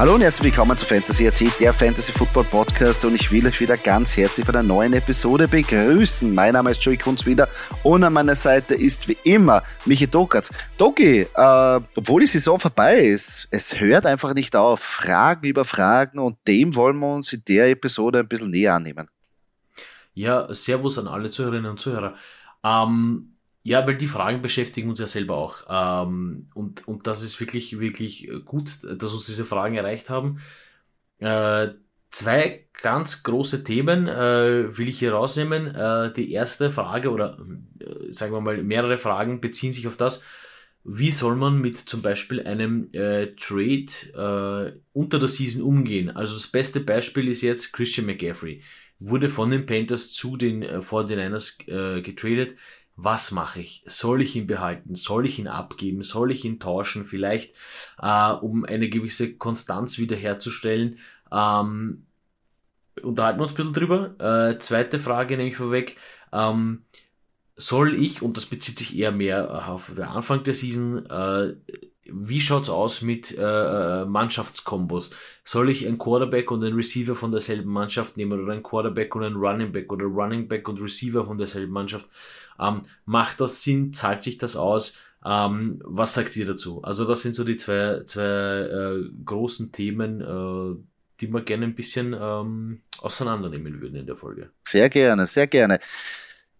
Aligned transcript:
Hallo 0.00 0.14
und 0.14 0.22
herzlich 0.22 0.44
willkommen 0.44 0.78
zu 0.78 0.86
Fantasy 0.86 1.28
AT, 1.28 1.60
der 1.60 1.74
Fantasy 1.74 2.10
Football 2.10 2.44
Podcast 2.44 3.04
und 3.04 3.16
ich 3.16 3.30
will 3.30 3.46
euch 3.46 3.60
wieder 3.60 3.76
ganz 3.76 4.16
herzlich 4.16 4.46
bei 4.46 4.54
einer 4.54 4.62
neuen 4.62 4.94
Episode 4.94 5.46
begrüßen. 5.46 6.34
Mein 6.34 6.54
Name 6.54 6.70
ist 6.70 6.82
Joey 6.82 6.96
Kunz 6.96 7.26
wieder 7.26 7.50
und 7.82 8.02
an 8.02 8.14
meiner 8.14 8.34
Seite 8.34 8.74
ist 8.74 9.08
wie 9.08 9.18
immer 9.24 9.62
Michi 9.84 10.06
Dokatz. 10.06 10.54
Doki, 10.78 11.26
äh, 11.34 11.80
obwohl 11.96 12.22
die 12.22 12.26
Saison 12.28 12.58
vorbei 12.58 12.98
ist, 12.98 13.46
es 13.50 13.78
hört 13.78 14.06
einfach 14.06 14.32
nicht 14.32 14.56
auf. 14.56 14.80
Fragen 14.80 15.46
über 15.46 15.66
Fragen 15.66 16.18
und 16.18 16.38
dem 16.48 16.74
wollen 16.76 16.98
wir 16.98 17.12
uns 17.16 17.34
in 17.34 17.42
der 17.46 17.68
Episode 17.68 18.20
ein 18.20 18.28
bisschen 18.28 18.52
näher 18.52 18.76
annehmen. 18.76 19.10
Ja, 20.14 20.48
Servus 20.54 20.96
an 20.96 21.08
alle 21.08 21.28
Zuhörerinnen 21.28 21.72
und 21.72 21.78
Zuhörer. 21.78 22.14
Ähm, 22.64 23.34
ja, 23.62 23.86
weil 23.86 23.96
die 23.96 24.06
Fragen 24.06 24.40
beschäftigen 24.40 24.88
uns 24.88 25.00
ja 25.00 25.06
selber 25.06 25.36
auch. 25.36 25.64
Ähm, 25.68 26.48
und, 26.54 26.88
und 26.88 27.06
das 27.06 27.22
ist 27.22 27.38
wirklich, 27.40 27.78
wirklich 27.78 28.30
gut, 28.44 28.78
dass 28.82 29.12
uns 29.12 29.26
diese 29.26 29.44
Fragen 29.44 29.76
erreicht 29.76 30.08
haben. 30.08 30.40
Äh, 31.18 31.68
zwei 32.10 32.66
ganz 32.82 33.22
große 33.22 33.62
Themen 33.62 34.08
äh, 34.08 34.76
will 34.76 34.88
ich 34.88 34.98
hier 34.98 35.12
rausnehmen. 35.12 35.74
Äh, 35.74 36.12
die 36.14 36.32
erste 36.32 36.70
Frage 36.70 37.10
oder 37.10 37.38
sagen 38.08 38.32
wir 38.32 38.40
mal 38.40 38.62
mehrere 38.62 38.98
Fragen 38.98 39.40
beziehen 39.40 39.72
sich 39.72 39.86
auf 39.86 39.96
das, 39.98 40.24
wie 40.82 41.10
soll 41.10 41.36
man 41.36 41.60
mit 41.60 41.76
zum 41.76 42.00
Beispiel 42.00 42.46
einem 42.46 42.90
Trade 42.92 44.80
unter 44.94 45.18
der 45.18 45.28
Season 45.28 45.62
umgehen? 45.62 46.10
Also 46.10 46.32
das 46.32 46.48
beste 46.48 46.80
Beispiel 46.80 47.28
ist 47.28 47.42
jetzt 47.42 47.72
Christian 47.72 48.06
McGaffrey. 48.06 48.62
Wurde 48.98 49.28
von 49.28 49.50
den 49.50 49.66
Panthers 49.66 50.12
zu 50.12 50.36
den 50.38 50.62
äh, 50.62 50.78
49ers 50.78 51.68
äh, 51.68 52.02
getradet 52.02 52.56
was 53.02 53.30
mache 53.30 53.60
ich? 53.60 53.82
Soll 53.86 54.22
ich 54.22 54.36
ihn 54.36 54.46
behalten? 54.46 54.94
Soll 54.94 55.26
ich 55.26 55.38
ihn 55.38 55.48
abgeben? 55.48 56.02
Soll 56.02 56.32
ich 56.32 56.44
ihn 56.44 56.60
tauschen? 56.60 57.06
Vielleicht, 57.06 57.56
äh, 58.00 58.32
um 58.32 58.64
eine 58.64 58.88
gewisse 58.88 59.34
Konstanz 59.34 59.98
wiederherzustellen. 59.98 60.98
Ähm, 61.32 62.04
unterhalten 63.02 63.38
wir 63.38 63.44
uns 63.44 63.52
ein 63.52 63.56
bisschen 63.56 63.72
drüber. 63.72 64.14
Äh, 64.50 64.58
zweite 64.58 64.98
Frage 64.98 65.36
nehme 65.36 65.48
ich 65.48 65.56
vorweg. 65.56 65.96
Ähm, 66.32 66.82
soll 67.56 67.94
ich, 67.94 68.22
und 68.22 68.36
das 68.36 68.46
bezieht 68.46 68.78
sich 68.78 68.96
eher 68.96 69.12
mehr 69.12 69.68
auf 69.68 69.92
den 69.94 70.04
Anfang 70.04 70.42
der 70.44 70.54
Season, 70.54 71.06
äh, 71.06 71.54
wie 72.12 72.40
schaut's 72.40 72.68
aus 72.68 73.02
mit 73.02 73.36
äh, 73.36 73.42
äh, 73.42 74.04
Mannschaftskombos? 74.04 75.10
Soll 75.44 75.70
ich 75.70 75.86
einen 75.86 75.98
Quarterback 75.98 76.50
und 76.50 76.64
einen 76.64 76.76
Receiver 76.76 77.14
von 77.14 77.32
derselben 77.32 77.70
Mannschaft 77.70 78.16
nehmen 78.16 78.40
oder 78.40 78.52
einen 78.52 78.62
Quarterback 78.62 79.14
und 79.14 79.24
einen 79.24 79.36
Running 79.36 79.72
Back 79.72 79.92
oder 79.92 80.04
Running 80.04 80.48
Back 80.48 80.68
und 80.68 80.80
Receiver 80.80 81.24
von 81.24 81.38
derselben 81.38 81.72
Mannschaft? 81.72 82.08
Ähm, 82.58 82.82
macht 83.04 83.40
das 83.40 83.62
Sinn? 83.62 83.92
Zahlt 83.92 84.22
sich 84.22 84.38
das 84.38 84.56
aus? 84.56 84.96
Ähm, 85.24 85.80
was 85.84 86.14
sagt 86.14 86.34
ihr 86.36 86.46
dazu? 86.46 86.82
Also 86.82 87.04
das 87.04 87.22
sind 87.22 87.34
so 87.34 87.44
die 87.44 87.56
zwei, 87.56 88.02
zwei 88.04 88.22
äh, 88.22 89.10
großen 89.24 89.70
Themen, 89.72 90.20
äh, 90.20 90.82
die 91.20 91.32
wir 91.32 91.42
gerne 91.42 91.66
ein 91.66 91.74
bisschen 91.74 92.16
ähm, 92.18 92.80
auseinandernehmen 92.98 93.80
würden 93.80 93.96
in 93.96 94.06
der 94.06 94.16
Folge. 94.16 94.50
Sehr 94.62 94.88
gerne, 94.88 95.26
sehr 95.26 95.46
gerne. 95.46 95.78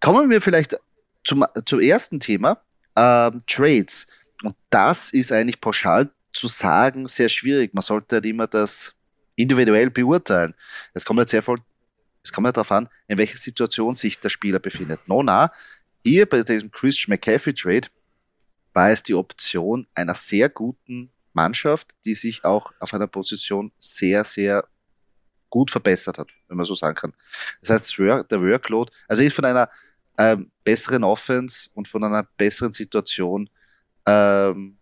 Kommen 0.01 0.29
wir 0.31 0.41
vielleicht 0.41 0.79
zum, 1.25 1.45
zum 1.65 1.81
ersten 1.81 2.21
Thema, 2.21 2.61
ähm, 2.97 3.41
Trades. 3.47 4.07
Und 4.43 4.55
das 4.71 5.11
ist 5.11 5.33
eigentlich 5.33 5.61
pauschal 5.61 6.11
zu 6.33 6.47
sagen 6.47 7.07
sehr 7.07 7.29
schwierig. 7.29 7.75
Man 7.75 7.83
sollte 7.83 8.17
halt 8.17 8.27
immer 8.27 8.47
das 8.47 8.95
individuell 9.37 9.91
beurteilen. 9.91 10.55
Es 10.95 11.05
kommt 11.05 11.19
halt 11.19 11.29
sehr 11.29 11.43
voll, 11.43 11.59
es 12.23 12.33
kommt 12.33 12.47
halt 12.47 12.57
darauf 12.57 12.73
an, 12.73 12.89
in 13.09 13.19
welcher 13.19 13.39
Situation 13.39 13.97
sich 13.97 14.19
der 14.21 14.31
Spieler 14.31 14.59
befindet. 14.59 15.01
Nona, 15.09 15.53
hier 16.05 16.27
bei 16.27 16.43
dem 16.43 16.71
Christian 16.71 17.11
McCaffrey 17.11 17.55
Trade 17.55 17.89
war 18.73 18.91
es 18.91 19.03
die 19.03 19.15
Option 19.15 19.87
einer 19.95 20.15
sehr 20.15 20.49
guten 20.49 21.11
Mannschaft, 21.33 21.97
die 22.05 22.15
sich 22.15 22.45
auch 22.45 22.73
auf 22.79 22.95
einer 22.95 23.07
Position 23.07 23.73
sehr, 23.79 24.25
sehr 24.25 24.67
gut 25.49 25.71
verbessert 25.71 26.19
hat, 26.19 26.29
wenn 26.49 26.57
man 26.57 26.67
so 26.67 26.75
sagen 26.75 26.95
kann. 26.95 27.13
Das 27.61 27.71
heißt, 27.71 27.99
der 27.99 28.41
Workload, 28.41 28.93
also 29.09 29.23
ist 29.23 29.35
von 29.35 29.45
einer 29.45 29.69
ähm, 30.17 30.51
besseren 30.65 31.03
Offense 31.03 31.69
und 31.75 31.89
von 31.89 32.05
einer 32.05 32.23
besseren 32.37 32.73
Situation 32.73 33.51
ähm, 34.11 34.77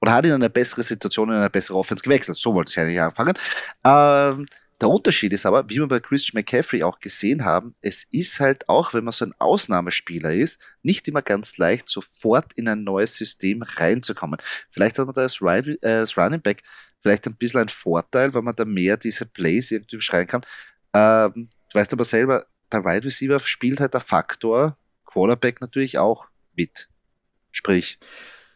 oder 0.00 0.12
hat 0.12 0.26
in 0.26 0.32
eine 0.32 0.50
bessere 0.50 0.82
Situation, 0.82 1.28
in 1.28 1.36
eine 1.36 1.50
bessere 1.50 1.78
Offense 1.78 2.02
gewechselt. 2.02 2.36
So 2.36 2.54
wollte 2.54 2.70
ich 2.70 2.78
eigentlich 2.80 3.00
anfangen. 3.00 3.34
Ähm, 3.84 4.46
der 4.80 4.88
Unterschied 4.88 5.32
ist 5.32 5.46
aber, 5.46 5.68
wie 5.70 5.76
wir 5.76 5.86
bei 5.86 6.00
Christian 6.00 6.40
McCaffrey 6.40 6.82
auch 6.82 6.98
gesehen 6.98 7.44
haben, 7.44 7.76
es 7.82 8.04
ist 8.10 8.40
halt 8.40 8.68
auch, 8.68 8.94
wenn 8.94 9.04
man 9.04 9.12
so 9.12 9.24
ein 9.24 9.34
Ausnahmespieler 9.38 10.34
ist, 10.34 10.60
nicht 10.82 11.06
immer 11.06 11.22
ganz 11.22 11.56
leicht, 11.56 11.88
sofort 11.88 12.52
in 12.54 12.66
ein 12.66 12.82
neues 12.82 13.14
System 13.14 13.62
reinzukommen. 13.62 14.40
Vielleicht 14.70 14.98
hat 14.98 15.06
man 15.06 15.14
da 15.14 15.20
als, 15.20 15.40
Ride, 15.40 15.78
äh, 15.82 15.98
als 16.00 16.18
Running 16.18 16.40
Back 16.40 16.62
vielleicht 17.00 17.26
ein 17.28 17.36
bisschen 17.36 17.60
einen 17.60 17.68
Vorteil, 17.68 18.34
weil 18.34 18.42
man 18.42 18.56
da 18.56 18.64
mehr 18.64 18.96
diese 18.96 19.24
Plays 19.24 19.70
irgendwie 19.70 19.96
beschreiben 19.96 20.26
kann. 20.26 20.42
Ähm, 20.94 21.48
du 21.72 21.78
weißt 21.78 21.92
aber 21.92 22.04
selber, 22.04 22.46
bei 22.68 22.84
Wide 22.84 23.04
Receiver 23.04 23.38
spielt 23.38 23.78
halt 23.78 23.94
der 23.94 24.00
Faktor 24.00 24.76
Quarterback 25.04 25.60
natürlich 25.60 25.98
auch 25.98 26.26
mit. 26.56 26.88
Sprich, 27.52 27.98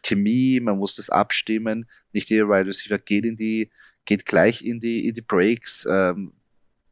Chemie, 0.03 0.59
man 0.59 0.77
muss 0.77 0.95
das 0.95 1.09
abstimmen. 1.09 1.87
Nicht 2.11 2.29
jeder 2.29 2.49
Wide 2.49 2.67
Receiver 2.67 2.97
geht 2.97 3.25
in 3.25 3.35
die 3.35 3.71
geht 4.07 4.25
gleich 4.25 4.63
in 4.63 4.79
die, 4.79 5.07
in 5.07 5.13
die 5.13 5.21
Breaks, 5.21 5.85
ähm, 5.89 6.33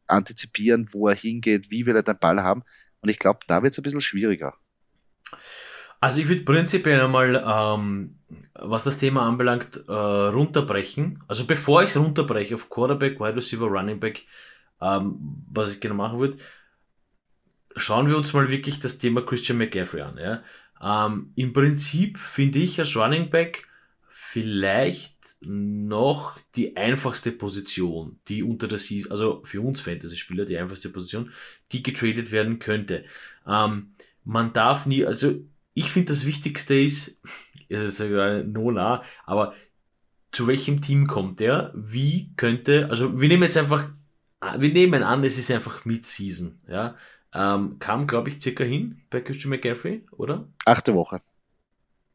antizipieren, 0.06 0.86
wo 0.92 1.08
er 1.08 1.16
hingeht, 1.16 1.70
wie 1.70 1.84
will 1.86 1.96
er 1.96 2.04
den 2.04 2.18
Ball 2.18 2.40
haben. 2.42 2.62
Und 3.00 3.10
ich 3.10 3.18
glaube, 3.18 3.40
da 3.48 3.62
wird 3.62 3.72
es 3.72 3.78
ein 3.78 3.82
bisschen 3.82 4.00
schwieriger. 4.00 4.54
Also 5.98 6.20
ich 6.20 6.28
würde 6.28 6.42
prinzipiell 6.42 7.00
einmal, 7.00 7.42
ähm, 7.44 8.18
was 8.54 8.84
das 8.84 8.98
Thema 8.98 9.26
anbelangt, 9.26 9.82
äh, 9.88 9.92
runterbrechen. 9.92 11.24
Also 11.26 11.46
bevor 11.46 11.82
ich 11.82 11.90
es 11.90 11.96
runterbreche 11.96 12.54
auf 12.54 12.68
Quarterback, 12.68 13.18
Wide 13.18 13.36
Receiver, 13.36 13.66
Running 13.66 13.98
Back, 13.98 14.26
ähm, 14.80 15.44
was 15.50 15.72
ich 15.72 15.80
genau 15.80 15.94
machen 15.94 16.20
würde, 16.20 16.36
schauen 17.74 18.08
wir 18.08 18.16
uns 18.16 18.32
mal 18.32 18.50
wirklich 18.50 18.78
das 18.78 18.98
Thema 18.98 19.22
Christian 19.22 19.58
McCaffrey 19.58 20.02
an. 20.02 20.18
Ja? 20.18 20.42
Ähm, 20.82 21.32
Im 21.36 21.52
Prinzip 21.52 22.18
finde 22.18 22.58
ich 22.58 22.78
als 22.78 22.96
Running 22.96 23.30
Back 23.30 23.66
vielleicht 24.10 25.16
noch 25.40 26.36
die 26.54 26.76
einfachste 26.76 27.30
Position, 27.30 28.18
die 28.28 28.42
unter 28.42 28.68
der 28.68 28.78
Season, 28.78 29.12
also 29.12 29.42
für 29.44 29.60
uns 29.60 29.80
Fantasy-Spieler 29.80 30.44
die 30.44 30.56
einfachste 30.56 30.88
Position, 30.88 31.32
die 31.72 31.82
getradet 31.82 32.32
werden 32.32 32.58
könnte. 32.58 33.04
Ähm, 33.46 33.92
man 34.24 34.52
darf 34.52 34.86
nie, 34.86 35.04
also 35.04 35.34
ich 35.74 35.90
finde 35.90 36.08
das 36.08 36.26
Wichtigste 36.26 36.74
ist, 36.74 37.20
äh, 37.68 38.42
Nola, 38.42 39.04
aber 39.24 39.54
zu 40.32 40.46
welchem 40.46 40.82
Team 40.82 41.06
kommt 41.06 41.40
der? 41.40 41.72
Wie 41.74 42.32
könnte, 42.36 42.88
also 42.90 43.20
wir 43.20 43.28
nehmen 43.28 43.44
jetzt 43.44 43.56
einfach, 43.56 43.88
wir 44.40 44.72
nehmen 44.72 45.02
an, 45.02 45.24
es 45.24 45.38
ist 45.38 45.50
einfach 45.50 45.84
Mid-Season, 45.84 46.60
ja. 46.68 46.96
Ähm, 47.38 47.78
kam, 47.78 48.06
glaube 48.06 48.30
ich, 48.30 48.40
circa 48.40 48.64
hin 48.64 49.02
bei 49.10 49.20
Christian 49.20 49.50
McCaffrey, 49.50 50.06
oder? 50.12 50.48
Achte 50.64 50.94
Woche. 50.94 51.20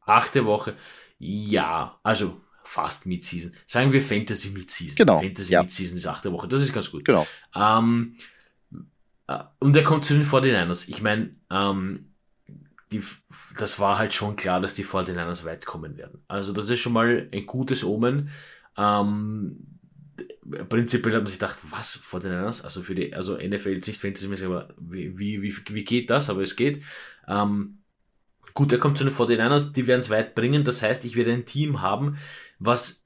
Achte 0.04 0.46
Woche. 0.46 0.76
Ja, 1.20 2.00
also 2.02 2.42
fast 2.64 3.06
Mid-Season. 3.06 3.54
Sagen 3.68 3.94
wir 3.94 4.02
Fantasy 4.02 4.50
Mid-Season. 4.50 4.96
Genau. 4.96 5.20
Fantasy 5.20 5.54
ja. 5.54 5.62
Mid-Season 5.62 5.98
ist 5.98 6.08
achte 6.08 6.32
Woche. 6.34 6.48
Das 6.48 6.62
ist 6.62 6.74
ganz 6.74 6.90
gut. 6.90 7.06
Genau. 7.06 7.28
Ähm, 7.54 8.16
äh, 9.28 9.44
und 9.60 9.78
er 9.78 9.84
kommt 9.84 10.06
zu 10.06 10.16
den 10.16 10.26
49ers. 10.26 10.90
Ich 10.90 11.04
meine, 11.04 11.36
ähm, 11.52 12.14
die, 12.92 13.04
das 13.60 13.80
war 13.80 14.00
halt 14.00 14.16
schon 14.16 14.36
klar, 14.36 14.60
dass 14.60 14.74
die 14.74 14.86
49ers 14.86 15.46
weit 15.46 15.68
kommen 15.68 15.98
werden. 15.98 16.24
Also 16.28 16.52
das 16.52 16.68
ist 16.68 16.80
schon 16.80 16.94
mal 16.94 17.30
ein 17.32 17.46
gutes 17.46 17.84
Omen. 17.84 18.30
Ähm, 18.76 19.71
prinzipiell 20.70 21.14
hat 21.14 21.22
man 21.22 21.28
sich 21.28 21.40
gedacht, 21.40 21.60
was, 21.70 22.00
49ers? 22.00 22.64
Also 22.64 22.82
für 22.82 22.96
die, 22.96 23.14
also 23.14 23.38
NFL-Sicht 23.38 24.02
Fantasy, 24.02 24.46
aber 24.46 24.70
wie, 24.80 25.18
wie, 25.18 25.42
wie, 25.42 25.56
wie 25.70 25.84
geht 25.84 26.10
das? 26.10 26.30
Aber 26.30 26.42
es 26.42 26.56
geht. 26.56 26.84
Ähm, 27.28 27.80
gut, 28.54 28.72
er 28.72 28.80
kommt 28.80 28.98
zu 28.98 29.04
den 29.04 29.14
49ers, 29.14 29.74
die 29.74 29.88
werden 29.88 30.02
es 30.02 30.10
weit 30.10 30.36
bringen. 30.36 30.64
Das 30.64 30.82
heißt, 30.82 31.06
ich 31.06 31.16
werde 31.16 31.34
ein 31.34 31.46
Team 31.46 31.82
haben, 31.82 32.18
was 32.60 33.06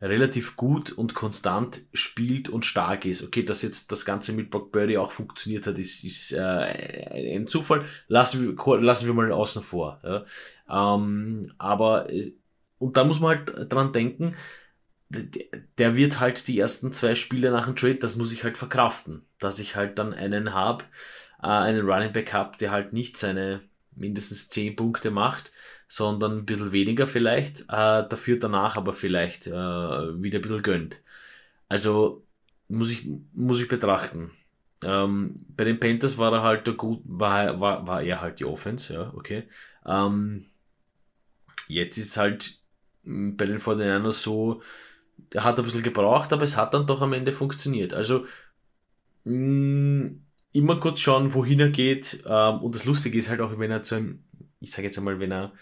relativ 0.00 0.56
gut 0.56 0.92
und 0.92 1.14
konstant 1.14 1.82
spielt 1.92 2.48
und 2.48 2.64
stark 2.64 3.04
ist. 3.04 3.22
Okay, 3.22 3.42
dass 3.42 3.62
jetzt 3.62 3.92
das 3.92 4.04
Ganze 4.04 4.32
mit 4.32 4.50
Brock 4.50 4.72
Birdie 4.72 4.96
auch 4.96 5.12
funktioniert 5.12 5.66
hat, 5.66 5.76
ist, 5.78 6.04
ist 6.04 6.32
äh, 6.32 7.36
ein 7.36 7.46
Zufall. 7.46 7.84
Lassen 8.08 8.56
wir, 8.56 8.80
lassen 8.80 9.06
wir 9.06 9.14
mal 9.14 9.30
außen 9.30 9.62
vor. 9.62 10.00
Ja. 10.02 10.94
Ähm, 10.94 11.52
aber, 11.58 12.10
äh, 12.10 12.32
und 12.78 12.96
da 12.96 13.04
muss 13.04 13.20
man 13.20 13.36
halt 13.36 13.72
dran 13.72 13.92
denken, 13.92 14.36
der 15.10 15.96
wird 15.96 16.20
halt 16.20 16.46
die 16.46 16.58
ersten 16.58 16.92
zwei 16.92 17.14
Spiele 17.14 17.50
nach 17.50 17.66
dem 17.66 17.76
Trade, 17.76 17.96
das 17.96 18.16
muss 18.16 18.32
ich 18.32 18.44
halt 18.44 18.56
verkraften. 18.56 19.22
Dass 19.38 19.58
ich 19.58 19.76
halt 19.76 19.98
dann 19.98 20.14
einen 20.14 20.54
hab, 20.54 20.84
äh, 21.42 21.46
einen 21.48 21.88
Running 21.88 22.12
Back 22.12 22.32
hab, 22.32 22.58
der 22.58 22.70
halt 22.70 22.92
nicht 22.92 23.16
seine 23.16 23.62
mindestens 23.96 24.48
zehn 24.48 24.76
Punkte 24.76 25.10
macht, 25.10 25.52
sondern 25.88 26.38
ein 26.38 26.46
bisschen 26.46 26.72
weniger 26.72 27.06
vielleicht, 27.06 27.62
äh, 27.62 27.64
dafür 28.08 28.38
danach 28.38 28.76
aber 28.76 28.94
vielleicht 28.94 29.48
äh, 29.48 29.50
wieder 29.50 30.38
ein 30.38 30.42
bisschen 30.42 30.62
gönnt. 30.62 31.00
Also 31.68 32.24
muss 32.68 32.90
ich, 32.90 33.06
muss 33.32 33.60
ich 33.60 33.68
betrachten. 33.68 34.30
Ähm, 34.82 35.44
bei 35.56 35.64
den 35.64 35.80
Panthers 35.80 36.18
war 36.18 36.32
er 36.32 36.42
halt 36.42 36.76
gut, 36.78 37.02
war, 37.04 37.60
war, 37.60 37.86
war 37.86 38.02
er 38.02 38.20
halt 38.20 38.38
die 38.40 38.44
Offense, 38.44 38.94
ja, 38.94 39.12
okay. 39.14 39.48
Ähm, 39.84 40.46
jetzt 41.68 41.98
ist 41.98 42.16
halt 42.16 42.60
bei 43.04 43.46
den 43.46 43.58
49ers 43.58 44.12
so, 44.12 44.62
der 44.62 44.62
hat 45.36 45.58
ein 45.58 45.64
bisschen 45.64 45.82
gebraucht, 45.82 46.32
aber 46.32 46.42
es 46.42 46.56
hat 46.56 46.74
dann 46.74 46.86
doch 46.86 47.00
am 47.00 47.12
Ende 47.12 47.32
funktioniert. 47.32 47.94
Also 47.94 48.26
mh, 49.24 49.34
mm, 49.34 50.22
immer 50.52 50.80
kurz 50.80 51.00
schauen, 51.00 51.34
wohin 51.34 51.60
er 51.60 51.70
geht. 51.70 52.22
Ähm, 52.26 52.60
und 52.60 52.74
das 52.74 52.84
Lustige 52.84 53.18
ist 53.18 53.30
halt 53.30 53.40
auch, 53.40 53.58
wenn 53.58 53.70
er 53.70 53.82
zu 53.82 53.96
einem, 53.96 54.24
ich 54.60 54.72
sage 54.72 54.88
jetzt 54.88 54.98
einmal, 54.98 55.20
wenn 55.20 55.32
er 55.32 55.52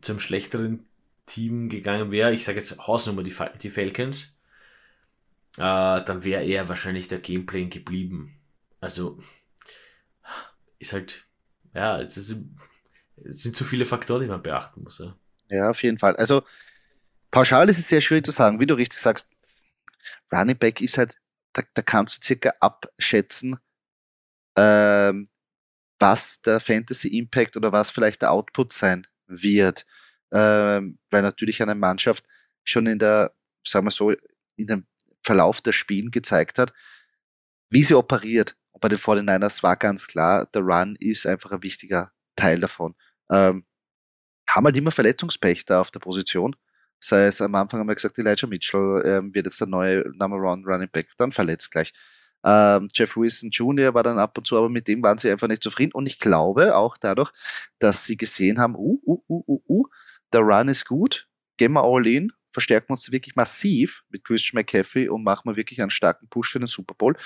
zu 0.00 0.12
einem 0.12 0.20
schlechteren 0.20 0.86
Team 1.26 1.68
gegangen 1.68 2.10
wäre, 2.10 2.32
ich 2.32 2.44
sage 2.44 2.58
jetzt 2.58 2.86
Hausnummer 2.86 3.22
die, 3.22 3.34
die 3.62 3.70
Falcons, 3.70 4.36
äh, 5.56 6.04
dann 6.04 6.24
wäre 6.24 6.44
er 6.44 6.68
wahrscheinlich 6.68 7.08
der 7.08 7.18
Gameplay 7.18 7.66
geblieben. 7.66 8.36
Also 8.80 9.18
ist 10.78 10.92
halt, 10.92 11.24
ja, 11.74 12.00
es, 12.00 12.16
ist, 12.16 12.36
es 13.24 13.42
sind 13.42 13.56
zu 13.56 13.64
viele 13.64 13.84
Faktoren, 13.84 14.22
die 14.22 14.28
man 14.28 14.42
beachten 14.42 14.82
muss. 14.82 14.98
Ja. 14.98 15.16
ja, 15.48 15.70
auf 15.70 15.82
jeden 15.82 15.98
Fall. 15.98 16.16
Also 16.16 16.42
pauschal 17.30 17.68
ist 17.68 17.78
es 17.78 17.88
sehr 17.88 18.00
schwierig 18.00 18.24
zu 18.24 18.32
sagen, 18.32 18.60
wie 18.60 18.66
du 18.66 18.74
richtig 18.74 18.98
sagst. 18.98 19.30
Running 20.32 20.58
Back 20.58 20.80
ist 20.80 20.98
halt, 20.98 21.16
da, 21.52 21.62
da 21.74 21.82
kannst 21.82 22.16
du 22.16 22.26
circa 22.26 22.52
abschätzen, 22.60 23.58
ähm, 24.56 25.28
was 25.98 26.40
der 26.40 26.60
Fantasy 26.60 27.08
Impact 27.18 27.56
oder 27.56 27.72
was 27.72 27.90
vielleicht 27.90 28.22
der 28.22 28.32
Output 28.32 28.72
sein 28.72 29.06
wird. 29.26 29.84
Ähm, 30.32 30.98
weil 31.10 31.22
natürlich 31.22 31.62
eine 31.62 31.74
Mannschaft 31.74 32.24
schon 32.64 32.86
in 32.86 32.98
der, 32.98 33.34
sagen 33.66 33.86
wir 33.86 33.90
so, 33.90 34.12
in 34.56 34.66
dem 34.66 34.86
Verlauf 35.22 35.60
der 35.60 35.72
Spielen 35.72 36.10
gezeigt 36.10 36.58
hat, 36.58 36.72
wie 37.68 37.82
sie 37.82 37.94
operiert. 37.94 38.56
Und 38.70 38.80
bei 38.80 38.88
den 38.88 38.98
49ers 38.98 39.62
war 39.62 39.76
ganz 39.76 40.06
klar, 40.06 40.46
der 40.46 40.62
Run 40.62 40.96
ist 40.98 41.26
einfach 41.26 41.52
ein 41.52 41.62
wichtiger 41.62 42.12
Teil 42.36 42.60
davon. 42.60 42.94
Ähm, 43.30 43.66
haben 44.48 44.64
halt 44.64 44.76
immer 44.76 44.90
Verletzungspech 44.90 45.64
da 45.64 45.80
auf 45.80 45.90
der 45.90 46.00
Position. 46.00 46.56
Sei 47.00 47.26
es 47.26 47.40
am 47.40 47.54
Anfang 47.54 47.80
haben 47.80 47.88
wir 47.88 47.94
gesagt, 47.94 48.18
Elijah 48.18 48.46
Mitchell 48.46 49.02
ähm, 49.06 49.34
wird 49.34 49.46
jetzt 49.46 49.60
der 49.60 49.68
neue 49.68 50.04
Number 50.16 50.36
One 50.36 50.62
Running 50.64 50.90
Back, 50.92 51.08
dann 51.16 51.32
verletzt 51.32 51.70
gleich. 51.70 51.92
Ähm, 52.44 52.88
Jeff 52.94 53.16
Wilson 53.16 53.50
Jr. 53.50 53.94
war 53.94 54.02
dann 54.02 54.18
ab 54.18 54.36
und 54.36 54.46
zu, 54.46 54.56
aber 54.56 54.68
mit 54.68 54.88
dem 54.88 55.02
waren 55.02 55.18
sie 55.18 55.30
einfach 55.30 55.48
nicht 55.48 55.62
zufrieden. 55.62 55.92
Und 55.92 56.06
ich 56.06 56.18
glaube 56.18 56.76
auch 56.76 56.96
dadurch, 56.96 57.30
dass 57.78 58.04
sie 58.04 58.16
gesehen 58.16 58.58
haben, 58.58 58.74
uh, 58.76 59.00
uh, 59.06 59.22
uh, 59.28 59.44
uh, 59.46 59.62
uh, 59.68 59.84
der 60.32 60.40
Run 60.40 60.68
ist 60.68 60.86
gut, 60.86 61.28
gehen 61.56 61.72
wir 61.72 61.82
all 61.82 62.06
in, 62.06 62.32
verstärken 62.48 62.92
uns 62.92 63.10
wirklich 63.12 63.36
massiv 63.36 64.02
mit 64.08 64.24
Christian 64.24 64.58
McCaffrey 64.58 65.08
und 65.08 65.22
machen 65.22 65.50
wir 65.50 65.56
wirklich 65.56 65.80
einen 65.80 65.90
starken 65.90 66.28
Push 66.28 66.52
für 66.52 66.58
den 66.58 66.68
Super 66.68 66.94
Bowl. 66.94 67.16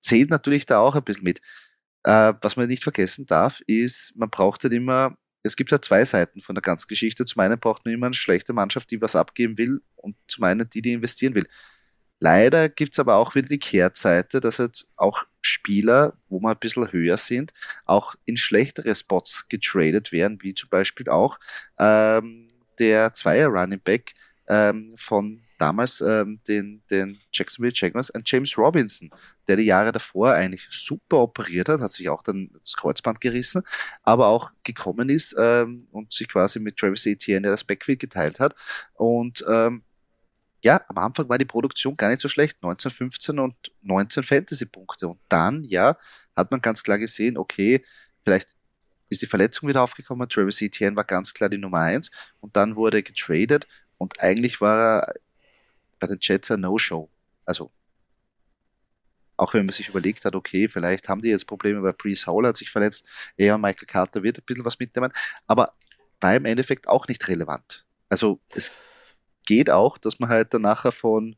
Zählt 0.00 0.30
natürlich 0.30 0.66
da 0.66 0.80
auch 0.80 0.94
ein 0.94 1.04
bisschen 1.04 1.24
mit. 1.24 1.40
Äh, 2.04 2.34
was 2.40 2.56
man 2.56 2.66
nicht 2.66 2.82
vergessen 2.82 3.26
darf, 3.26 3.60
ist, 3.66 4.12
man 4.16 4.30
braucht 4.30 4.64
halt 4.64 4.72
immer, 4.72 5.16
es 5.42 5.56
gibt 5.56 5.70
ja 5.70 5.80
zwei 5.80 6.04
Seiten 6.04 6.40
von 6.40 6.54
der 6.54 6.62
ganzen 6.62 6.88
Geschichte. 6.88 7.24
Zum 7.24 7.40
einen 7.40 7.58
braucht 7.58 7.84
man 7.84 7.94
immer 7.94 8.06
eine 8.06 8.14
schlechte 8.14 8.52
Mannschaft, 8.52 8.90
die 8.90 9.00
was 9.00 9.16
abgeben 9.16 9.58
will 9.58 9.82
und 9.96 10.16
zum 10.28 10.44
einen 10.44 10.68
die, 10.68 10.82
die 10.82 10.92
investieren 10.92 11.34
will. 11.34 11.46
Leider 12.20 12.68
gibt's 12.68 13.00
aber 13.00 13.16
auch 13.16 13.34
wieder 13.34 13.48
die 13.48 13.58
Kehrseite, 13.58 14.40
dass 14.40 14.58
jetzt 14.58 14.92
auch 14.96 15.24
Spieler, 15.40 16.16
wo 16.28 16.38
wir 16.38 16.50
ein 16.50 16.58
bisschen 16.58 16.92
höher 16.92 17.16
sind, 17.16 17.52
auch 17.84 18.14
in 18.24 18.36
schlechtere 18.36 18.94
Spots 18.94 19.48
getradet 19.48 20.12
werden, 20.12 20.38
wie 20.40 20.54
zum 20.54 20.68
Beispiel 20.68 21.08
auch 21.08 21.40
ähm, 21.80 22.48
der 22.78 23.12
Zweier 23.12 23.48
Running 23.48 23.80
Back 23.80 24.12
ähm, 24.48 24.94
von 24.96 25.42
damals 25.62 26.00
ähm, 26.00 26.40
den, 26.48 26.82
den 26.90 27.18
Jacksonville 27.32 27.72
Jaguars, 27.72 28.10
ein 28.10 28.24
James 28.26 28.58
Robinson, 28.58 29.10
der 29.46 29.56
die 29.56 29.62
Jahre 29.62 29.92
davor 29.92 30.32
eigentlich 30.32 30.66
super 30.70 31.18
operiert 31.18 31.68
hat, 31.68 31.80
hat 31.80 31.92
sich 31.92 32.08
auch 32.08 32.22
dann 32.22 32.50
das 32.60 32.74
Kreuzband 32.74 33.20
gerissen, 33.20 33.62
aber 34.02 34.26
auch 34.26 34.50
gekommen 34.64 35.08
ist 35.08 35.36
ähm, 35.38 35.78
und 35.92 36.12
sich 36.12 36.26
quasi 36.26 36.58
mit 36.58 36.76
Travis 36.76 37.06
Etienne 37.06 37.48
das 37.48 37.62
Backfield 37.62 38.00
geteilt 38.00 38.40
hat. 38.40 38.56
Und 38.94 39.44
ähm, 39.48 39.84
ja, 40.64 40.80
am 40.88 40.98
Anfang 40.98 41.28
war 41.28 41.38
die 41.38 41.44
Produktion 41.44 41.96
gar 41.96 42.08
nicht 42.08 42.20
so 42.20 42.28
schlecht, 42.28 42.60
19, 42.60 42.90
15 42.90 43.38
und 43.38 43.54
19 43.82 44.24
Fantasy-Punkte. 44.24 45.06
Und 45.06 45.20
dann, 45.28 45.62
ja, 45.62 45.96
hat 46.34 46.50
man 46.50 46.60
ganz 46.60 46.82
klar 46.82 46.98
gesehen, 46.98 47.38
okay, 47.38 47.84
vielleicht 48.24 48.56
ist 49.10 49.22
die 49.22 49.26
Verletzung 49.26 49.68
wieder 49.68 49.82
aufgekommen, 49.82 50.28
Travis 50.28 50.60
Etienne 50.60 50.96
war 50.96 51.04
ganz 51.04 51.32
klar 51.32 51.48
die 51.48 51.58
Nummer 51.58 51.80
eins 51.80 52.10
und 52.40 52.56
dann 52.56 52.74
wurde 52.74 52.98
er 52.98 53.02
getradet 53.02 53.68
und 53.98 54.18
eigentlich 54.20 54.60
war 54.60 55.02
er 55.02 55.14
bei 56.02 56.08
den 56.08 56.18
Jets 56.20 56.50
ein 56.50 56.60
No-Show. 56.60 57.08
Also, 57.44 57.70
auch 59.36 59.54
wenn 59.54 59.64
man 59.64 59.72
sich 59.72 59.88
überlegt 59.88 60.24
hat, 60.24 60.34
okay, 60.34 60.68
vielleicht 60.68 61.08
haben 61.08 61.22
die 61.22 61.28
jetzt 61.28 61.46
Probleme, 61.46 61.82
weil 61.82 61.92
Brees 61.92 62.26
Howell 62.26 62.48
hat 62.48 62.56
sich 62.56 62.70
verletzt, 62.70 63.06
eher 63.36 63.56
Michael 63.56 63.86
Carter 63.86 64.22
wird 64.22 64.38
ein 64.38 64.44
bisschen 64.44 64.64
was 64.64 64.78
mitnehmen, 64.78 65.12
aber 65.46 65.72
war 66.20 66.34
im 66.34 66.44
Endeffekt 66.44 66.88
auch 66.88 67.06
nicht 67.06 67.26
relevant. 67.28 67.86
Also, 68.08 68.40
es 68.50 68.72
geht 69.46 69.70
auch, 69.70 69.96
dass 69.96 70.18
man 70.18 70.28
halt 70.28 70.52
dann 70.52 70.62
nachher 70.62 70.92
von 70.92 71.36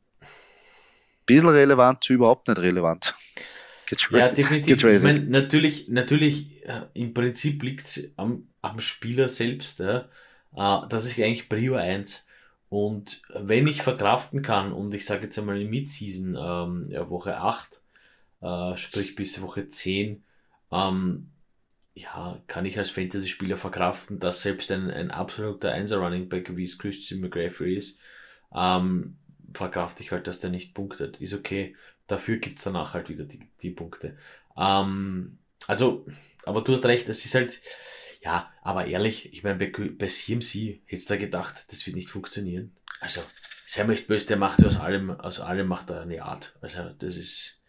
bisschen 1.27 1.49
relevant 1.49 2.03
zu 2.03 2.15
überhaupt 2.15 2.49
nicht 2.49 2.61
relevant 2.61 3.15
ja, 4.11 4.31
definitiv. 4.31 4.83
Ich 4.83 5.03
meine, 5.03 5.21
natürlich, 5.21 5.89
natürlich, 5.89 6.65
äh, 6.67 6.87
im 6.95 7.13
Prinzip 7.13 7.63
liegt 7.63 8.11
am, 8.17 8.49
am 8.63 8.81
Spieler 8.81 9.29
selbst, 9.29 9.81
äh, 9.81 10.05
das 10.55 11.05
ist 11.05 11.19
eigentlich 11.19 11.49
Prio 11.51 11.75
1. 11.75 12.27
Und 12.75 13.23
wenn 13.33 13.69
ich 13.69 13.83
verkraften 13.83 14.43
kann, 14.43 14.73
und 14.73 14.93
ich 14.93 15.07
sage 15.07 15.27
jetzt 15.27 15.39
einmal 15.39 15.61
in 15.61 15.71
Midseason, 15.71 16.37
ähm, 16.37 16.91
ja, 16.91 17.09
Woche 17.09 17.37
8, 17.37 17.81
äh, 18.41 18.77
sprich 18.77 19.15
bis 19.15 19.41
Woche 19.41 19.69
10, 19.69 20.25
ähm, 20.73 21.31
ja, 21.95 22.43
kann 22.49 22.67
ich 22.67 22.77
als 22.77 22.91
Fantasy-Spieler 22.91 23.59
verkraften, 23.59 24.19
dass 24.19 24.43
selbst 24.43 24.73
ein, 24.73 24.91
ein 24.91 25.13
absoluter 25.13 25.71
Einser-Running 25.71 26.29
Back, 26.29 26.57
wie 26.57 26.65
es 26.65 26.77
Christian 26.77 27.21
McGraffrey 27.21 27.77
ist, 27.77 28.01
ähm, 28.53 29.19
verkrafte 29.53 30.03
ich 30.03 30.11
halt, 30.11 30.27
dass 30.27 30.41
der 30.41 30.51
nicht 30.51 30.75
punktet. 30.75 31.21
Ist 31.21 31.35
okay. 31.35 31.77
Dafür 32.09 32.39
gibt's 32.39 32.65
danach 32.65 32.93
halt 32.93 33.09
wieder 33.09 33.23
die, 33.23 33.39
die 33.63 33.71
Punkte. 33.71 34.17
Ähm, 34.57 35.39
also, 35.69 36.07
aber 36.45 36.63
du 36.63 36.73
hast 36.73 36.85
recht, 36.87 37.09
es 37.09 37.25
ist 37.25 37.37
halt, 37.37 37.61
ja, 38.25 38.51
aber 38.63 38.87
ehrlich, 38.87 39.33
ich 39.35 39.43
meine, 39.43 39.57
bei, 39.57 39.71
bei 39.71 40.07
CMC 40.07 40.81
hättest 40.87 41.11
du 41.11 41.19
gedacht, 41.19 41.67
das 41.69 41.85
wird 41.85 41.95
nicht 41.95 42.09
funktionieren. 42.09 42.75
Also, 43.01 43.21
mal 43.79 43.89
nicht 43.89 44.07
böse, 44.07 44.27
der 44.27 44.39
macht 44.39 44.65
aus 44.65 44.81
allem, 44.81 45.11
aus 45.11 45.41
allem 45.41 45.69
macht 45.69 45.91
er 45.91 46.03
eine 46.03 46.23
Art. 46.23 46.57
Also, 46.63 46.91
das 46.99 47.17
ist. 47.19 47.61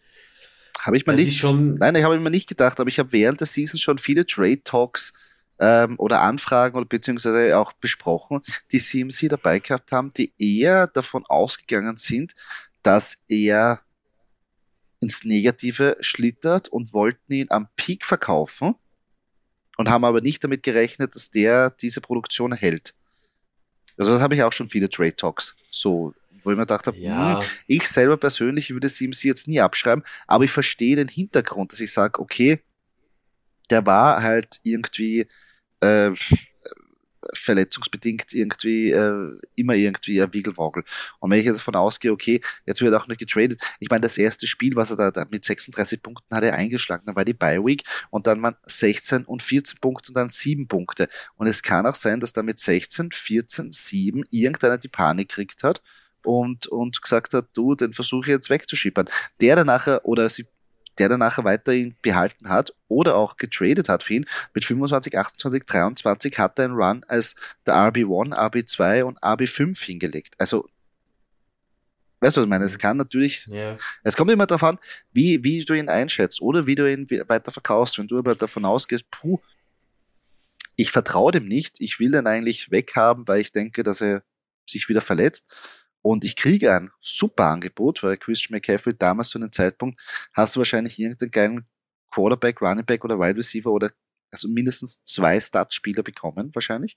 Habe 0.80 0.96
ich 0.96 1.06
mir 1.06 1.14
nicht, 1.14 1.38
schon, 1.38 1.74
nein, 1.74 1.94
ich 1.94 2.04
habe 2.04 2.18
mir 2.18 2.30
nicht 2.30 2.48
gedacht, 2.48 2.80
aber 2.80 2.88
ich 2.88 2.98
habe 2.98 3.12
während 3.12 3.40
der 3.40 3.46
Season 3.46 3.78
schon 3.78 3.98
viele 3.98 4.24
Trade 4.24 4.62
Talks 4.62 5.12
ähm, 5.58 5.96
oder 5.98 6.22
Anfragen 6.22 6.76
oder 6.76 6.86
beziehungsweise 6.86 7.58
auch 7.58 7.72
besprochen, 7.74 8.40
die 8.72 8.78
CMC 8.78 9.28
dabei 9.28 9.58
gehabt 9.58 9.92
haben, 9.92 10.10
die 10.16 10.32
eher 10.38 10.86
davon 10.86 11.24
ausgegangen 11.26 11.96
sind, 11.96 12.34
dass 12.82 13.24
er 13.26 13.80
ins 15.00 15.24
Negative 15.24 15.96
schlittert 16.00 16.68
und 16.68 16.92
wollten 16.92 17.32
ihn 17.32 17.50
am 17.50 17.68
Peak 17.76 18.04
verkaufen 18.04 18.76
und 19.76 19.88
haben 19.90 20.04
aber 20.04 20.20
nicht 20.20 20.42
damit 20.42 20.62
gerechnet, 20.62 21.14
dass 21.14 21.30
der 21.30 21.70
diese 21.70 22.00
Produktion 22.00 22.52
hält. 22.52 22.94
Also 23.98 24.12
das 24.12 24.20
habe 24.20 24.34
ich 24.34 24.42
auch 24.42 24.52
schon 24.52 24.68
viele 24.68 24.90
Trade 24.90 25.16
Talks 25.16 25.54
so, 25.70 26.14
wo 26.42 26.50
ich 26.50 26.56
mir 26.56 26.62
gedacht 26.62 26.86
habe, 26.86 26.96
ja. 26.98 27.38
hm, 27.38 27.48
ich 27.66 27.88
selber 27.88 28.16
persönlich 28.16 28.70
würde 28.70 28.88
CMC 28.88 29.24
jetzt 29.24 29.48
nie 29.48 29.60
abschreiben, 29.60 30.04
aber 30.26 30.44
ich 30.44 30.50
verstehe 30.50 30.96
den 30.96 31.08
Hintergrund, 31.08 31.72
dass 31.72 31.80
ich 31.80 31.92
sage, 31.92 32.20
okay, 32.20 32.60
der 33.70 33.84
war 33.84 34.22
halt 34.22 34.60
irgendwie 34.62 35.26
äh, 35.80 36.12
verletzungsbedingt 37.34 38.32
irgendwie 38.32 38.90
äh, 38.90 39.38
immer 39.54 39.74
irgendwie 39.74 40.22
ein 40.22 40.32
Wiegelwogel. 40.32 40.84
Und 41.20 41.30
wenn 41.30 41.40
ich 41.40 41.46
jetzt 41.46 41.58
davon 41.58 41.76
ausgehe, 41.76 42.12
okay, 42.12 42.40
jetzt 42.66 42.80
wird 42.80 42.94
auch 42.94 43.06
nicht 43.08 43.18
getradet. 43.18 43.60
Ich 43.80 43.90
meine, 43.90 44.02
das 44.02 44.18
erste 44.18 44.46
Spiel, 44.46 44.76
was 44.76 44.90
er 44.90 44.96
da, 44.96 45.10
da 45.10 45.26
mit 45.30 45.44
36 45.44 46.02
Punkten 46.02 46.34
hat 46.34 46.44
er 46.44 46.54
eingeschlagen, 46.54 47.04
dann 47.06 47.16
war 47.16 47.24
die 47.24 47.34
Bye 47.34 47.64
Week 47.64 47.82
und 48.10 48.26
dann 48.26 48.42
waren 48.42 48.56
16 48.64 49.24
und 49.24 49.42
14 49.42 49.78
Punkte 49.80 50.10
und 50.10 50.14
dann 50.14 50.30
7 50.30 50.68
Punkte. 50.68 51.08
Und 51.36 51.46
es 51.46 51.62
kann 51.62 51.86
auch 51.86 51.94
sein, 51.94 52.20
dass 52.20 52.32
da 52.32 52.42
mit 52.42 52.58
16, 52.58 53.12
14, 53.12 53.72
7 53.72 54.24
irgendeiner 54.30 54.78
die 54.78 54.88
Panik 54.88 55.28
kriegt 55.28 55.62
hat 55.62 55.82
und, 56.26 56.66
und 56.66 57.00
gesagt 57.00 57.34
hat, 57.34 57.48
du, 57.54 57.74
den 57.74 57.92
versuche 57.92 58.22
ich 58.22 58.28
jetzt 58.28 58.50
wegzuschippern. 58.50 59.08
Der 59.40 59.56
dann 59.56 59.66
nachher, 59.66 60.04
oder 60.04 60.28
sie 60.28 60.46
der 60.98 61.08
dann 61.08 61.20
nachher 61.20 61.44
weiterhin 61.44 61.94
behalten 62.02 62.48
hat 62.48 62.72
oder 62.88 63.16
auch 63.16 63.36
getradet 63.36 63.88
hat 63.88 64.02
für 64.02 64.14
ihn. 64.14 64.26
Mit 64.54 64.64
25, 64.64 65.16
28, 65.16 65.64
23 65.66 66.38
hat 66.38 66.58
er 66.58 66.66
einen 66.66 66.74
Run 66.74 67.04
als 67.08 67.34
der 67.66 67.74
RB1, 67.74 68.32
RB2 68.34 69.02
und 69.02 69.20
RB5 69.20 69.78
hingelegt. 69.84 70.34
Also, 70.38 70.68
weißt 72.20 72.36
du, 72.36 72.40
was 72.40 72.44
ich 72.44 72.50
meine? 72.50 72.64
Es 72.64 72.74
mhm. 72.74 72.80
kann 72.80 72.96
natürlich, 72.96 73.46
yeah. 73.48 73.76
es 74.02 74.16
kommt 74.16 74.30
immer 74.30 74.46
darauf 74.46 74.64
an, 74.64 74.78
wie, 75.12 75.42
wie 75.44 75.64
du 75.64 75.74
ihn 75.74 75.88
einschätzt 75.88 76.40
oder 76.40 76.66
wie 76.66 76.74
du 76.74 76.90
ihn 76.90 77.08
weiter 77.28 77.52
verkaufst. 77.52 77.98
Wenn 77.98 78.08
du 78.08 78.18
aber 78.18 78.34
davon 78.34 78.64
ausgehst, 78.64 79.10
puh, 79.10 79.40
ich 80.76 80.90
vertraue 80.90 81.32
dem 81.32 81.46
nicht, 81.46 81.80
ich 81.80 81.98
will 81.98 82.10
den 82.10 82.26
eigentlich 82.26 82.70
weghaben, 82.70 83.26
weil 83.26 83.40
ich 83.40 83.52
denke, 83.52 83.82
dass 83.82 84.00
er 84.00 84.22
sich 84.68 84.88
wieder 84.88 85.00
verletzt, 85.00 85.46
und 86.06 86.24
ich 86.24 86.36
kriege 86.36 86.72
ein 86.72 86.90
super 87.00 87.46
Angebot, 87.46 88.02
weil 88.04 88.16
Christian 88.16 88.54
McCaffrey 88.54 88.96
damals 88.96 89.30
zu 89.30 89.38
einem 89.38 89.50
Zeitpunkt 89.50 90.00
hast 90.34 90.54
du 90.54 90.60
wahrscheinlich 90.60 91.00
irgendeinen 91.00 91.30
geilen 91.32 91.66
Quarterback, 92.12 92.62
Running 92.62 92.86
Back 92.86 93.04
oder 93.04 93.18
Wide 93.18 93.36
Receiver 93.36 93.70
oder 93.70 93.90
also 94.30 94.48
mindestens 94.48 95.02
zwei 95.02 95.40
Startspieler 95.40 96.04
bekommen, 96.04 96.54
wahrscheinlich. 96.54 96.96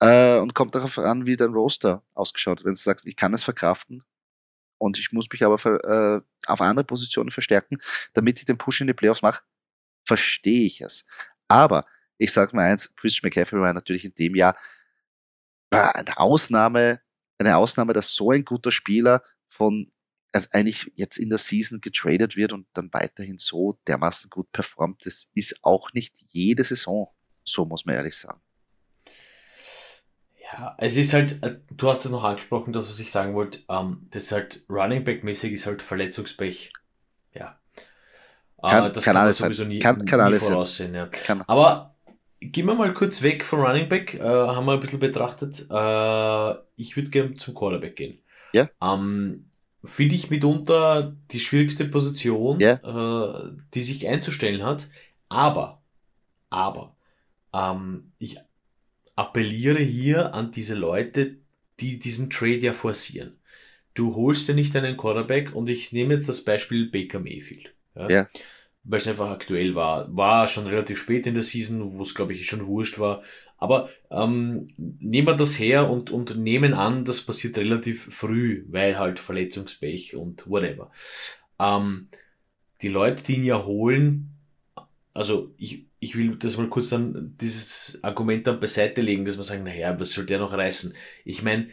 Äh, 0.00 0.36
und 0.36 0.54
kommt 0.54 0.74
darauf 0.74 0.98
an, 0.98 1.24
wie 1.24 1.36
dein 1.36 1.54
Roster 1.54 2.02
ausgeschaut 2.12 2.58
hat. 2.58 2.66
Wenn 2.66 2.74
du 2.74 2.78
sagst, 2.78 3.06
ich 3.06 3.16
kann 3.16 3.32
es 3.32 3.42
verkraften, 3.42 4.04
und 4.76 4.98
ich 4.98 5.12
muss 5.12 5.28
mich 5.30 5.42
aber 5.44 5.56
äh, 5.84 6.20
auf 6.46 6.60
andere 6.60 6.84
Positionen 6.84 7.30
verstärken, 7.30 7.78
damit 8.14 8.38
ich 8.38 8.46
den 8.46 8.58
Push 8.58 8.80
in 8.80 8.86
die 8.86 8.94
Playoffs 8.94 9.22
mache, 9.22 9.42
verstehe 10.04 10.64
ich 10.66 10.80
es. 10.80 11.04
Aber 11.48 11.84
ich 12.18 12.32
sage 12.32 12.56
mal 12.56 12.70
eins, 12.70 12.94
Christian 12.96 13.28
McCaffrey 13.28 13.60
war 13.60 13.72
natürlich 13.72 14.04
in 14.04 14.14
dem 14.14 14.34
Jahr 14.34 14.56
eine 15.70 16.18
Ausnahme, 16.18 17.00
eine 17.40 17.56
Ausnahme, 17.56 17.92
dass 17.92 18.14
so 18.14 18.30
ein 18.30 18.44
guter 18.44 18.72
Spieler 18.72 19.22
von 19.48 19.90
also 20.32 20.48
eigentlich 20.52 20.92
jetzt 20.94 21.16
in 21.16 21.28
der 21.28 21.38
Season 21.38 21.80
getradet 21.80 22.36
wird 22.36 22.52
und 22.52 22.66
dann 22.72 22.88
weiterhin 22.92 23.38
so 23.38 23.78
dermaßen 23.86 24.30
gut 24.30 24.50
performt, 24.52 25.04
das 25.04 25.28
ist 25.34 25.56
auch 25.62 25.92
nicht 25.92 26.16
jede 26.28 26.64
Saison, 26.64 27.08
so 27.44 27.64
muss 27.64 27.84
man 27.84 27.96
ehrlich 27.96 28.16
sagen. 28.16 28.40
Ja, 30.52 30.76
es 30.78 30.96
ist 30.96 31.12
halt, 31.12 31.42
äh, 31.42 31.58
du 31.70 31.88
hast 31.88 32.04
es 32.04 32.10
noch 32.10 32.24
angesprochen, 32.24 32.72
das, 32.72 32.88
was 32.88 32.98
ich 32.98 33.10
sagen 33.10 33.34
wollte, 33.34 33.60
ähm, 33.68 34.08
das 34.10 34.24
ist 34.24 34.32
halt 34.32 34.64
Running 34.68 35.04
Back-mäßig 35.04 35.52
ist 35.52 35.66
halt 35.66 35.80
Verletzungspech. 35.80 36.70
Ja. 37.32 37.60
Kann, 38.60 38.86
äh, 38.86 38.92
das 38.92 39.04
kann, 39.04 39.14
kann 39.14 39.22
alles 39.22 39.38
sein. 39.38 39.68
Nie, 39.68 39.78
kann, 39.78 40.04
kann 40.04 40.18
nie 40.18 40.24
alles 40.24 40.44
voraussehen, 40.44 40.94
ja. 40.94 41.06
Kann. 41.06 41.42
Aber 41.42 41.89
gehen 42.40 42.66
wir 42.66 42.74
mal 42.74 42.92
kurz 42.94 43.22
weg 43.22 43.44
von 43.44 43.60
Running 43.60 43.88
Back, 43.88 44.14
äh, 44.14 44.22
haben 44.22 44.66
wir 44.66 44.72
ein 44.72 44.80
bisschen 44.80 44.98
betrachtet. 44.98 45.66
Äh, 45.70 46.54
ich 46.76 46.96
würde 46.96 47.10
gerne 47.10 47.34
zum 47.34 47.54
Quarterback 47.54 47.96
gehen. 47.96 48.18
Ja. 48.52 48.68
Ähm, 48.82 49.46
Finde 49.82 50.14
ich 50.14 50.28
mitunter 50.28 51.14
die 51.30 51.40
schwierigste 51.40 51.86
Position, 51.86 52.60
ja. 52.60 52.74
äh, 52.74 53.50
die 53.72 53.82
sich 53.82 54.06
einzustellen 54.06 54.62
hat. 54.62 54.88
Aber, 55.28 55.80
aber, 56.50 56.96
ähm, 57.54 58.12
ich 58.18 58.38
appelliere 59.16 59.80
hier 59.80 60.34
an 60.34 60.50
diese 60.50 60.74
Leute, 60.74 61.36
die 61.78 61.98
diesen 61.98 62.28
Trade 62.28 62.58
ja 62.58 62.72
forcieren. 62.72 63.38
Du 63.94 64.14
holst 64.16 64.48
ja 64.48 64.54
nicht 64.54 64.76
einen 64.76 64.96
Quarterback 64.96 65.54
und 65.54 65.68
ich 65.68 65.92
nehme 65.92 66.14
jetzt 66.14 66.28
das 66.28 66.44
Beispiel 66.44 66.90
Baker 66.90 67.18
Mayfield. 67.18 67.74
Ja. 67.94 68.08
ja. 68.08 68.28
Weil 68.82 68.98
es 68.98 69.08
einfach 69.08 69.30
aktuell 69.30 69.74
war. 69.74 70.14
War 70.14 70.48
schon 70.48 70.66
relativ 70.66 70.98
spät 70.98 71.26
in 71.26 71.34
der 71.34 71.42
Season, 71.42 71.98
wo 71.98 72.02
es 72.02 72.14
glaube 72.14 72.32
ich 72.32 72.46
schon 72.46 72.66
wurscht 72.66 72.98
war. 72.98 73.22
Aber 73.60 73.90
ähm, 74.10 74.66
nehmen 74.78 75.28
wir 75.28 75.36
das 75.36 75.58
her 75.58 75.90
und, 75.90 76.10
und 76.10 76.38
nehmen 76.38 76.72
an, 76.72 77.04
das 77.04 77.20
passiert 77.20 77.58
relativ 77.58 78.06
früh, 78.14 78.64
weil 78.68 78.98
halt 78.98 79.18
Verletzungspech 79.20 80.16
und 80.16 80.48
whatever. 80.48 80.90
Ähm, 81.58 82.08
die 82.80 82.88
Leute, 82.88 83.22
die 83.22 83.36
ihn 83.36 83.44
ja 83.44 83.62
holen, 83.62 84.30
also 85.12 85.54
ich, 85.58 85.84
ich 85.98 86.16
will 86.16 86.36
das 86.36 86.56
mal 86.56 86.68
kurz 86.68 86.88
dann, 86.88 87.36
dieses 87.38 88.02
Argument 88.02 88.46
dann 88.46 88.60
beiseite 88.60 89.02
legen, 89.02 89.26
dass 89.26 89.36
man 89.36 89.44
sagen, 89.44 89.64
naja, 89.64 90.00
was 90.00 90.12
soll 90.12 90.24
der 90.24 90.38
noch 90.38 90.54
reißen? 90.54 90.94
Ich 91.26 91.42
meine, 91.42 91.68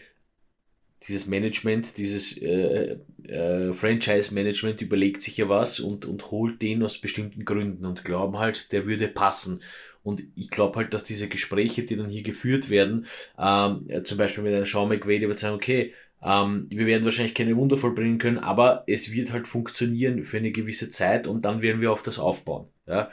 dieses 1.04 1.28
Management, 1.28 1.98
dieses 1.98 2.38
äh, 2.42 2.98
äh, 3.24 3.74
Franchise-Management 3.74 4.82
überlegt 4.82 5.22
sich 5.22 5.38
ja 5.38 5.48
was 5.48 5.80
und, 5.80 6.06
und 6.06 6.32
holt 6.32 6.62
den 6.62 6.84
aus 6.84 6.98
bestimmten 6.98 7.46
Gründen 7.46 7.86
und 7.86 8.04
glauben 8.04 8.38
halt, 8.40 8.72
der 8.72 8.86
würde 8.86 9.08
passen. 9.08 9.62
Und 10.04 10.24
ich 10.36 10.50
glaube 10.50 10.78
halt, 10.78 10.94
dass 10.94 11.04
diese 11.04 11.28
Gespräche, 11.28 11.84
die 11.84 11.98
dann 11.98 12.10
hier 12.10 12.24
geführt 12.24 12.70
werden, 12.70 13.08
ähm, 13.38 13.88
zum 14.06 14.18
Beispiel 14.18 14.44
mit 14.44 14.54
einem 14.54 14.66
Sean 14.66 14.90
McVay, 14.90 15.20
der 15.20 15.30
wird 15.30 15.40
sagen, 15.40 15.56
okay, 15.56 15.94
ähm, 16.22 16.68
wir 16.70 16.86
werden 16.86 17.04
wahrscheinlich 17.04 17.36
keine 17.36 17.56
Wunder 17.56 17.78
vollbringen 17.78 18.18
können, 18.18 18.40
aber 18.40 18.84
es 18.88 19.12
wird 19.12 19.32
halt 19.32 19.48
funktionieren 19.48 20.24
für 20.24 20.38
eine 20.38 20.52
gewisse 20.52 20.92
Zeit 20.92 21.28
und 21.28 21.46
dann 21.46 21.62
werden 21.62 21.82
wir 21.82 21.92
auf 21.92 22.04
das 22.04 22.20
aufbauen. 22.20 22.70
Ja? 22.88 23.12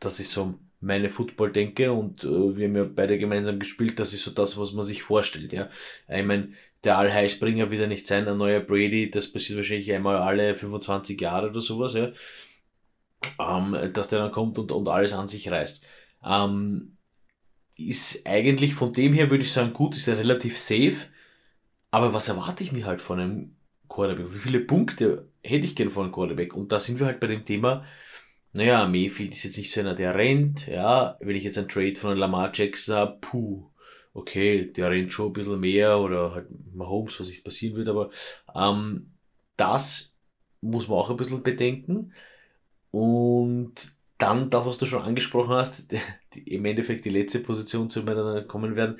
Das 0.00 0.20
ist 0.20 0.32
so 0.32 0.58
meine 0.80 1.08
Football-Denke 1.08 1.92
und 1.92 2.24
äh, 2.24 2.56
wir 2.56 2.68
haben 2.68 2.76
ja 2.76 2.84
beide 2.84 3.18
gemeinsam 3.18 3.58
gespielt, 3.58 3.98
das 3.98 4.12
ist 4.12 4.24
so 4.24 4.32
das, 4.32 4.58
was 4.58 4.72
man 4.72 4.84
sich 4.84 5.02
vorstellt. 5.02 5.52
Ja? 5.52 5.70
Ich 6.08 6.24
meine, 6.24 6.50
der 6.84 6.98
Allheilsbringer 6.98 7.70
wird 7.70 7.82
ja 7.82 7.86
nicht 7.86 8.06
sein, 8.06 8.28
ein 8.28 8.36
neuer 8.36 8.60
Brady, 8.60 9.10
das 9.10 9.32
passiert 9.32 9.58
wahrscheinlich 9.58 9.92
einmal 9.92 10.16
alle 10.18 10.54
25 10.54 11.20
Jahre 11.20 11.50
oder 11.50 11.60
sowas, 11.60 11.94
ja? 11.94 12.12
ähm, 13.38 13.92
dass 13.92 14.08
der 14.08 14.20
dann 14.20 14.32
kommt 14.32 14.58
und, 14.58 14.72
und 14.72 14.88
alles 14.88 15.12
an 15.12 15.28
sich 15.28 15.50
reißt. 15.50 15.84
Ähm, 16.24 16.96
ist 17.76 18.26
eigentlich 18.26 18.74
von 18.74 18.92
dem 18.92 19.12
her, 19.12 19.30
würde 19.30 19.44
ich 19.44 19.52
sagen, 19.52 19.72
gut, 19.72 19.96
ist 19.96 20.08
er 20.08 20.18
relativ 20.18 20.58
safe, 20.58 20.96
aber 21.90 22.14
was 22.14 22.28
erwarte 22.28 22.64
ich 22.64 22.72
mir 22.72 22.86
halt 22.86 23.00
von 23.00 23.20
einem 23.20 23.56
Quarterback? 23.88 24.32
Wie 24.32 24.38
viele 24.38 24.60
Punkte 24.60 25.28
hätte 25.42 25.66
ich 25.66 25.76
gern 25.76 25.90
von 25.90 26.04
einem 26.04 26.12
Quarterback? 26.12 26.54
Und 26.54 26.72
da 26.72 26.80
sind 26.80 26.98
wir 27.00 27.06
halt 27.06 27.20
bei 27.20 27.26
dem 27.26 27.44
Thema, 27.44 27.84
naja, 28.52 28.86
Mayfield 28.86 29.34
ist 29.34 29.44
jetzt 29.44 29.58
nicht 29.58 29.72
so 29.72 29.80
einer, 29.80 29.94
der 29.94 30.14
rennt, 30.14 30.68
ja, 30.68 31.16
wenn 31.20 31.36
ich 31.36 31.44
jetzt 31.44 31.58
einen 31.58 31.68
Trade 31.68 31.96
von 31.96 32.10
einem 32.10 32.20
Lamar 32.20 32.52
Jackson 32.54 32.94
habe, 32.94 33.18
puh, 33.20 33.68
okay, 34.14 34.72
der 34.72 34.90
rennt 34.90 35.12
schon 35.12 35.28
ein 35.28 35.32
bisschen 35.34 35.60
mehr 35.60 35.98
oder 35.98 36.34
halt 36.34 36.48
Mahomes, 36.74 37.20
was 37.20 37.28
nicht 37.28 37.44
passieren 37.44 37.76
wird, 37.76 37.88
aber 37.88 38.10
ähm, 38.54 39.12
das 39.56 40.16
muss 40.60 40.88
man 40.88 40.98
auch 40.98 41.10
ein 41.10 41.16
bisschen 41.16 41.42
bedenken. 41.42 42.12
Und 42.90 43.92
dann 44.18 44.50
das, 44.50 44.66
was 44.66 44.78
du 44.78 44.86
schon 44.86 45.02
angesprochen 45.02 45.54
hast, 45.54 45.92
die, 46.34 46.54
im 46.54 46.64
Endeffekt 46.64 47.04
die 47.04 47.10
letzte 47.10 47.40
Position, 47.40 47.90
zu 47.90 48.02
der 48.02 48.16
wir 48.16 48.34
dann 48.34 48.48
kommen 48.48 48.76
werden, 48.76 48.98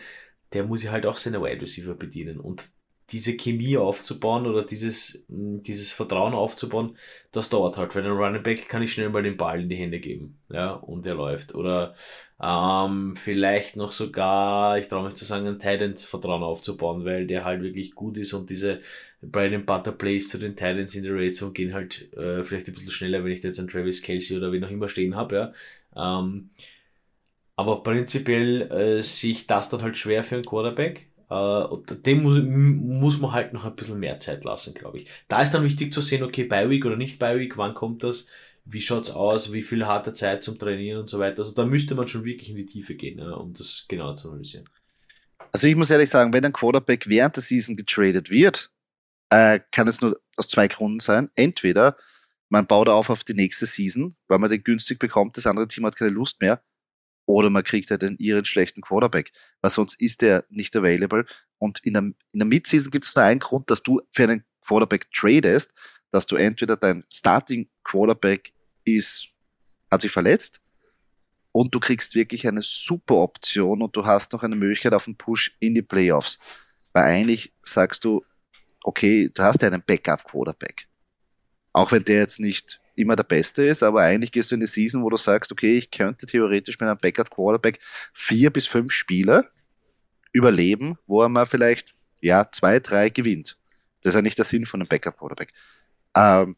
der 0.52 0.64
muss 0.64 0.82
ja 0.82 0.92
halt 0.92 1.06
auch 1.06 1.16
seine 1.16 1.42
Wide 1.42 1.62
Receiver 1.62 1.94
bedienen. 1.94 2.40
Und 2.40 2.68
diese 3.14 3.36
Chemie 3.36 3.76
aufzubauen 3.76 4.46
oder 4.46 4.64
dieses, 4.64 5.24
hm, 5.28 5.62
dieses 5.62 5.92
Vertrauen 5.92 6.34
aufzubauen, 6.34 6.96
das 7.30 7.48
dauert 7.48 7.78
halt. 7.78 7.94
Weil 7.94 8.04
ein 8.04 8.10
Running 8.10 8.42
Back 8.42 8.68
kann 8.68 8.82
ich 8.82 8.92
schnell 8.92 9.08
mal 9.08 9.22
den 9.22 9.36
Ball 9.36 9.60
in 9.62 9.68
die 9.68 9.76
Hände 9.76 10.00
geben, 10.00 10.36
ja, 10.50 10.72
und 10.72 11.06
er 11.06 11.14
läuft. 11.14 11.54
Oder 11.54 11.94
ähm, 12.42 13.14
vielleicht 13.16 13.76
noch 13.76 13.92
sogar, 13.92 14.78
ich 14.78 14.88
traue 14.88 15.04
mich 15.04 15.14
zu 15.14 15.24
sagen, 15.24 15.46
ein 15.46 15.60
Titans 15.60 16.04
Vertrauen 16.04 16.42
aufzubauen, 16.42 17.04
weil 17.04 17.26
der 17.28 17.44
halt 17.44 17.62
wirklich 17.62 17.94
gut 17.94 18.16
ist 18.18 18.32
und 18.32 18.50
diese 18.50 18.80
Brian 19.22 19.64
Butter 19.64 19.92
Plays 19.92 20.28
zu 20.28 20.38
den 20.38 20.56
Titans 20.56 20.94
in 20.96 21.04
der 21.04 21.32
Zone 21.32 21.52
gehen 21.52 21.72
halt 21.72 22.12
äh, 22.14 22.42
vielleicht 22.42 22.66
ein 22.68 22.74
bisschen 22.74 22.90
schneller, 22.90 23.24
wenn 23.24 23.32
ich 23.32 23.40
da 23.40 23.48
jetzt 23.48 23.60
einen 23.60 23.68
Travis 23.68 24.02
Kelsey 24.02 24.36
oder 24.36 24.50
wen 24.52 24.64
auch 24.64 24.70
immer 24.70 24.88
stehen 24.88 25.14
habe, 25.14 25.36
ja. 25.94 26.18
Ähm, 26.20 26.50
aber 27.56 27.82
prinzipiell 27.84 28.62
äh, 28.72 29.02
sehe 29.02 29.32
ich 29.32 29.46
das 29.46 29.70
dann 29.70 29.82
halt 29.82 29.96
schwer 29.96 30.24
für 30.24 30.34
einen 30.36 30.44
Quarterback. 30.44 31.06
Äh, 31.30 31.94
dem 32.04 32.22
muss, 32.22 32.38
muss 32.42 33.20
man 33.20 33.32
halt 33.32 33.52
noch 33.52 33.64
ein 33.64 33.76
bisschen 33.76 33.98
mehr 33.98 34.18
Zeit 34.18 34.44
lassen, 34.44 34.74
glaube 34.74 34.98
ich. 34.98 35.08
Da 35.28 35.42
ist 35.42 35.52
dann 35.52 35.64
wichtig 35.64 35.92
zu 35.92 36.00
sehen, 36.00 36.22
okay, 36.22 36.44
bei 36.44 36.68
Week 36.68 36.84
oder 36.84 36.96
nicht 36.96 37.18
bei 37.18 37.38
Week, 37.38 37.56
wann 37.56 37.74
kommt 37.74 38.02
das, 38.02 38.26
wie 38.64 38.80
schaut's 38.80 39.10
aus, 39.10 39.52
wie 39.52 39.62
viel 39.62 39.86
harte 39.86 40.12
Zeit 40.12 40.42
zum 40.42 40.58
Trainieren 40.58 41.00
und 41.00 41.08
so 41.08 41.18
weiter. 41.18 41.38
Also 41.38 41.52
da 41.52 41.64
müsste 41.64 41.94
man 41.94 42.08
schon 42.08 42.24
wirklich 42.24 42.50
in 42.50 42.56
die 42.56 42.66
Tiefe 42.66 42.94
gehen, 42.94 43.18
ja, 43.18 43.32
um 43.32 43.52
das 43.52 43.86
genauer 43.88 44.16
zu 44.16 44.28
analysieren. 44.28 44.68
Also 45.52 45.66
ich 45.66 45.76
muss 45.76 45.90
ehrlich 45.90 46.10
sagen, 46.10 46.32
wenn 46.32 46.44
ein 46.44 46.52
Quarterback 46.52 47.08
während 47.08 47.36
der 47.36 47.42
Season 47.42 47.76
getradet 47.76 48.30
wird, 48.30 48.70
äh, 49.30 49.60
kann 49.70 49.88
es 49.88 50.00
nur 50.00 50.18
aus 50.36 50.48
zwei 50.48 50.68
Gründen 50.68 51.00
sein. 51.00 51.30
Entweder 51.34 51.96
man 52.48 52.66
baut 52.66 52.88
auf 52.88 53.10
auf 53.10 53.24
die 53.24 53.34
nächste 53.34 53.66
Season, 53.66 54.14
weil 54.28 54.38
man 54.38 54.50
den 54.50 54.62
günstig 54.62 54.98
bekommt, 54.98 55.36
das 55.36 55.46
andere 55.46 55.68
Team 55.68 55.86
hat 55.86 55.96
keine 55.96 56.10
Lust 56.10 56.40
mehr, 56.40 56.62
oder 57.26 57.50
man 57.50 57.64
kriegt 57.64 57.90
halt 57.90 58.04
einen 58.04 58.18
ihren 58.18 58.44
schlechten 58.44 58.80
Quarterback, 58.80 59.32
weil 59.60 59.70
sonst 59.70 60.00
ist 60.00 60.22
der 60.22 60.44
nicht 60.48 60.74
available. 60.76 61.24
Und 61.58 61.78
in 61.84 61.94
der, 61.94 62.02
in 62.02 62.16
der 62.32 62.46
Midseason 62.46 62.90
gibt 62.90 63.06
es 63.06 63.14
nur 63.14 63.24
einen 63.24 63.40
Grund, 63.40 63.70
dass 63.70 63.82
du 63.82 64.00
für 64.12 64.24
einen 64.24 64.44
Quarterback 64.60 65.10
tradest, 65.12 65.74
dass 66.10 66.26
du 66.26 66.36
entweder 66.36 66.76
dein 66.76 67.04
Starting 67.12 67.68
Quarterback 67.82 68.52
ist, 68.84 69.28
hat 69.90 70.02
sich 70.02 70.10
verletzt 70.10 70.60
und 71.52 71.74
du 71.74 71.80
kriegst 71.80 72.14
wirklich 72.14 72.46
eine 72.48 72.62
super 72.62 73.14
Option 73.14 73.80
und 73.80 73.94
du 73.96 74.04
hast 74.04 74.32
noch 74.32 74.42
eine 74.42 74.56
Möglichkeit 74.56 74.92
auf 74.92 75.06
einen 75.06 75.16
Push 75.16 75.56
in 75.60 75.74
die 75.74 75.82
Playoffs. 75.82 76.38
Weil 76.92 77.04
eigentlich 77.04 77.52
sagst 77.62 78.04
du, 78.04 78.24
okay, 78.82 79.30
du 79.32 79.42
hast 79.42 79.62
ja 79.62 79.68
einen 79.68 79.82
Backup 79.84 80.24
Quarterback. 80.24 80.88
Auch 81.72 81.92
wenn 81.92 82.04
der 82.04 82.18
jetzt 82.18 82.40
nicht 82.40 82.80
immer 82.94 83.16
der 83.16 83.24
Beste 83.24 83.64
ist, 83.64 83.82
aber 83.82 84.02
eigentlich 84.02 84.32
gehst 84.32 84.50
du 84.50 84.54
in 84.54 84.60
die 84.60 84.66
Season, 84.66 85.02
wo 85.02 85.10
du 85.10 85.16
sagst, 85.16 85.50
okay, 85.52 85.76
ich 85.76 85.90
könnte 85.90 86.26
theoretisch 86.26 86.78
mit 86.78 86.88
einem 86.88 86.98
Backup 86.98 87.30
Quarterback 87.30 87.78
vier 88.12 88.50
bis 88.50 88.66
fünf 88.66 88.92
Spiele 88.92 89.50
überleben, 90.32 90.98
wo 91.06 91.22
er 91.22 91.28
mal 91.28 91.46
vielleicht, 91.46 91.94
ja, 92.20 92.50
zwei, 92.50 92.80
drei 92.80 93.08
gewinnt. 93.08 93.56
Das 94.02 94.10
ist 94.10 94.16
ja 94.16 94.22
nicht 94.22 94.38
der 94.38 94.44
Sinn 94.44 94.66
von 94.66 94.80
einem 94.80 94.88
Backup 94.88 95.18
Quarterback. 95.18 95.52
Ähm, 96.14 96.56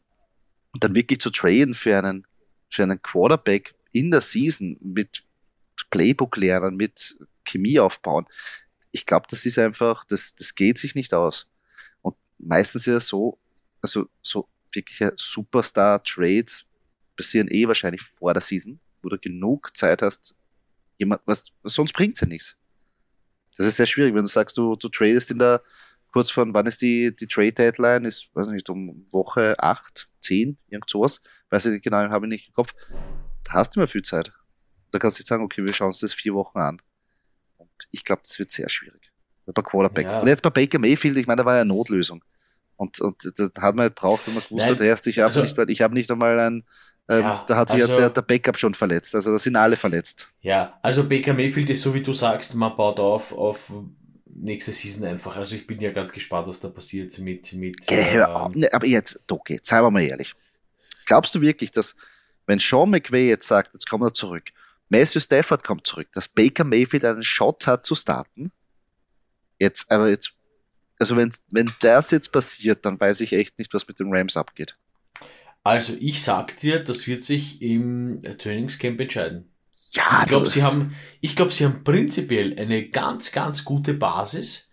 dann 0.79 0.95
wirklich 0.95 1.19
zu 1.19 1.29
traden 1.29 1.73
für 1.73 1.97
einen, 1.97 2.27
für 2.69 2.83
einen 2.83 3.01
Quarterback 3.01 3.73
in 3.91 4.11
der 4.11 4.21
Season 4.21 4.77
mit 4.81 5.23
Playbook 5.89 6.37
lernen, 6.37 6.75
mit 6.75 7.17
Chemie 7.45 7.79
aufbauen. 7.79 8.25
Ich 8.91 9.05
glaube, 9.05 9.27
das 9.29 9.45
ist 9.45 9.57
einfach, 9.57 10.03
das, 10.05 10.35
das 10.35 10.55
geht 10.55 10.77
sich 10.77 10.95
nicht 10.95 11.13
aus. 11.13 11.47
Und 12.01 12.15
meistens 12.37 12.87
ist 12.87 12.93
es 12.93 13.07
so, 13.07 13.39
also 13.81 14.07
so 14.21 14.47
wirkliche 14.71 15.13
Superstar-Trades 15.15 16.65
passieren 17.15 17.47
eh 17.49 17.67
wahrscheinlich 17.67 18.01
vor 18.01 18.33
der 18.33 18.41
Season, 18.41 18.79
wo 19.01 19.09
du 19.09 19.17
genug 19.17 19.75
Zeit 19.75 20.01
hast, 20.01 20.35
jemand, 20.97 21.21
was, 21.25 21.45
sonst 21.63 21.93
bringt's 21.93 22.21
ja 22.21 22.27
nichts. 22.27 22.55
Das 23.57 23.65
ist 23.65 23.77
sehr 23.77 23.87
schwierig, 23.87 24.13
wenn 24.13 24.23
du 24.23 24.29
sagst, 24.29 24.57
du, 24.57 24.75
du 24.75 24.87
tradest 24.89 25.31
in 25.31 25.39
der, 25.39 25.63
kurz 26.11 26.29
von, 26.29 26.53
wann 26.53 26.67
ist 26.67 26.81
die, 26.81 27.15
die 27.15 27.27
Trade-Deadline, 27.27 28.05
ist, 28.05 28.29
weiß 28.33 28.49
nicht, 28.49 28.69
um 28.69 29.05
Woche 29.11 29.55
8, 29.57 30.07
10, 30.19 30.57
irgend 30.67 30.89
sowas, 30.89 31.21
weiß 31.49 31.65
ich 31.65 31.71
nicht 31.73 31.83
genau, 31.83 31.97
habe 31.97 32.27
ich 32.27 32.29
nicht 32.29 32.47
im 32.47 32.53
Kopf. 32.53 32.73
Da 33.43 33.53
hast 33.53 33.75
du 33.75 33.79
immer 33.79 33.87
viel 33.87 34.03
Zeit. 34.03 34.31
Da 34.91 34.99
kannst 34.99 35.17
du 35.17 35.21
nicht 35.21 35.27
sagen, 35.27 35.43
okay, 35.43 35.65
wir 35.65 35.73
schauen 35.73 35.87
uns 35.87 35.99
das 35.99 36.13
vier 36.13 36.33
Wochen 36.33 36.59
an. 36.59 36.81
Und 37.57 37.69
ich 37.91 38.03
glaube, 38.03 38.21
das 38.23 38.37
wird 38.39 38.51
sehr 38.51 38.69
schwierig. 38.69 39.11
Bei 39.45 39.61
Quarterback. 39.61 40.05
Ja. 40.05 40.19
Und 40.19 40.27
jetzt 40.27 40.43
bei 40.43 40.49
Baker 40.49 40.79
Mayfield, 40.79 41.17
ich 41.17 41.27
meine, 41.27 41.41
da 41.41 41.45
war 41.45 41.55
ja 41.55 41.61
eine 41.61 41.69
Notlösung. 41.69 42.23
Und, 42.77 43.01
und 43.01 43.31
das 43.37 43.51
hat 43.59 43.75
man 43.75 43.93
braucht, 43.93 44.27
wenn 44.27 44.35
man 44.35 44.43
gewusst 44.43 44.69
hat, 44.69 44.79
erst 44.79 45.07
ich 45.07 45.19
habe 45.19 45.25
also, 45.25 45.41
nicht, 45.41 45.57
ich 45.69 45.81
habe 45.81 45.93
nicht 45.93 46.09
einmal 46.09 46.39
ein, 46.39 46.63
ähm, 47.09 47.21
ja, 47.21 47.45
da 47.47 47.55
hat 47.57 47.69
sich 47.69 47.81
also, 47.81 47.93
ja 47.93 47.99
der, 47.99 48.09
der 48.09 48.21
Backup 48.21 48.57
schon 48.57 48.73
verletzt. 48.73 49.15
Also 49.15 49.31
da 49.31 49.39
sind 49.39 49.55
alle 49.55 49.75
verletzt. 49.75 50.27
Ja, 50.41 50.77
also 50.81 51.07
Baker 51.07 51.33
Mayfield 51.33 51.69
ist 51.69 51.81
so 51.81 51.93
wie 51.93 52.03
du 52.03 52.13
sagst, 52.13 52.53
man 52.53 52.75
baut 52.75 52.99
auf 52.99 53.33
auf 53.33 53.71
nächste 54.25 54.71
Season 54.71 55.05
einfach. 55.05 55.35
Also 55.37 55.55
ich 55.55 55.65
bin 55.65 55.79
ja 55.79 55.91
ganz 55.91 56.11
gespannt, 56.11 56.47
was 56.47 56.59
da 56.59 56.69
passiert 56.69 57.17
mit. 57.19 57.51
mit 57.53 57.87
Geh, 57.87 58.11
hör 58.11 58.35
auf. 58.35 58.55
Ähm, 58.55 58.65
aber 58.71 58.85
jetzt, 58.85 59.23
Doki, 59.27 59.53
jetzt 59.55 59.67
seien 59.67 59.83
wir 59.83 59.91
mal 59.91 60.03
ehrlich. 60.03 60.33
Glaubst 61.05 61.33
du 61.33 61.41
wirklich, 61.41 61.71
dass, 61.71 61.95
wenn 62.45 62.59
Sean 62.59 62.89
McVay 62.89 63.29
jetzt 63.29 63.47
sagt, 63.47 63.73
jetzt 63.73 63.89
kommt 63.89 64.03
er 64.03 64.13
zurück, 64.13 64.51
Matthew 64.89 65.19
Stafford 65.19 65.63
kommt 65.63 65.87
zurück, 65.87 66.07
dass 66.13 66.27
Baker 66.27 66.63
Mayfield 66.63 67.03
einen 67.05 67.23
Shot 67.23 67.67
hat 67.67 67.85
zu 67.85 67.95
starten? 67.95 68.51
Jetzt, 69.59 69.89
aber 69.89 70.09
jetzt, 70.09 70.33
also 70.99 71.15
wenn, 71.15 71.31
wenn 71.51 71.71
das 71.79 72.11
jetzt 72.11 72.31
passiert, 72.31 72.85
dann 72.85 72.99
weiß 72.99 73.21
ich 73.21 73.33
echt 73.33 73.59
nicht, 73.59 73.73
was 73.73 73.87
mit 73.87 73.99
den 73.99 74.13
Rams 74.13 74.37
abgeht. 74.37 74.77
Also 75.63 75.93
ich 75.99 76.23
sag 76.23 76.59
dir, 76.59 76.83
das 76.83 77.07
wird 77.07 77.23
sich 77.23 77.61
im 77.61 78.21
Trainingscamp 78.37 78.99
entscheiden. 78.99 79.51
Ja, 79.91 80.21
ich 80.23 80.29
glaube, 80.29 80.47
sie 80.47 80.63
haben, 80.63 80.95
ich 81.21 81.35
glaube, 81.35 81.51
sie 81.51 81.65
haben 81.65 81.83
prinzipiell 81.83 82.57
eine 82.57 82.89
ganz, 82.89 83.31
ganz 83.31 83.63
gute 83.65 83.93
Basis. 83.93 84.69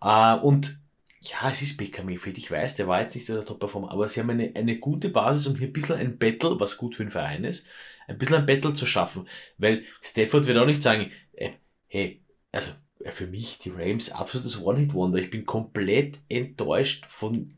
Äh, 0.00 0.34
und 0.36 0.80
ja, 1.20 1.50
es 1.50 1.62
ist 1.62 1.76
Baker 1.76 2.04
Mayfield, 2.04 2.38
ich 2.38 2.50
weiß, 2.50 2.76
der 2.76 2.86
war 2.86 3.00
jetzt 3.02 3.14
nicht 3.14 3.26
so 3.26 3.34
der 3.34 3.44
Top-Performer, 3.44 3.90
aber 3.90 4.08
sie 4.08 4.20
haben 4.20 4.30
eine, 4.30 4.52
eine 4.54 4.78
gute 4.78 5.08
Basis, 5.08 5.46
um 5.46 5.56
hier 5.56 5.66
ein 5.66 5.72
bisschen 5.72 5.96
ein 5.96 6.18
Battle, 6.18 6.58
was 6.60 6.76
gut 6.76 6.96
für 6.96 7.04
den 7.04 7.10
Verein 7.10 7.44
ist, 7.44 7.66
ein 8.06 8.18
bisschen 8.18 8.36
ein 8.36 8.46
Battle 8.46 8.72
zu 8.72 8.86
schaffen. 8.86 9.28
Weil 9.58 9.84
Stafford 10.00 10.46
wird 10.46 10.58
auch 10.58 10.66
nicht 10.66 10.82
sagen, 10.82 11.10
äh, 11.32 11.50
hey, 11.88 12.22
also 12.52 12.70
für 13.10 13.26
mich 13.26 13.58
die 13.58 13.70
Rams 13.70 14.10
absolutes 14.10 14.60
One-Hit-Wonder. 14.60 15.18
Ich 15.18 15.30
bin 15.30 15.46
komplett 15.46 16.18
enttäuscht 16.28 17.06
von 17.08 17.54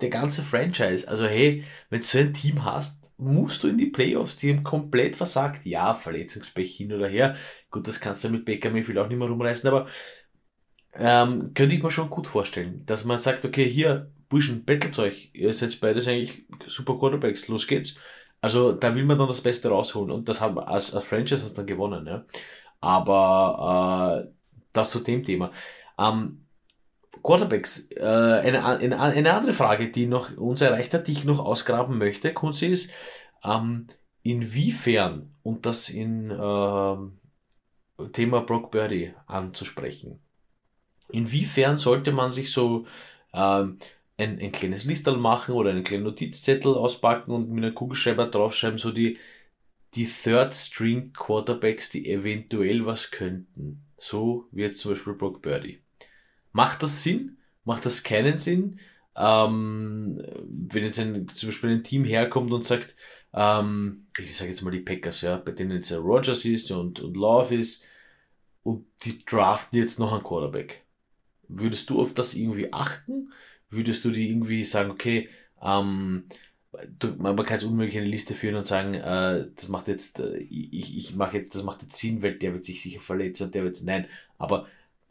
der 0.00 0.10
ganzen 0.10 0.44
Franchise. 0.44 1.08
Also 1.08 1.26
hey, 1.26 1.64
wenn 1.90 2.00
du 2.00 2.06
so 2.06 2.18
ein 2.18 2.34
Team 2.34 2.64
hast, 2.64 3.10
musst 3.18 3.64
du 3.64 3.68
in 3.68 3.78
die 3.78 3.86
Playoffs, 3.86 4.36
die 4.36 4.52
haben 4.52 4.62
komplett 4.62 5.16
versagt. 5.16 5.66
Ja, 5.66 5.94
Verletzungspech 5.94 6.76
hin 6.76 6.92
oder 6.92 7.08
her. 7.08 7.36
Gut, 7.70 7.86
das 7.88 8.00
kannst 8.00 8.24
du 8.24 8.30
mit 8.30 8.44
Baker 8.44 8.70
Mayfield 8.70 8.98
auch 8.98 9.08
nicht 9.08 9.18
mehr 9.18 9.28
rumreißen, 9.28 9.68
aber 9.68 9.88
ähm, 10.94 11.52
könnte 11.54 11.74
ich 11.74 11.82
mir 11.82 11.90
schon 11.90 12.10
gut 12.10 12.26
vorstellen, 12.26 12.84
dass 12.86 13.04
man 13.04 13.18
sagt, 13.18 13.44
okay, 13.44 13.68
hier, 13.68 14.10
Burschen, 14.28 14.64
bettelt 14.64 14.98
euch, 14.98 15.30
ihr 15.32 15.52
seid 15.52 15.80
beides 15.80 16.06
eigentlich 16.06 16.44
super 16.66 16.98
Quarterbacks, 16.98 17.48
los 17.48 17.66
geht's. 17.66 17.96
Also 18.40 18.72
da 18.72 18.94
will 18.94 19.04
man 19.04 19.18
dann 19.18 19.28
das 19.28 19.40
Beste 19.40 19.68
rausholen 19.68 20.10
und 20.12 20.28
das 20.28 20.40
haben 20.40 20.58
als, 20.58 20.94
als 20.94 21.04
Franchise 21.04 21.52
dann 21.54 21.66
gewonnen, 21.66 22.06
ja. 22.06 22.24
Aber 22.80 24.26
äh, 24.26 24.37
das 24.78 24.90
zu 24.90 25.00
dem 25.00 25.24
Thema. 25.24 25.52
Ähm, 25.98 26.44
Quarterbacks, 27.22 27.90
äh, 27.90 28.02
eine, 28.02 28.64
eine, 28.64 29.00
eine 29.00 29.34
andere 29.34 29.52
Frage, 29.52 29.90
die 29.90 30.06
noch 30.06 30.36
uns 30.36 30.60
erreicht 30.60 30.94
hat, 30.94 31.08
die 31.08 31.12
ich 31.12 31.24
noch 31.24 31.40
ausgraben 31.40 31.98
möchte, 31.98 32.32
Kunzi, 32.32 32.66
ist, 32.66 32.92
ähm, 33.44 33.86
inwiefern, 34.22 35.34
und 35.42 35.66
das 35.66 35.88
in 35.88 36.30
äh, 36.30 36.96
Thema 38.12 38.40
Brock 38.42 38.70
Birdie 38.70 39.12
anzusprechen, 39.26 40.20
inwiefern 41.10 41.78
sollte 41.78 42.12
man 42.12 42.30
sich 42.30 42.52
so 42.52 42.86
ähm, 43.32 43.78
ein, 44.18 44.38
ein 44.40 44.52
kleines 44.52 44.84
Listel 44.84 45.16
machen 45.16 45.54
oder 45.54 45.70
einen 45.70 45.84
kleinen 45.84 46.04
Notizzettel 46.04 46.74
auspacken 46.74 47.30
und 47.30 47.50
mit 47.50 47.64
einem 47.64 47.74
Kugelschreiber 47.74 48.26
draufschreiben, 48.26 48.78
so 48.78 48.90
die, 48.90 49.18
die 49.94 50.06
Third 50.06 50.54
String 50.54 51.12
Quarterbacks, 51.12 51.90
die 51.90 52.10
eventuell 52.10 52.84
was 52.84 53.10
könnten. 53.10 53.87
So 53.98 54.48
wie 54.52 54.62
jetzt 54.62 54.80
zum 54.80 54.92
Beispiel 54.92 55.14
Brock 55.14 55.42
Birdie. 55.42 55.82
Macht 56.52 56.82
das 56.82 57.02
Sinn? 57.02 57.38
Macht 57.64 57.84
das 57.84 58.02
keinen 58.02 58.38
Sinn? 58.38 58.80
Ähm, 59.16 60.22
wenn 60.46 60.84
jetzt 60.84 60.98
ein, 61.00 61.28
zum 61.28 61.48
Beispiel 61.48 61.70
ein 61.70 61.84
Team 61.84 62.04
herkommt 62.04 62.52
und 62.52 62.64
sagt, 62.64 62.94
ähm, 63.34 64.06
ich 64.18 64.36
sage 64.36 64.50
jetzt 64.50 64.62
mal 64.62 64.70
die 64.70 64.80
Packers, 64.80 65.20
ja, 65.22 65.36
bei 65.36 65.52
denen 65.52 65.72
jetzt 65.72 65.92
Rogers 65.92 66.44
ist 66.44 66.70
und, 66.70 67.00
und 67.00 67.16
Love 67.16 67.56
ist 67.56 67.84
und 68.62 68.86
die 69.04 69.24
draften 69.24 69.78
jetzt 69.78 69.98
noch 69.98 70.12
einen 70.12 70.22
Quarterback. 70.22 70.84
Würdest 71.48 71.90
du 71.90 72.00
auf 72.00 72.14
das 72.14 72.34
irgendwie 72.34 72.72
achten? 72.72 73.32
Würdest 73.70 74.04
du 74.04 74.10
die 74.10 74.28
irgendwie 74.30 74.64
sagen, 74.64 74.90
okay, 74.90 75.28
ähm, 75.60 76.24
man 77.18 77.36
kann 77.36 77.56
jetzt 77.56 77.64
unmöglich 77.64 77.96
eine 77.96 78.06
Liste 78.06 78.34
führen 78.34 78.56
und 78.56 78.66
sagen, 78.66 78.94
äh, 78.94 79.46
das 79.54 79.68
macht 79.68 79.88
jetzt, 79.88 80.20
äh, 80.20 80.36
ich, 80.38 80.96
ich 80.96 81.16
mache 81.16 81.38
jetzt, 81.38 81.54
das 81.54 81.62
macht 81.64 81.82
jetzt 81.82 81.96
Sinn, 81.96 82.22
weil 82.22 82.38
der 82.38 82.52
wird 82.54 82.64
sich 82.64 82.82
sicher 82.82 83.00
verletzen 83.00 83.44
und 83.44 83.54
der 83.54 83.64
wird, 83.64 83.82
nein, 83.84 84.06
aber 84.38 84.66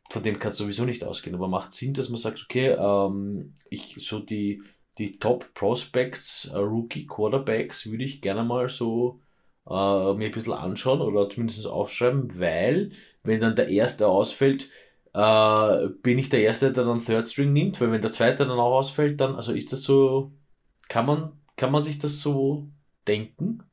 von 0.09 0.23
dem 0.23 0.39
kannst 0.39 0.59
du 0.59 0.63
sowieso 0.63 0.85
nicht 0.85 1.03
ausgehen, 1.03 1.35
aber 1.35 1.47
macht 1.47 1.73
Sinn, 1.73 1.93
dass 1.93 2.09
man 2.09 2.17
sagt, 2.17 2.41
okay, 2.43 2.69
ähm, 2.69 3.55
ich 3.69 3.95
so 3.99 4.19
die, 4.19 4.61
die 4.97 5.19
Top 5.19 5.53
Prospects, 5.53 6.51
äh, 6.53 6.57
Rookie 6.57 7.05
Quarterbacks 7.05 7.89
würde 7.89 8.03
ich 8.05 8.21
gerne 8.21 8.43
mal 8.43 8.69
so 8.69 9.19
äh, 9.67 10.13
mir 10.13 10.25
ein 10.25 10.31
bisschen 10.31 10.53
anschauen 10.53 11.01
oder 11.01 11.29
zumindest 11.29 11.67
aufschreiben, 11.67 12.39
weil 12.39 12.91
wenn 13.23 13.41
dann 13.41 13.55
der 13.55 13.67
erste 13.69 14.07
ausfällt, 14.07 14.69
äh, 15.13 15.87
bin 16.03 16.19
ich 16.19 16.29
der 16.29 16.41
Erste, 16.41 16.71
der 16.71 16.85
dann 16.85 17.03
Third 17.03 17.27
String 17.27 17.53
nimmt, 17.53 17.81
weil 17.81 17.91
wenn 17.91 18.01
der 18.01 18.11
zweite 18.11 18.45
dann 18.45 18.59
auch 18.59 18.77
ausfällt, 18.77 19.19
dann, 19.19 19.35
also 19.35 19.51
ist 19.53 19.73
das 19.73 19.81
so, 19.83 20.31
kann 20.87 21.05
man, 21.05 21.36
kann 21.57 21.71
man 21.71 21.83
sich 21.83 21.99
das 21.99 22.19
so 22.19 22.67
denken? 23.07 23.63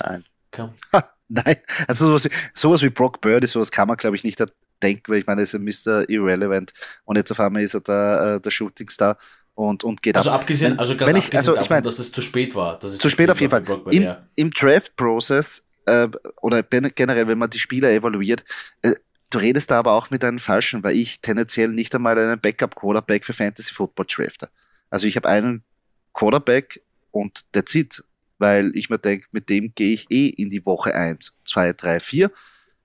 Nein. 0.00 0.24
Kann. 0.50 0.72
Nein, 1.28 1.56
also 1.88 2.06
sowas, 2.06 2.28
sowas 2.54 2.82
wie 2.82 2.88
Brock 2.88 3.20
Birdie, 3.20 3.48
sowas 3.48 3.72
kann 3.72 3.88
man, 3.88 3.96
glaube 3.96 4.14
ich, 4.14 4.22
nicht 4.22 4.40
denken, 4.82 5.10
weil 5.10 5.18
ich 5.18 5.26
meine, 5.26 5.40
er 5.40 5.44
ist 5.44 5.54
ein 5.54 5.64
Mr. 5.64 6.08
Irrelevant 6.08 6.72
und 7.04 7.16
jetzt 7.16 7.32
auf 7.32 7.40
einmal 7.40 7.62
ist 7.62 7.74
er 7.74 7.80
der, 7.80 8.36
äh, 8.36 8.40
der 8.40 8.50
Shooting 8.50 8.88
Star 8.88 9.18
und, 9.54 9.82
und 9.82 10.02
geht 10.02 10.16
also 10.16 10.30
ab. 10.30 10.42
Abgesehen, 10.42 10.78
also 10.78 10.96
ganz 10.96 11.10
wenn 11.10 11.16
ich, 11.16 11.36
also 11.36 11.52
davon, 11.52 11.64
ich 11.64 11.70
meine, 11.70 11.82
dass 11.82 11.98
es 11.98 12.12
zu 12.12 12.22
spät 12.22 12.54
war. 12.54 12.78
Dass 12.78 12.92
es 12.92 12.98
zu, 12.98 13.08
spät, 13.08 13.30
auf 13.30 13.40
jeden 13.40 13.50
Fall. 13.50 13.64
Im, 13.90 14.02
ja. 14.02 14.18
im 14.36 14.50
Draft-Prozess 14.50 15.66
äh, 15.86 16.08
oder 16.40 16.62
generell, 16.62 17.26
wenn 17.26 17.38
man 17.38 17.50
die 17.50 17.58
Spieler 17.58 17.90
evaluiert, 17.90 18.44
äh, 18.82 18.94
du 19.30 19.38
redest 19.38 19.70
da 19.70 19.80
aber 19.80 19.92
auch 19.92 20.10
mit 20.10 20.22
einem 20.22 20.38
Falschen, 20.38 20.84
weil 20.84 20.94
ich 20.94 21.20
tendenziell 21.20 21.68
nicht 21.68 21.94
einmal 21.94 22.16
einen 22.18 22.38
Backup-Quarterback 22.38 23.24
für 23.24 23.32
Fantasy 23.32 23.72
Football 23.72 24.06
drafte. 24.08 24.48
Also 24.90 25.06
ich 25.06 25.16
habe 25.16 25.28
einen 25.28 25.64
Quarterback 26.12 26.82
und 27.16 27.40
der 27.54 27.66
zieht, 27.66 28.02
weil 28.38 28.72
ich 28.74 28.90
mir 28.90 28.98
denke, 28.98 29.26
mit 29.32 29.48
dem 29.48 29.74
gehe 29.74 29.94
ich 29.94 30.10
eh 30.10 30.28
in 30.28 30.48
die 30.50 30.64
Woche 30.66 30.94
eins, 30.94 31.36
zwei, 31.44 31.72
drei, 31.72 32.00
vier 32.00 32.30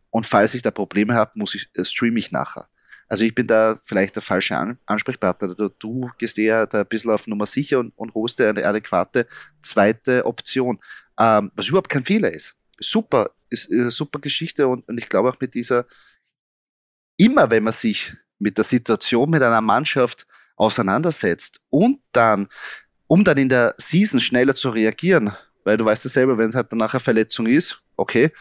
und 0.10 0.26
falls 0.26 0.54
ich 0.54 0.62
da 0.62 0.72
Probleme 0.72 1.14
habe, 1.16 1.32
muss 1.36 1.56
ich, 1.56 1.70
äh, 1.74 1.86
streame 1.86 2.20
ich 2.20 2.32
nachher. 2.32 2.68
Also 3.08 3.26
ich 3.26 3.36
bin 3.36 3.46
da 3.46 3.78
vielleicht 3.84 4.16
der 4.16 4.22
falsche 4.22 4.56
An 4.56 4.80
Ansprechpartner. 4.86 5.54
Du 5.80 6.10
gehst 6.18 6.38
eher 6.38 6.66
da 6.66 6.80
ein 6.80 6.88
bisschen 6.88 7.12
auf 7.12 7.28
Nummer 7.28 7.46
sicher 7.46 7.80
und, 7.80 7.92
und 7.98 8.14
holst 8.14 8.40
dir 8.40 8.50
eine 8.50 8.66
adäquate 8.66 9.28
zweite 9.62 10.26
Option. 10.26 10.80
Ähm, 11.20 11.52
was 11.56 11.68
überhaupt 11.68 11.90
kein 11.90 12.06
Fehler 12.06 12.32
ist. 12.32 12.56
Super, 12.80 13.32
ist, 13.50 13.66
ist 13.66 13.82
eine 13.82 13.92
super 13.92 14.20
Geschichte 14.20 14.66
und, 14.66 14.88
und 14.88 14.98
ich 14.98 15.10
glaube 15.10 15.30
auch 15.30 15.40
mit 15.42 15.54
dieser, 15.56 15.86
immer 17.18 17.50
wenn 17.50 17.64
man 17.64 17.74
sich 17.74 18.16
mit 18.40 18.58
der 18.58 18.64
Situation 18.64 19.30
mit 19.30 19.44
einer 19.44 19.62
Mannschaft 19.62 20.26
auseinandersetzt 20.56 21.60
und 21.70 22.00
dann, 22.14 22.48
um 23.12 23.26
dann 23.26 23.38
in 23.38 23.50
der 23.50 23.76
Season 23.76 24.22
schneller 24.22 24.56
zu 24.56 24.70
reagieren, 24.70 25.36
weil 25.66 25.76
du 25.76 25.84
weißt 25.84 26.06
ja 26.06 26.10
selber, 26.10 26.38
wenn 26.38 26.48
es 26.48 26.56
halt 26.56 26.72
danach 26.72 26.94
eine 26.94 27.02
Verletzung 27.02 27.46
ist, 27.46 27.82
okay, 27.98 28.32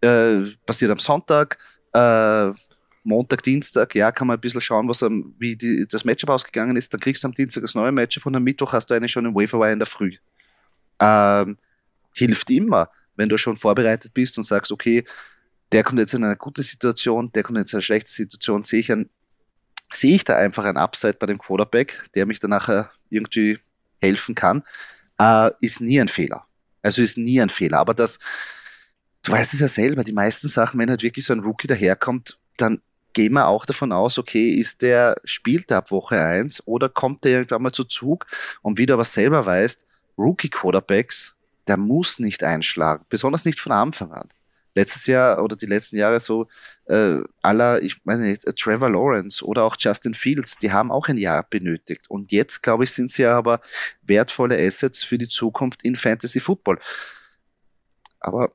äh, 0.00 0.40
passiert 0.66 0.90
am 0.90 0.98
Sonntag, 0.98 1.56
äh, 1.92 2.50
Montag, 3.04 3.44
Dienstag, 3.44 3.94
ja, 3.94 4.10
kann 4.10 4.26
man 4.26 4.36
ein 4.36 4.40
bisschen 4.40 4.60
schauen, 4.60 4.88
was 4.88 5.02
wie 5.02 5.54
die, 5.54 5.86
das 5.88 6.04
Matchup 6.04 6.30
ausgegangen 6.30 6.74
ist. 6.74 6.92
Dann 6.92 7.00
kriegst 7.00 7.22
du 7.22 7.28
am 7.28 7.32
Dienstag 7.32 7.62
das 7.62 7.76
neue 7.76 7.92
Matchup 7.92 8.26
und 8.26 8.34
am 8.34 8.42
Mittwoch 8.42 8.72
hast 8.72 8.90
du 8.90 8.94
eine 8.94 9.08
schon 9.08 9.24
im 9.24 9.36
Waferwire 9.36 9.72
in 9.72 9.78
der 9.78 9.86
Früh. 9.86 10.16
Ähm, 10.98 11.56
hilft 12.12 12.50
immer, 12.50 12.90
wenn 13.14 13.28
du 13.28 13.38
schon 13.38 13.54
vorbereitet 13.54 14.14
bist 14.14 14.36
und 14.36 14.42
sagst, 14.42 14.72
okay, 14.72 15.04
der 15.70 15.84
kommt 15.84 16.00
jetzt 16.00 16.14
in 16.14 16.24
eine 16.24 16.36
gute 16.36 16.64
Situation, 16.64 17.30
der 17.30 17.44
kommt 17.44 17.58
jetzt 17.58 17.72
in 17.72 17.76
eine 17.76 17.82
schlechte 17.82 18.10
Situation, 18.10 18.64
sehe 18.64 18.80
ich, 18.80 18.90
ein, 18.90 19.10
sehe 19.92 20.16
ich 20.16 20.24
da 20.24 20.34
einfach 20.34 20.64
ein 20.64 20.76
Upside 20.76 21.18
bei 21.20 21.26
dem 21.26 21.38
Quarterback, 21.38 22.06
der 22.16 22.26
mich 22.26 22.40
dann 22.40 22.50
nachher 22.50 22.90
irgendwie 23.10 23.60
helfen 24.00 24.34
kann, 24.34 24.62
äh, 25.18 25.50
ist 25.60 25.80
nie 25.80 26.00
ein 26.00 26.08
Fehler. 26.08 26.46
Also 26.82 27.02
ist 27.02 27.18
nie 27.18 27.40
ein 27.40 27.48
Fehler. 27.48 27.78
Aber 27.78 27.94
das, 27.94 28.18
du 29.24 29.32
weißt 29.32 29.54
es 29.54 29.60
ja 29.60 29.68
selber, 29.68 30.04
die 30.04 30.12
meisten 30.12 30.48
Sachen, 30.48 30.78
wenn 30.78 30.90
halt 30.90 31.02
wirklich 31.02 31.24
so 31.24 31.32
ein 31.32 31.40
Rookie 31.40 31.66
daherkommt, 31.66 32.38
dann 32.56 32.80
gehen 33.12 33.32
wir 33.32 33.48
auch 33.48 33.66
davon 33.66 33.92
aus, 33.92 34.18
okay, 34.18 34.50
ist 34.50 34.82
der, 34.82 35.16
spielt 35.24 35.70
der 35.70 35.78
ab 35.78 35.90
Woche 35.90 36.22
eins 36.22 36.64
oder 36.66 36.88
kommt 36.88 37.24
der 37.24 37.32
irgendwann 37.32 37.62
mal 37.62 37.72
zu 37.72 37.84
Zug 37.84 38.26
und 38.62 38.78
wie 38.78 38.86
du 38.86 38.94
aber 38.94 39.04
selber 39.04 39.44
weißt, 39.44 39.86
Rookie-Quarterbacks, 40.16 41.34
der 41.66 41.76
muss 41.76 42.18
nicht 42.18 42.42
einschlagen, 42.42 43.04
besonders 43.08 43.44
nicht 43.44 43.60
von 43.60 43.72
Anfang 43.72 44.12
an. 44.12 44.28
Letztes 44.78 45.06
Jahr 45.06 45.42
oder 45.42 45.56
die 45.56 45.66
letzten 45.66 45.96
Jahre 45.96 46.20
so 46.20 46.46
äh, 46.86 47.16
aller, 47.42 47.82
ich 47.82 47.96
weiß 48.04 48.20
nicht, 48.20 48.46
äh, 48.46 48.52
Trevor 48.52 48.88
Lawrence 48.88 49.44
oder 49.44 49.64
auch 49.64 49.74
Justin 49.76 50.14
Fields, 50.14 50.56
die 50.58 50.70
haben 50.70 50.92
auch 50.92 51.08
ein 51.08 51.18
Jahr 51.18 51.42
benötigt. 51.42 52.08
Und 52.08 52.30
jetzt, 52.30 52.62
glaube 52.62 52.84
ich, 52.84 52.92
sind 52.92 53.10
sie 53.10 53.26
aber 53.26 53.60
wertvolle 54.02 54.56
Assets 54.56 55.02
für 55.02 55.18
die 55.18 55.26
Zukunft 55.26 55.82
in 55.82 55.96
Fantasy 55.96 56.38
Football. 56.38 56.78
Aber 58.20 58.52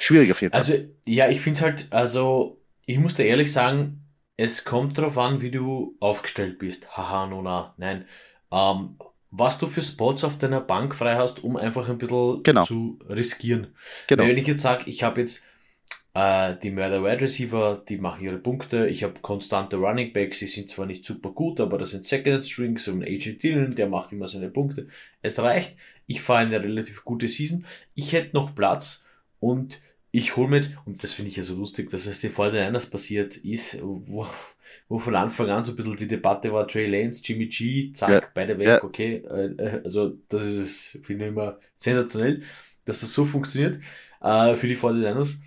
schwierig 0.00 0.32
auf 0.32 0.42
jeden 0.42 0.52
Fall. 0.52 0.60
Also, 0.60 0.74
ja, 1.06 1.28
ich 1.28 1.40
finde 1.40 1.58
es 1.58 1.62
halt, 1.62 1.86
also, 1.90 2.60
ich 2.84 2.98
muss 2.98 3.14
da 3.14 3.22
ehrlich 3.22 3.52
sagen, 3.52 4.02
es 4.36 4.64
kommt 4.64 4.98
darauf 4.98 5.16
an, 5.18 5.40
wie 5.40 5.52
du 5.52 5.96
aufgestellt 6.00 6.58
bist. 6.58 6.96
Haha, 6.96 7.28
no, 7.28 7.42
na, 7.42 7.74
nein. 7.76 8.08
Ähm, 8.50 8.98
was 9.30 9.58
du 9.58 9.66
für 9.66 9.82
Spots 9.82 10.24
auf 10.24 10.38
deiner 10.38 10.60
Bank 10.60 10.94
frei 10.94 11.16
hast, 11.16 11.42
um 11.44 11.56
einfach 11.56 11.88
ein 11.88 11.98
bisschen 11.98 12.42
Genau. 12.42 12.64
zu 12.64 12.98
riskieren. 13.08 13.68
Genau. 14.06 14.24
Wenn 14.24 14.36
ich 14.38 14.46
jetzt 14.46 14.62
sage, 14.62 14.84
ich 14.86 15.02
habe 15.02 15.20
jetzt 15.20 15.44
äh, 16.14 16.56
die 16.62 16.70
Mörder 16.70 17.04
Wide 17.04 17.20
Receiver, 17.20 17.82
die 17.88 17.98
machen 17.98 18.24
ihre 18.24 18.38
Punkte, 18.38 18.88
ich 18.88 19.04
habe 19.04 19.14
konstante 19.22 19.76
Running 19.76 20.12
Backs, 20.12 20.40
die 20.40 20.46
sind 20.48 20.68
zwar 20.68 20.86
nicht 20.86 21.04
super 21.04 21.30
gut, 21.30 21.60
aber 21.60 21.78
das 21.78 21.90
sind 21.90 22.04
Second 22.04 22.44
Strings, 22.44 22.88
ein 22.88 23.04
AJ 23.04 23.38
Dillon, 23.38 23.74
der 23.74 23.88
macht 23.88 24.12
immer 24.12 24.26
seine 24.26 24.50
Punkte. 24.50 24.88
Es 25.22 25.38
reicht, 25.38 25.76
ich 26.06 26.20
fahre 26.20 26.40
eine 26.40 26.60
relativ 26.60 27.04
gute 27.04 27.28
Season, 27.28 27.64
ich 27.94 28.12
hätte 28.12 28.34
noch 28.36 28.54
Platz 28.54 29.06
und 29.38 29.80
ich 30.10 30.36
hole 30.36 30.48
mir 30.48 30.56
jetzt, 30.56 30.76
und 30.86 31.04
das 31.04 31.12
finde 31.12 31.30
ich 31.30 31.36
ja 31.36 31.44
so 31.44 31.54
lustig, 31.54 31.88
dass 31.90 32.06
es 32.06 32.18
dir 32.18 32.30
vor 32.30 32.50
den 32.50 32.64
Niners 32.66 32.86
passiert 32.90 33.36
ist, 33.36 33.78
wo, 33.80 34.26
wo 34.90 34.98
von 34.98 35.14
Anfang 35.16 35.48
an 35.50 35.64
so 35.64 35.72
ein 35.72 35.76
bisschen 35.76 35.96
die 35.96 36.08
Debatte 36.08 36.52
war, 36.52 36.68
Trey 36.68 36.86
Lance, 36.88 37.22
Jimmy 37.24 37.46
G, 37.48 37.92
zack, 37.94 38.10
Ja. 38.10 38.22
beide 38.34 38.58
weg, 38.58 38.68
Ja. 38.68 38.84
okay. 38.84 39.16
Äh, 39.24 39.82
also 39.84 40.10
das 40.28 40.44
ist, 40.44 41.00
finde 41.04 41.26
ich 41.26 41.30
immer 41.30 41.58
sensationell, 41.76 42.42
dass 42.86 43.00
das 43.00 43.12
so 43.14 43.24
funktioniert 43.26 43.80
äh, 44.22 44.54
für 44.56 44.68
die 44.68 44.76
49ers. 44.76 45.42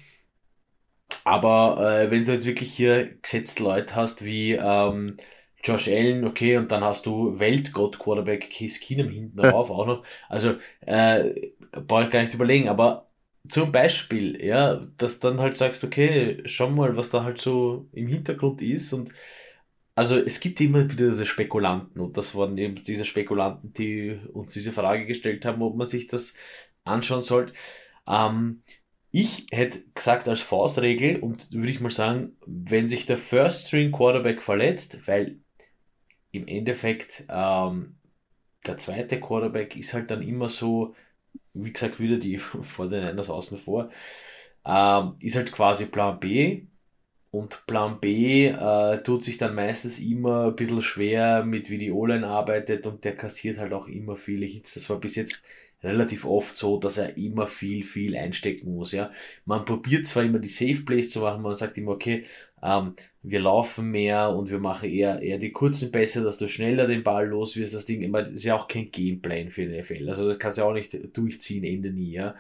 Aber 1.26 1.80
äh, 2.02 2.12
wenn 2.12 2.26
du 2.26 2.32
jetzt 2.34 2.46
wirklich 2.46 2.74
hier 2.74 3.16
gesetzt 3.22 3.60
Leute 3.60 3.96
hast 3.96 4.24
wie 4.26 4.54
ähm, 4.54 5.18
Josh 5.64 5.88
Allen, 5.88 6.26
okay, 6.26 6.58
und 6.58 6.72
dann 6.72 6.84
hast 6.84 7.06
du 7.06 7.40
Weltgott-Quarterback 7.40 8.50
Case 8.52 8.80
Keenum 8.80 9.10
hinten 9.10 9.38
drauf 9.42 9.70
auch 9.70 9.86
noch. 9.86 10.04
Also 10.30 10.56
äh, 10.82 11.52
brauche 11.72 12.04
ich 12.06 12.10
gar 12.10 12.22
nicht 12.22 12.34
überlegen, 12.34 12.68
aber 12.70 13.10
zum 13.50 13.72
Beispiel, 13.72 14.44
ja, 14.44 14.76
dass 14.98 15.20
dann 15.20 15.40
halt 15.40 15.58
sagst, 15.58 15.84
okay, 15.84 16.42
schau 16.46 16.70
mal, 16.70 16.96
was 16.96 17.10
da 17.10 17.24
halt 17.24 17.40
so 17.40 17.88
im 17.92 18.08
Hintergrund 18.08 18.62
ist 18.62 18.94
und 18.94 19.12
also 19.96 20.18
es 20.18 20.40
gibt 20.40 20.60
immer 20.62 20.84
wieder 20.92 21.10
diese 21.10 21.26
Spekulanten 21.26 22.02
und 22.02 22.18
das 22.18 22.36
waren 22.36 22.58
eben 22.58 22.76
diese 22.84 23.06
Spekulanten, 23.06 23.74
die 23.74 24.20
uns 24.34 24.52
diese 24.54 24.72
Frage 24.72 25.06
gestellt 25.06 25.46
haben, 25.46 25.62
ob 25.62 25.76
man 25.76 25.88
sich 25.88 26.08
das 26.08 26.36
anschauen 26.84 27.22
sollte. 27.22 27.54
Ähm, 28.08 28.64
ich 29.12 29.48
hätte 29.52 29.84
gesagt 29.94 30.28
als 30.28 30.42
Faustregel 30.42 31.20
und 31.20 31.52
würde 31.52 31.72
ich 31.72 31.80
mal 31.82 31.92
sagen, 31.92 32.38
wenn 32.46 32.90
sich 32.90 33.06
der 33.06 33.18
First 33.18 33.68
String 33.68 33.92
Quarterback 33.92 34.42
verletzt, 34.42 35.08
weil 35.08 35.40
im 36.32 36.48
Endeffekt 36.48 37.26
ähm, 37.30 37.98
der 38.66 38.78
zweite 38.78 39.20
Quarterback 39.20 39.76
ist 39.76 39.94
halt 39.94 40.12
dann 40.12 40.22
immer 40.22 40.50
so, 40.50 40.96
wie 41.54 41.74
gesagt, 41.74 42.00
wieder 42.00 42.18
die 42.18 42.38
vor 42.40 42.90
den 42.90 43.06
Niners 43.06 43.30
außen 43.30 43.60
vor, 43.60 43.90
ähm, 44.66 45.16
ist 45.20 45.36
halt 45.36 45.52
quasi 45.52 45.86
Plan 45.88 46.20
B. 46.20 46.64
Und 47.32 47.66
Plan 47.68 48.00
B 48.00 48.48
äh, 48.48 49.04
tut 49.04 49.24
sich 49.24 49.38
dann 49.40 49.56
meistens 49.56 50.00
immer 50.00 50.48
ein 50.48 50.56
bisschen 50.56 50.82
schwer 50.84 51.44
mit, 51.44 51.70
wie 51.72 51.80
die 51.80 51.92
O-Line 51.92 52.28
arbeitet 52.28 52.86
und 52.88 53.04
der 53.06 53.16
kassiert 53.18 53.58
halt 53.58 53.74
auch 53.74 53.88
immer 53.88 54.16
viele 54.16 54.46
Hits. 54.46 54.76
Das 54.76 54.90
war 54.92 55.00
bis 55.00 55.16
jetzt 55.16 55.44
relativ 55.84 56.26
oft 56.26 56.56
so, 56.56 56.80
dass 56.80 56.98
er 56.98 57.18
immer 57.18 57.48
viel, 57.48 57.84
viel 57.84 58.16
einstecken 58.16 58.76
muss. 58.76 58.92
Ja, 58.92 59.12
man 59.46 59.66
probiert 59.66 60.08
zwar 60.08 60.24
immer 60.24 60.40
die 60.40 60.50
Safe 60.50 60.84
Plays 60.86 61.10
zu 61.12 61.22
machen, 61.22 61.42
man 61.42 61.56
sagt 61.56 61.78
immer, 61.78 61.92
okay, 61.94 62.26
ähm, 62.64 62.96
wir 63.24 63.42
laufen 63.42 63.92
mehr 63.92 64.30
und 64.30 64.50
wir 64.50 64.60
machen 64.60 64.90
eher, 64.90 65.22
eher 65.22 65.38
die 65.38 65.52
kurzen 65.52 65.92
Pässe, 65.92 66.24
dass 66.24 66.38
du 66.38 66.48
schneller 66.48 66.88
den 66.88 67.04
Ball 67.04 67.28
los 67.28 67.58
wirst. 67.58 67.74
Das 67.74 67.86
Ding, 67.86 68.12
das 68.12 68.30
ist 68.30 68.44
ja 68.46 68.56
auch 68.56 68.68
kein 68.68 68.90
Gameplan 68.90 69.50
für 69.50 69.66
den 69.66 69.82
NFL. 69.82 70.08
Also 70.08 70.30
das 70.30 70.40
kannst 70.40 70.58
du 70.58 70.64
auch 70.64 70.74
nicht 70.74 70.98
durchziehen, 71.16 71.66
Ende 71.66 71.92
nie. 71.92 72.12
Ja. 72.12 72.36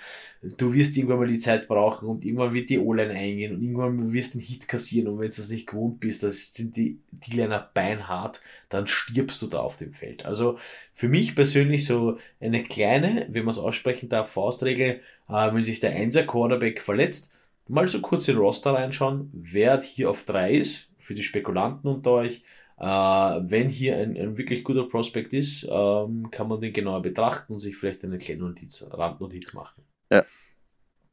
Du 0.58 0.74
wirst 0.74 0.96
irgendwann 0.96 1.20
mal 1.20 1.28
die 1.28 1.40
Zeit 1.40 1.68
brauchen 1.68 2.08
und 2.08 2.24
irgendwann 2.24 2.54
wird 2.54 2.70
die 2.70 2.80
O-Line 2.80 3.14
eingehen 3.14 3.56
und 3.56 3.64
irgendwann 3.64 4.14
wirst 4.14 4.34
du 4.34 4.40
einen 4.40 4.48
Hit 4.48 4.68
kassieren 4.68 5.10
und 5.10 5.20
wenn 5.20 5.30
du 5.30 5.36
das 5.36 5.50
nicht 5.50 5.68
gewohnt 5.68 6.00
bist, 6.00 6.24
das 6.24 6.54
sind 6.54 6.78
die 6.78 7.00
D-Liner 7.12 7.70
beinhart, 7.74 8.42
dann 8.70 8.88
stirbst 8.88 9.42
du 9.42 9.48
da 9.48 9.60
auf 9.60 9.78
dem 9.78 9.94
Feld. 9.94 10.26
Also 10.26 10.58
für 10.94 11.10
mich 11.10 11.36
persönlich 11.36 11.86
so 11.86 12.18
eine 12.40 12.64
kleine, 12.64 13.28
wenn 13.30 13.44
man 13.44 13.54
es 13.54 13.60
aussprechen 13.60 14.08
darf, 14.08 14.32
Faustregel, 14.32 15.02
äh, 15.30 15.54
wenn 15.54 15.64
sich 15.64 15.82
der 15.82 15.92
Einser 15.92 16.24
Quarterback 16.24 16.82
verletzt, 16.82 17.34
mal 17.68 17.88
so 17.88 18.02
kurz 18.02 18.28
in 18.28 18.38
Roster 18.38 18.74
reinschauen, 18.74 19.30
wer 19.34 19.82
hier 19.82 20.10
auf 20.10 20.26
drei 20.26 20.54
ist, 20.54 20.90
für 21.00 21.14
die 21.14 21.24
Spekulanten 21.24 21.90
unter 21.90 22.12
euch. 22.12 22.44
Äh, 22.78 22.86
wenn 22.86 23.70
hier 23.70 23.98
ein, 23.98 24.18
ein 24.18 24.38
wirklich 24.38 24.64
guter 24.64 24.88
Prospekt 24.88 25.34
ist, 25.34 25.68
ähm, 25.70 26.30
kann 26.32 26.48
man 26.48 26.60
den 26.60 26.74
genauer 26.74 27.02
betrachten 27.02 27.54
und 27.54 27.60
sich 27.60 27.76
vielleicht 27.76 28.04
eine 28.04 28.18
kleine 28.18 28.42
Notiz, 28.42 28.86
Randnotiz 28.92 29.54
machen. 29.54 29.84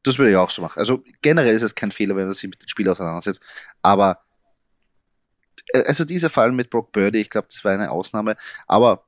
Das 0.03 0.17
würde 0.17 0.31
ich 0.31 0.37
auch 0.37 0.49
so 0.49 0.61
machen. 0.61 0.79
Also 0.79 1.03
generell 1.21 1.53
ist 1.53 1.61
es 1.61 1.75
kein 1.75 1.91
Fehler, 1.91 2.15
wenn 2.15 2.25
man 2.25 2.33
sich 2.33 2.49
mit 2.49 2.61
dem 2.61 2.67
Spiel 2.67 2.89
auseinandersetzt. 2.89 3.43
Aber 3.81 4.19
äh, 5.73 5.83
also 5.83 6.05
dieser 6.05 6.29
Fall 6.29 6.51
mit 6.51 6.69
Brock 6.69 6.91
Birdie, 6.91 7.19
ich 7.19 7.29
glaube, 7.29 7.47
das 7.49 7.63
war 7.63 7.73
eine 7.73 7.91
Ausnahme. 7.91 8.35
Aber 8.67 9.05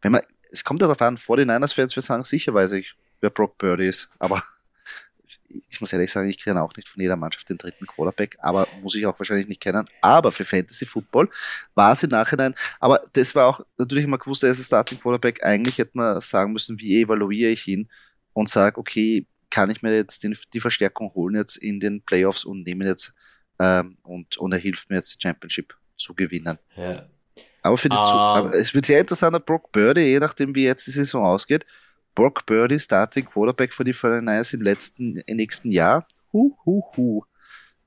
wenn 0.00 0.12
man, 0.12 0.22
es 0.50 0.64
kommt 0.64 0.80
darauf 0.80 1.00
an, 1.02 1.18
vor 1.18 1.36
den 1.36 1.48
Niners-Fans, 1.48 1.94
wir 1.94 2.02
sagen 2.02 2.24
sicher 2.24 2.54
weiß 2.54 2.72
ich, 2.72 2.94
wer 3.20 3.30
Brock 3.30 3.58
Birdie 3.58 3.86
ist. 3.86 4.08
Aber 4.18 4.42
ich 5.48 5.80
muss 5.80 5.92
ehrlich 5.92 6.10
sagen, 6.10 6.28
ich 6.28 6.42
kenne 6.42 6.62
auch 6.62 6.74
nicht 6.76 6.88
von 6.88 7.00
jeder 7.00 7.16
Mannschaft 7.16 7.48
den 7.48 7.58
dritten 7.58 7.86
Quarterback, 7.86 8.36
aber 8.40 8.68
muss 8.82 8.94
ich 8.94 9.06
auch 9.06 9.18
wahrscheinlich 9.18 9.48
nicht 9.48 9.60
kennen. 9.60 9.88
Aber 10.00 10.30
für 10.30 10.44
Fantasy 10.44 10.86
Football 10.86 11.30
war 11.74 11.92
es 11.92 12.02
im 12.02 12.10
Nachhinein, 12.10 12.54
aber 12.80 13.00
das 13.12 13.34
war 13.34 13.46
auch 13.46 13.60
natürlich 13.78 14.04
immer 14.04 14.18
gewusst, 14.18 14.44
er 14.44 14.50
ist 14.50 14.58
ein 14.60 14.64
Starting 14.64 15.00
Quarterback. 15.00 15.44
Eigentlich 15.44 15.78
hätte 15.78 15.92
man 15.94 16.20
sagen 16.20 16.52
müssen, 16.52 16.78
wie 16.80 17.02
evaluiere 17.02 17.50
ich 17.50 17.66
ihn 17.66 17.88
und 18.32 18.48
sage, 18.48 18.78
okay, 18.78 19.26
kann 19.50 19.70
ich 19.70 19.82
mir 19.82 19.94
jetzt 19.94 20.22
den, 20.22 20.36
die 20.52 20.60
Verstärkung 20.60 21.12
holen 21.14 21.34
jetzt 21.34 21.56
in 21.56 21.80
den 21.80 22.02
Playoffs 22.02 22.44
und 22.44 22.66
nehme 22.66 22.86
jetzt 22.86 23.14
ähm, 23.58 23.96
und, 24.02 24.36
und 24.36 24.52
er 24.52 24.58
hilft 24.58 24.90
mir 24.90 24.96
jetzt 24.96 25.14
die 25.14 25.22
Championship 25.22 25.76
zu 25.96 26.14
gewinnen. 26.14 26.58
Ja. 26.76 27.08
Aber, 27.62 27.76
für 27.76 27.88
die. 27.88 27.96
Zu 27.96 28.00
aber 28.00 28.54
es 28.54 28.72
wird 28.74 28.86
sehr 28.86 29.00
interessant, 29.00 29.34
ob 29.34 29.46
Brock 29.46 29.72
Birdie, 29.72 30.02
je 30.02 30.20
nachdem 30.20 30.54
wie 30.54 30.64
jetzt 30.64 30.86
die 30.86 30.92
Saison 30.92 31.24
ausgeht, 31.24 31.66
Brock 32.18 32.46
Birdie, 32.46 32.80
Starting 32.80 33.26
Quarterback 33.26 33.72
für 33.72 33.84
die 33.84 33.94
49ers 33.94 34.52
im 34.52 34.62
letzten, 34.62 35.18
im 35.18 35.36
nächsten 35.36 35.70
Jahr. 35.70 36.04
Hu, 36.32 36.56
hu, 36.66 36.82
hu. 36.96 37.22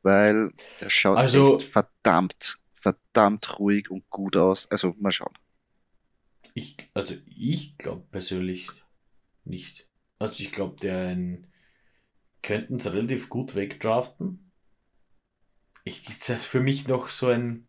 Weil 0.04 0.54
der 0.80 0.90
schaut 0.90 1.18
Also- 1.18 1.58
echt 1.58 1.64
verdammt, 1.70 2.58
verdammt 2.74 3.60
ruhig 3.60 3.92
und 3.92 4.10
gut 4.10 4.38
aus. 4.38 4.72
Also 4.72 4.96
mal 4.98 5.12
schauen. 5.12 5.34
Ich, 6.54 6.78
also 6.94 7.16
ich 7.26 7.78
glaube 7.78 8.08
persönlich 8.10 8.70
nicht. 9.44 9.90
Also 10.18 10.42
ich 10.44 10.54
glaube, 10.54 10.78
der 10.78 11.18
könnten 12.42 12.76
es 12.76 12.94
relativ 12.94 13.28
gut 13.28 13.54
wegdraften. 13.54 14.50
Ich 15.84 16.08
ist 16.08 16.30
für 16.46 16.62
mich 16.62 16.88
noch 16.88 17.10
so 17.10 17.28
ein 17.28 17.68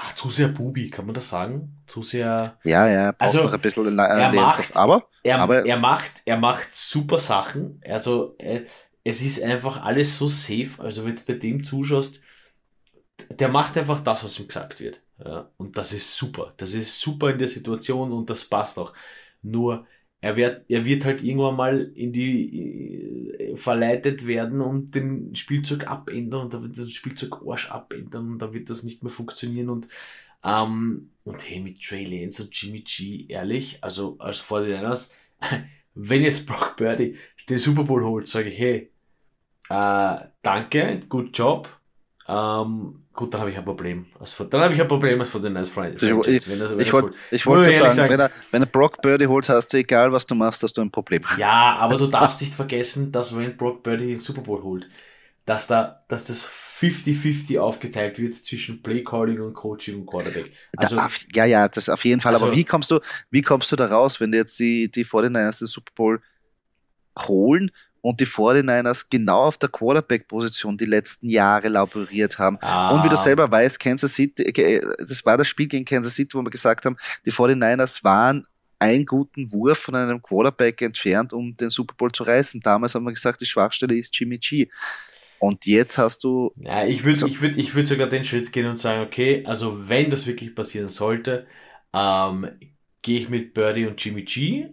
ah, 0.00 0.14
zu 0.14 0.30
sehr 0.30 0.48
Bubi, 0.48 0.90
kann 0.90 1.06
man 1.06 1.14
das 1.14 1.28
sagen? 1.28 1.82
Zu 1.86 2.02
sehr. 2.02 2.58
Ja, 2.64 2.88
ja, 2.88 3.10
braucht 3.12 3.22
Also, 3.22 3.42
noch 3.42 3.52
ein 3.52 3.60
bisschen 3.60 3.98
er 3.98 4.32
macht- 4.32 4.76
Aber 4.76 5.08
Er, 5.22 5.40
Aber- 5.40 5.64
er 5.66 5.78
macht, 5.78 6.12
er 6.24 6.36
macht 6.38 6.74
super 6.74 7.20
Sachen. 7.20 7.80
Also 7.84 8.34
äh, 8.38 8.64
es 9.04 9.22
ist 9.22 9.42
einfach 9.42 9.82
alles 9.82 10.16
so 10.18 10.28
safe. 10.28 10.70
Also 10.78 11.04
wenn 11.04 11.16
du 11.16 11.22
bei 11.26 11.34
dem 11.34 11.64
zuschaust, 11.64 12.20
der 13.30 13.48
macht 13.48 13.76
einfach 13.76 14.02
das, 14.02 14.24
was 14.24 14.38
ihm 14.38 14.46
gesagt 14.48 14.80
wird. 14.80 15.02
Ja, 15.24 15.50
und 15.56 15.76
das 15.76 15.92
ist 15.92 16.16
super. 16.16 16.54
Das 16.56 16.72
ist 16.74 17.00
super 17.00 17.30
in 17.30 17.38
der 17.38 17.48
Situation 17.48 18.12
und 18.12 18.30
das 18.30 18.44
passt 18.44 18.78
auch. 18.78 18.92
Nur 19.42 19.86
er 20.20 20.36
wird, 20.36 20.68
er 20.68 20.84
wird 20.84 21.04
halt 21.04 21.22
irgendwann 21.22 21.56
mal 21.56 21.80
in 21.94 22.12
die 22.12 23.34
äh, 23.38 23.56
verleitet 23.56 24.26
werden 24.26 24.60
und 24.60 24.94
den 24.94 25.34
Spielzeug 25.34 25.86
abändern 25.86 26.42
und 26.42 26.54
dann 26.54 26.62
wird 26.62 26.76
den 26.76 26.90
Spielzeug 26.90 27.42
Arsch 27.46 27.70
abändern 27.70 28.32
und 28.32 28.38
dann 28.40 28.52
wird 28.52 28.70
das 28.70 28.82
nicht 28.82 29.02
mehr 29.02 29.12
funktionieren 29.12 29.70
und 29.70 29.88
ähm, 30.44 31.10
und 31.24 31.48
hey, 31.48 31.60
mit 31.60 31.82
Trey 31.82 32.04
Lance 32.04 32.42
und 32.42 32.54
Jimmy 32.54 32.80
G, 32.80 33.26
ehrlich, 33.28 33.82
also 33.82 34.16
als 34.18 34.40
49ers, 34.40 35.14
wenn 35.94 36.22
jetzt 36.22 36.46
Brock 36.46 36.76
Birdie 36.76 37.16
den 37.48 37.58
Super 37.58 37.84
Bowl 37.84 38.04
holt, 38.04 38.28
sage 38.28 38.48
ich, 38.48 38.58
hey, 38.58 38.92
äh, 39.68 40.18
danke, 40.42 41.00
good 41.08 41.36
job. 41.36 41.68
Ähm, 42.30 43.04
gut, 43.14 43.32
dann 43.32 43.40
habe 43.40 43.50
ich 43.50 43.56
ein 43.56 43.64
Problem. 43.64 44.04
Also, 44.20 44.44
dann 44.44 44.60
habe 44.60 44.74
ich 44.74 44.80
ein 44.80 44.86
Problem 44.86 45.18
als 45.18 45.30
von 45.30 45.42
den 45.42 45.54
Nice 45.54 45.70
Friends. 45.70 46.02
Ich, 46.02 46.10
ich, 46.10 46.48
wenn 46.48 46.58
das, 46.58 46.70
wenn 46.72 46.80
ich 46.80 46.92
wollte 47.46 47.70
ehrlich 47.70 47.78
sagen, 47.78 47.92
sagen. 47.94 48.10
wenn 48.12 48.20
er, 48.20 48.30
wenn 48.50 48.62
er 48.62 48.66
Brock 48.66 49.00
Birdie 49.00 49.26
holt, 49.26 49.48
hast 49.48 49.72
du, 49.72 49.78
egal 49.78 50.12
was 50.12 50.26
du 50.26 50.34
machst, 50.34 50.62
hast 50.62 50.74
du 50.76 50.82
ein 50.82 50.90
Problem. 50.90 51.22
Ja, 51.38 51.76
aber 51.76 51.96
du 51.96 52.06
darfst 52.06 52.40
nicht 52.42 52.52
vergessen, 52.52 53.10
dass 53.10 53.34
wenn 53.34 53.56
Brock 53.56 53.82
Birdie 53.82 54.08
den 54.08 54.16
Super 54.16 54.42
Bowl 54.42 54.62
holt, 54.62 54.86
dass 55.46 55.66
da, 55.66 56.04
dass 56.08 56.26
das 56.26 56.46
50-50 56.46 57.58
aufgeteilt 57.58 58.18
wird 58.18 58.34
zwischen 58.34 58.82
Playcalling 58.82 59.40
und 59.40 59.54
Coaching 59.54 60.00
und 60.00 60.06
Quarterback. 60.06 60.52
Also, 60.76 60.96
da, 60.96 61.06
auf- 61.06 61.20
ja, 61.32 61.46
ja, 61.46 61.66
das 61.66 61.88
auf 61.88 62.04
jeden 62.04 62.20
Fall. 62.20 62.34
aber 62.34 62.44
Also- 62.46 62.56
wie 62.56 62.64
kommst 62.64 62.90
du, 62.90 63.00
wie 63.30 63.40
kommst 63.40 63.72
du 63.72 63.76
da 63.76 63.86
raus, 63.86 64.20
wenn 64.20 64.32
dir 64.32 64.38
jetzt 64.38 64.58
die, 64.58 64.90
die 64.90 65.04
49ers 65.06 65.60
den 65.60 65.66
Super 65.68 65.92
Bowl 65.94 66.20
holen 67.26 67.70
und 68.00 68.20
die 68.20 68.26
49ers 68.26 69.06
genau 69.10 69.44
auf 69.44 69.58
der 69.58 69.68
Quarterback-Position 69.68 70.76
die 70.76 70.84
letzten 70.84 71.28
Jahre 71.28 71.68
laboriert 71.68 72.38
haben? 72.38 72.56
Und 72.56 73.04
wie 73.04 73.08
du 73.08 73.16
ah, 73.16 73.22
selber 73.22 73.50
weißt, 73.50 73.78
Kansas 73.80 74.14
City, 74.14 74.42
äh, 74.42 74.80
das 74.98 75.24
war 75.24 75.36
das 75.36 75.48
Spiel 75.48 75.66
gegen 75.66 75.84
Kansas 75.84 76.14
City, 76.14 76.34
wo 76.34 76.42
wir 76.42 76.50
gesagt 76.50 76.84
haben, 76.84 76.96
die 77.24 77.32
49ers 77.32 78.04
waren 78.04 78.46
einen 78.78 79.04
guten 79.04 79.52
Wurf 79.52 79.78
von 79.78 79.94
einem 79.94 80.22
Quarterback 80.22 80.82
entfernt, 80.82 81.32
um 81.32 81.56
den 81.56 81.70
Super 81.70 81.94
Bowl 81.96 82.12
zu 82.12 82.22
reißen. 82.22 82.60
Damals 82.60 82.94
haben 82.94 83.04
wir 83.04 83.12
gesagt, 83.12 83.40
die 83.40 83.46
Schwachstelle 83.46 83.96
ist 83.96 84.18
Jimmy 84.18 84.38
G. 84.38 84.68
Und 85.40 85.66
jetzt 85.66 85.98
hast 85.98 86.24
du. 86.24 86.52
Ja, 86.56 86.84
ich 86.84 87.04
würde, 87.04 87.18
so, 87.18 87.26
ich 87.26 87.40
würde, 87.40 87.60
ich 87.60 87.74
würde 87.74 87.88
sogar 87.88 88.08
den 88.08 88.24
Schritt 88.24 88.52
gehen 88.52 88.66
und 88.66 88.76
sagen, 88.76 89.02
okay, 89.02 89.44
also 89.46 89.88
wenn 89.88 90.10
das 90.10 90.26
wirklich 90.26 90.54
passieren 90.54 90.88
sollte, 90.88 91.46
ähm, 91.92 92.48
gehe 93.02 93.20
ich 93.20 93.28
mit 93.28 93.54
Birdie 93.54 93.86
und 93.86 94.02
Jimmy 94.04 94.22
G, 94.22 94.68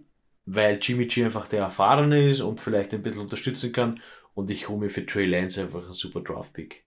weil 0.46 0.80
Jimmy 0.82 1.06
G 1.06 1.26
einfach 1.26 1.48
der 1.48 1.62
Erfahrene 1.62 2.30
ist 2.30 2.42
und 2.42 2.62
vielleicht 2.62 2.94
ein 2.94 3.04
bisschen 3.04 3.22
unterstützen 3.22 3.72
kann 3.72 4.02
und 4.34 4.50
ich 4.52 4.70
hole 4.70 4.80
mir 4.80 4.90
für 4.90 5.06
Trey 5.06 5.26
Lance 5.26 5.62
einfach 5.62 5.84
einen 5.84 5.94
super 5.94 6.22
Draft-Pick. 6.22 6.84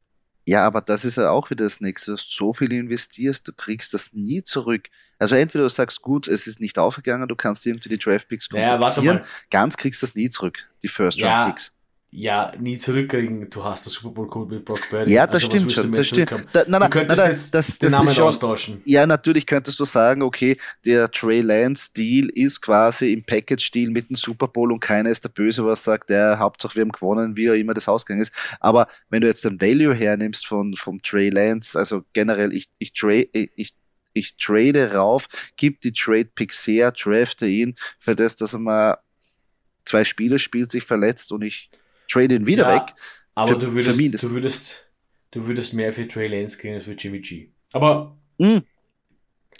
Ja, 0.46 0.64
aber 0.64 0.80
das 0.80 1.04
ist 1.04 1.16
ja 1.16 1.30
auch 1.30 1.50
wieder 1.50 1.64
das 1.64 1.82
Nächste. 1.82 2.12
Du 2.12 2.16
hast 2.16 2.34
so 2.34 2.54
viel 2.54 2.72
investierst, 2.72 3.46
du 3.46 3.52
kriegst 3.52 3.92
das 3.92 4.14
nie 4.14 4.42
zurück. 4.42 4.88
Also 5.18 5.34
entweder 5.34 5.64
du 5.64 5.68
sagst, 5.68 6.00
gut, 6.00 6.26
es 6.26 6.46
ist 6.46 6.58
nicht 6.58 6.78
aufgegangen, 6.78 7.28
du 7.28 7.36
kannst 7.36 7.66
irgendwie 7.66 7.90
die 7.90 7.98
Draft-Picks 7.98 8.48
kompensieren, 8.48 9.18
ja, 9.18 9.24
ganz 9.50 9.76
kriegst 9.76 10.00
du 10.00 10.06
das 10.06 10.14
nie 10.14 10.30
zurück, 10.30 10.66
die 10.82 10.88
First-Round-Picks. 10.88 11.66
Ja, 11.66 11.72
ja, 12.10 12.52
nie 12.58 12.78
zurückkriegen, 12.78 13.50
du 13.50 13.62
hast 13.62 13.84
das 13.84 13.92
Super 13.92 14.14
Bowl 14.14 14.26
Code 14.26 14.54
mit 14.54 14.64
Brock 14.64 14.80
Purdy. 14.88 15.12
Ja, 15.12 15.26
das 15.26 15.44
also, 15.44 15.48
stimmt 15.48 15.72
schon. 15.72 15.92
Das 15.92 16.06
stimmt. 16.06 16.30
Da, 16.52 16.64
na, 16.66 16.78
na, 16.78 16.86
du 16.86 16.90
könntest 16.90 17.18
na, 17.18 17.28
jetzt 17.28 17.54
das, 17.54 17.78
den 17.78 17.90
Namen 17.90 18.14
schon, 18.14 18.24
austauschen. 18.24 18.80
Ja, 18.86 19.06
natürlich 19.06 19.44
könntest 19.44 19.78
du 19.78 19.84
sagen, 19.84 20.22
okay, 20.22 20.56
der 20.86 21.10
Trey 21.10 21.42
Lance 21.42 21.92
Deal 21.94 22.30
ist 22.30 22.62
quasi 22.62 23.12
im 23.12 23.22
Package-Deal 23.24 23.90
mit 23.90 24.08
dem 24.08 24.16
Super 24.16 24.48
Bowl 24.48 24.72
und 24.72 24.80
keiner 24.80 25.10
ist 25.10 25.22
der 25.24 25.28
Böse, 25.28 25.66
was 25.66 25.84
sagt, 25.84 26.08
der 26.08 26.38
Hauptsache 26.38 26.76
wir 26.76 26.82
haben 26.82 26.92
gewonnen, 26.92 27.36
wie 27.36 27.50
auch 27.50 27.54
immer 27.54 27.74
das 27.74 27.88
ausgegangen 27.88 28.22
ist. 28.22 28.32
Aber 28.58 28.86
wenn 29.10 29.20
du 29.20 29.26
jetzt 29.26 29.44
den 29.44 29.60
Value 29.60 29.94
hernimmst 29.94 30.46
von, 30.46 30.76
vom 30.76 31.02
Trey 31.02 31.28
Lance, 31.28 31.78
also 31.78 32.04
generell, 32.14 32.54
ich, 32.54 32.68
ich, 32.78 32.94
trade, 32.94 33.28
ich, 33.32 33.74
ich 34.14 34.36
trade 34.38 34.94
rauf, 34.94 35.28
gib 35.56 35.82
die 35.82 35.92
Trade-Picks 35.92 36.66
her, 36.66 36.90
drafte 36.90 37.46
ihn, 37.46 37.74
für 37.98 38.16
das, 38.16 38.34
dass 38.34 38.54
er 38.54 38.60
mal 38.60 38.96
zwei 39.84 40.04
Spiele 40.04 40.38
spielt, 40.38 40.70
sich 40.70 40.84
verletzt 40.84 41.32
und 41.32 41.42
ich 41.42 41.68
trade 42.08 42.34
ihn 42.34 42.46
wieder 42.46 42.68
ja, 42.68 42.76
weg. 42.76 42.94
Aber 43.34 43.52
für, 43.52 43.58
du, 43.58 43.72
würdest, 43.72 44.22
du, 44.22 44.30
würdest, 44.30 44.90
du 45.30 45.46
würdest 45.46 45.74
mehr 45.74 45.92
für 45.92 46.08
Trey 46.08 46.26
Lance 46.26 46.58
kriegen 46.58 46.74
als 46.74 46.84
für 46.84 46.92
Jimmy 46.92 47.20
G. 47.20 47.50
Aber 47.72 48.16
mm, 48.38 48.58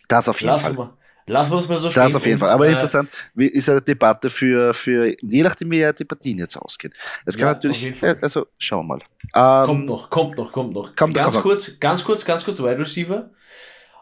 das 0.08 0.28
auf 0.28 0.40
jeden 0.40 0.58
Fall. 0.58 0.72
Mal, 0.72 0.96
lassen 1.26 1.52
wir 1.52 1.56
das 1.56 1.68
mal 1.68 1.78
so 1.78 1.90
stehen. 1.90 2.02
Das 2.02 2.14
auf 2.14 2.26
jeden 2.26 2.38
Fall. 2.38 2.48
Aber 2.48 2.66
äh, 2.66 2.72
interessant 2.72 3.10
ist 3.36 3.68
eine 3.68 3.82
Debatte 3.82 4.30
für, 4.30 4.74
für 4.74 5.14
je 5.22 5.42
nachdem, 5.42 5.70
wie 5.70 5.78
ja 5.78 5.92
die 5.92 6.04
Partien 6.04 6.38
jetzt 6.38 6.56
ausgehen. 6.56 6.92
Es 7.24 7.36
kann 7.36 7.48
ja, 7.48 7.52
natürlich, 7.52 8.02
also 8.20 8.46
schauen 8.58 8.88
wir 8.88 8.96
mal. 8.96 9.62
Ähm, 9.62 9.66
kommt 9.66 9.86
noch, 9.86 10.10
kommt 10.10 10.36
noch, 10.38 10.52
kommt 10.52 10.74
noch. 10.74 10.96
Kommt, 10.96 11.14
ganz 11.14 11.34
kommt 11.34 11.42
kurz, 11.42 11.68
noch. 11.68 11.80
ganz 11.80 12.04
kurz, 12.04 12.24
ganz 12.24 12.44
kurz 12.44 12.60
Wide 12.60 12.78
Receiver. 12.78 13.30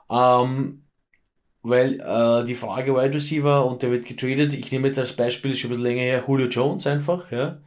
Ähm, 0.09 0.85
weil 1.63 2.01
äh, 2.01 2.45
die 2.45 2.55
Frage 2.55 2.95
Wide 2.95 3.15
Receiver 3.15 3.67
und 3.67 3.83
der 3.83 3.91
wird 3.91 4.07
getradet, 4.07 4.55
ich 4.55 4.71
nehme 4.71 4.87
jetzt 4.87 5.01
als 5.01 5.15
Beispiel, 5.15 5.55
schon 5.55 5.69
ein 5.69 5.77
bisschen 5.77 5.83
länger 5.83 6.03
her, 6.03 6.25
Julio 6.27 6.47
Jones 6.47 6.87
einfach, 6.87 7.31
ja. 7.33 7.61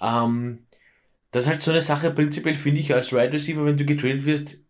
Ähm, 0.00 0.66
das 1.30 1.44
ist 1.44 1.50
halt 1.50 1.60
so 1.60 1.70
eine 1.70 1.80
Sache, 1.80 2.10
prinzipiell 2.10 2.56
finde 2.56 2.80
ich 2.80 2.94
als 2.94 3.12
Wide 3.12 3.32
Receiver, 3.32 3.64
wenn 3.64 3.76
du 3.76 3.84
getradet 3.84 4.24
wirst, 4.24 4.64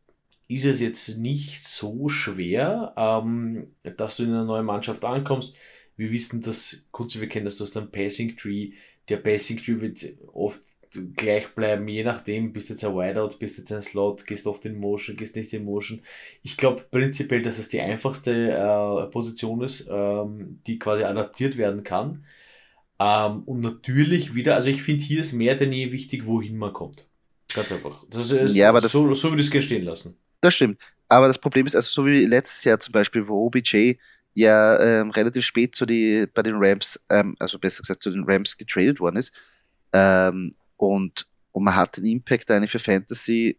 ist 0.49 0.65
es 0.65 0.81
jetzt 0.81 1.19
nicht 1.19 1.63
so 1.63 2.09
schwer, 2.09 2.93
ähm, 2.97 3.69
dass 3.97 4.17
du 4.17 4.25
in 4.25 4.31
eine 4.31 4.45
neue 4.45 4.63
Mannschaft 4.63 5.05
ankommst. 5.05 5.55
Wir 5.97 6.11
wissen, 6.11 6.43
dass, 6.43 6.89
kurz 6.91 7.19
wir 7.19 7.29
kennen 7.29 7.45
das, 7.45 7.57
du 7.57 7.65
hast 7.65 7.77
einen 7.77 7.91
Passing 7.91 8.37
Tree. 8.37 8.73
Der 9.09 9.19
Passing 9.19 9.59
Tree 9.59 9.81
wird 9.81 10.05
oft 10.33 10.63
gleich 11.17 11.55
bleiben, 11.55 11.87
je 11.89 12.03
nachdem, 12.03 12.53
bist 12.53 12.69
jetzt 12.69 12.85
ein 12.85 12.95
Wideout, 12.95 13.37
bist 13.39 13.59
jetzt 13.59 13.73
ein 13.73 13.83
Slot, 13.83 14.27
gehst 14.27 14.47
oft 14.47 14.65
in 14.67 14.79
Motion, 14.79 15.17
gehst 15.17 15.37
nicht 15.37 15.53
in 15.53 15.65
Motion. 15.65 16.03
Ich 16.43 16.57
glaube 16.57 16.85
prinzipiell, 16.91 17.43
dass 17.43 17.59
es 17.59 17.69
die 17.69 17.81
einfachste 17.81 18.51
äh, 18.51 19.07
Position 19.11 19.63
ist, 19.63 19.89
ähm, 19.91 20.61
die 20.67 20.79
quasi 20.79 21.05
adaptiert 21.05 21.57
werden 21.57 21.85
kann. 21.85 22.25
Ähm, 23.01 23.43
und 23.45 23.61
natürlich 23.61 24.35
wieder, 24.35 24.57
also 24.57 24.69
ich 24.69 24.83
finde, 24.83 25.03
hier 25.03 25.21
ist 25.21 25.33
mehr 25.33 25.55
denn 25.55 25.73
je 25.73 25.91
wichtig, 25.91 26.27
wohin 26.27 26.59
man 26.59 26.75
kommt. 26.75 27.09
Ganz 27.55 27.73
einfach. 27.73 28.05
Das 28.11 28.31
ist 28.31 28.55
ja, 28.55 28.69
aber 28.69 28.83
das, 28.83 28.93
so, 28.93 29.15
so 29.15 29.31
würde 29.31 29.41
ich 29.41 29.47
es 29.47 29.51
gerne 29.51 29.67
stehen 29.67 29.85
lassen. 29.85 30.17
Das 30.43 30.55
stimmt. 30.55 30.81
Aber 31.09 31.27
das 31.27 31.39
Problem 31.39 31.67
ist, 31.67 31.75
also 31.75 31.89
so 31.91 32.07
wie 32.07 32.27
letztes 32.27 32.63
Jahr 32.63 32.79
zum 32.79 32.93
Beispiel, 32.93 33.27
wo 33.27 33.47
OBJ 33.47 33.95
ja 34.35 34.79
ähm, 34.79 35.11
relativ 35.11 35.45
spät 35.47 35.75
zu 35.75 35.87
die, 35.87 36.27
bei 36.33 36.43
den 36.43 36.57
Rams, 36.57 37.01
ähm, 37.09 37.35
also 37.39 37.59
besser 37.59 37.81
gesagt 37.81 38.03
zu 38.03 38.11
den 38.11 38.25
Rams 38.25 38.57
getradet 38.57 39.01
worden 39.01 39.17
ist, 39.17 39.33
ähm, 39.93 40.51
und, 40.77 41.27
und 41.53 41.65
man 41.65 41.75
hat 41.75 41.97
den 41.97 42.05
Impact 42.05 42.51
eigentlich 42.51 42.71
für 42.71 42.79
Fantasy, 42.79 43.59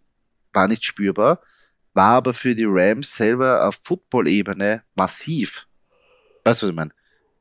war 0.54 0.68
nicht 0.68 0.86
spürbar, 0.86 1.42
war 1.94 2.14
aber 2.14 2.34
für 2.34 2.54
die 2.54 2.68
Rams 2.68 3.16
selber 3.16 3.68
auf 3.68 3.80
Football-Ebene 3.84 4.84
massiv. 4.96 5.68
Weißt 6.44 6.62
du, 6.62 6.68
was 6.68 6.70
ich 6.70 6.76
meine? 6.76 6.92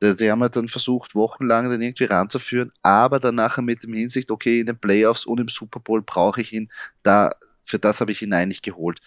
Die 0.01 0.31
haben 0.31 0.41
halt 0.41 0.55
dann 0.55 0.67
versucht, 0.67 1.13
wochenlang 1.13 1.69
den 1.69 1.81
irgendwie 1.81 2.05
ranzuführen, 2.05 2.71
aber 2.81 3.19
dann 3.19 3.35
nachher 3.35 3.61
mit 3.61 3.83
dem 3.83 3.93
Hinsicht, 3.93 4.31
okay, 4.31 4.61
in 4.61 4.65
den 4.65 4.79
Playoffs 4.79 5.25
und 5.25 5.39
im 5.39 5.47
Super 5.47 5.79
Bowl 5.79 6.01
brauche 6.01 6.41
ich 6.41 6.53
ihn, 6.53 6.71
da, 7.03 7.31
für 7.63 7.77
das 7.77 8.01
habe 8.01 8.11
ich 8.11 8.21
ihn 8.21 8.33
eigentlich 8.33 8.63
geholt. 8.63 8.99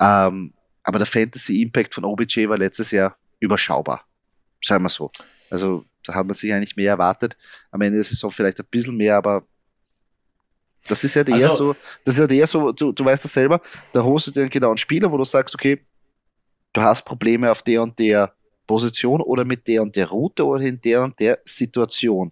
Ähm, 0.00 0.54
aber 0.84 0.98
der 0.98 1.06
Fantasy 1.06 1.60
Impact 1.60 1.94
von 1.94 2.04
OBJ 2.04 2.48
war 2.48 2.56
letztes 2.56 2.92
Jahr 2.92 3.16
überschaubar. 3.40 4.04
Sagen 4.62 4.84
wir 4.84 4.88
so. 4.88 5.10
Also, 5.50 5.84
da 6.04 6.14
hat 6.14 6.26
man 6.26 6.34
sich 6.34 6.52
eigentlich 6.52 6.76
mehr 6.76 6.92
erwartet. 6.92 7.36
Am 7.70 7.80
Ende 7.80 7.96
der 7.96 8.04
Saison 8.04 8.30
vielleicht 8.30 8.60
ein 8.60 8.66
bisschen 8.70 8.96
mehr, 8.96 9.16
aber 9.16 9.44
das 10.86 11.04
ist 11.04 11.14
ja 11.14 11.24
halt 11.24 11.28
eher 11.28 11.50
also, 11.50 11.72
so, 11.72 11.76
das 12.04 12.14
ist 12.14 12.18
ja 12.18 12.22
halt 12.22 12.32
eher 12.32 12.46
so, 12.46 12.72
du, 12.72 12.92
du 12.92 13.04
weißt 13.04 13.24
das 13.24 13.32
selber, 13.32 13.60
da 13.92 14.02
holst 14.02 14.28
du 14.28 14.30
dir 14.30 14.40
einen 14.42 14.50
genauen 14.50 14.78
Spieler, 14.78 15.10
wo 15.10 15.18
du 15.18 15.24
sagst, 15.24 15.54
okay, 15.54 15.84
du 16.72 16.80
hast 16.80 17.04
Probleme 17.04 17.50
auf 17.50 17.62
der 17.62 17.82
und 17.82 17.98
der 17.98 18.34
Position 18.68 19.20
oder 19.20 19.44
mit 19.44 19.66
der 19.66 19.82
und 19.82 19.96
der 19.96 20.08
Route 20.08 20.46
oder 20.46 20.62
in 20.62 20.80
der 20.80 21.02
und 21.02 21.18
der 21.18 21.40
Situation. 21.44 22.30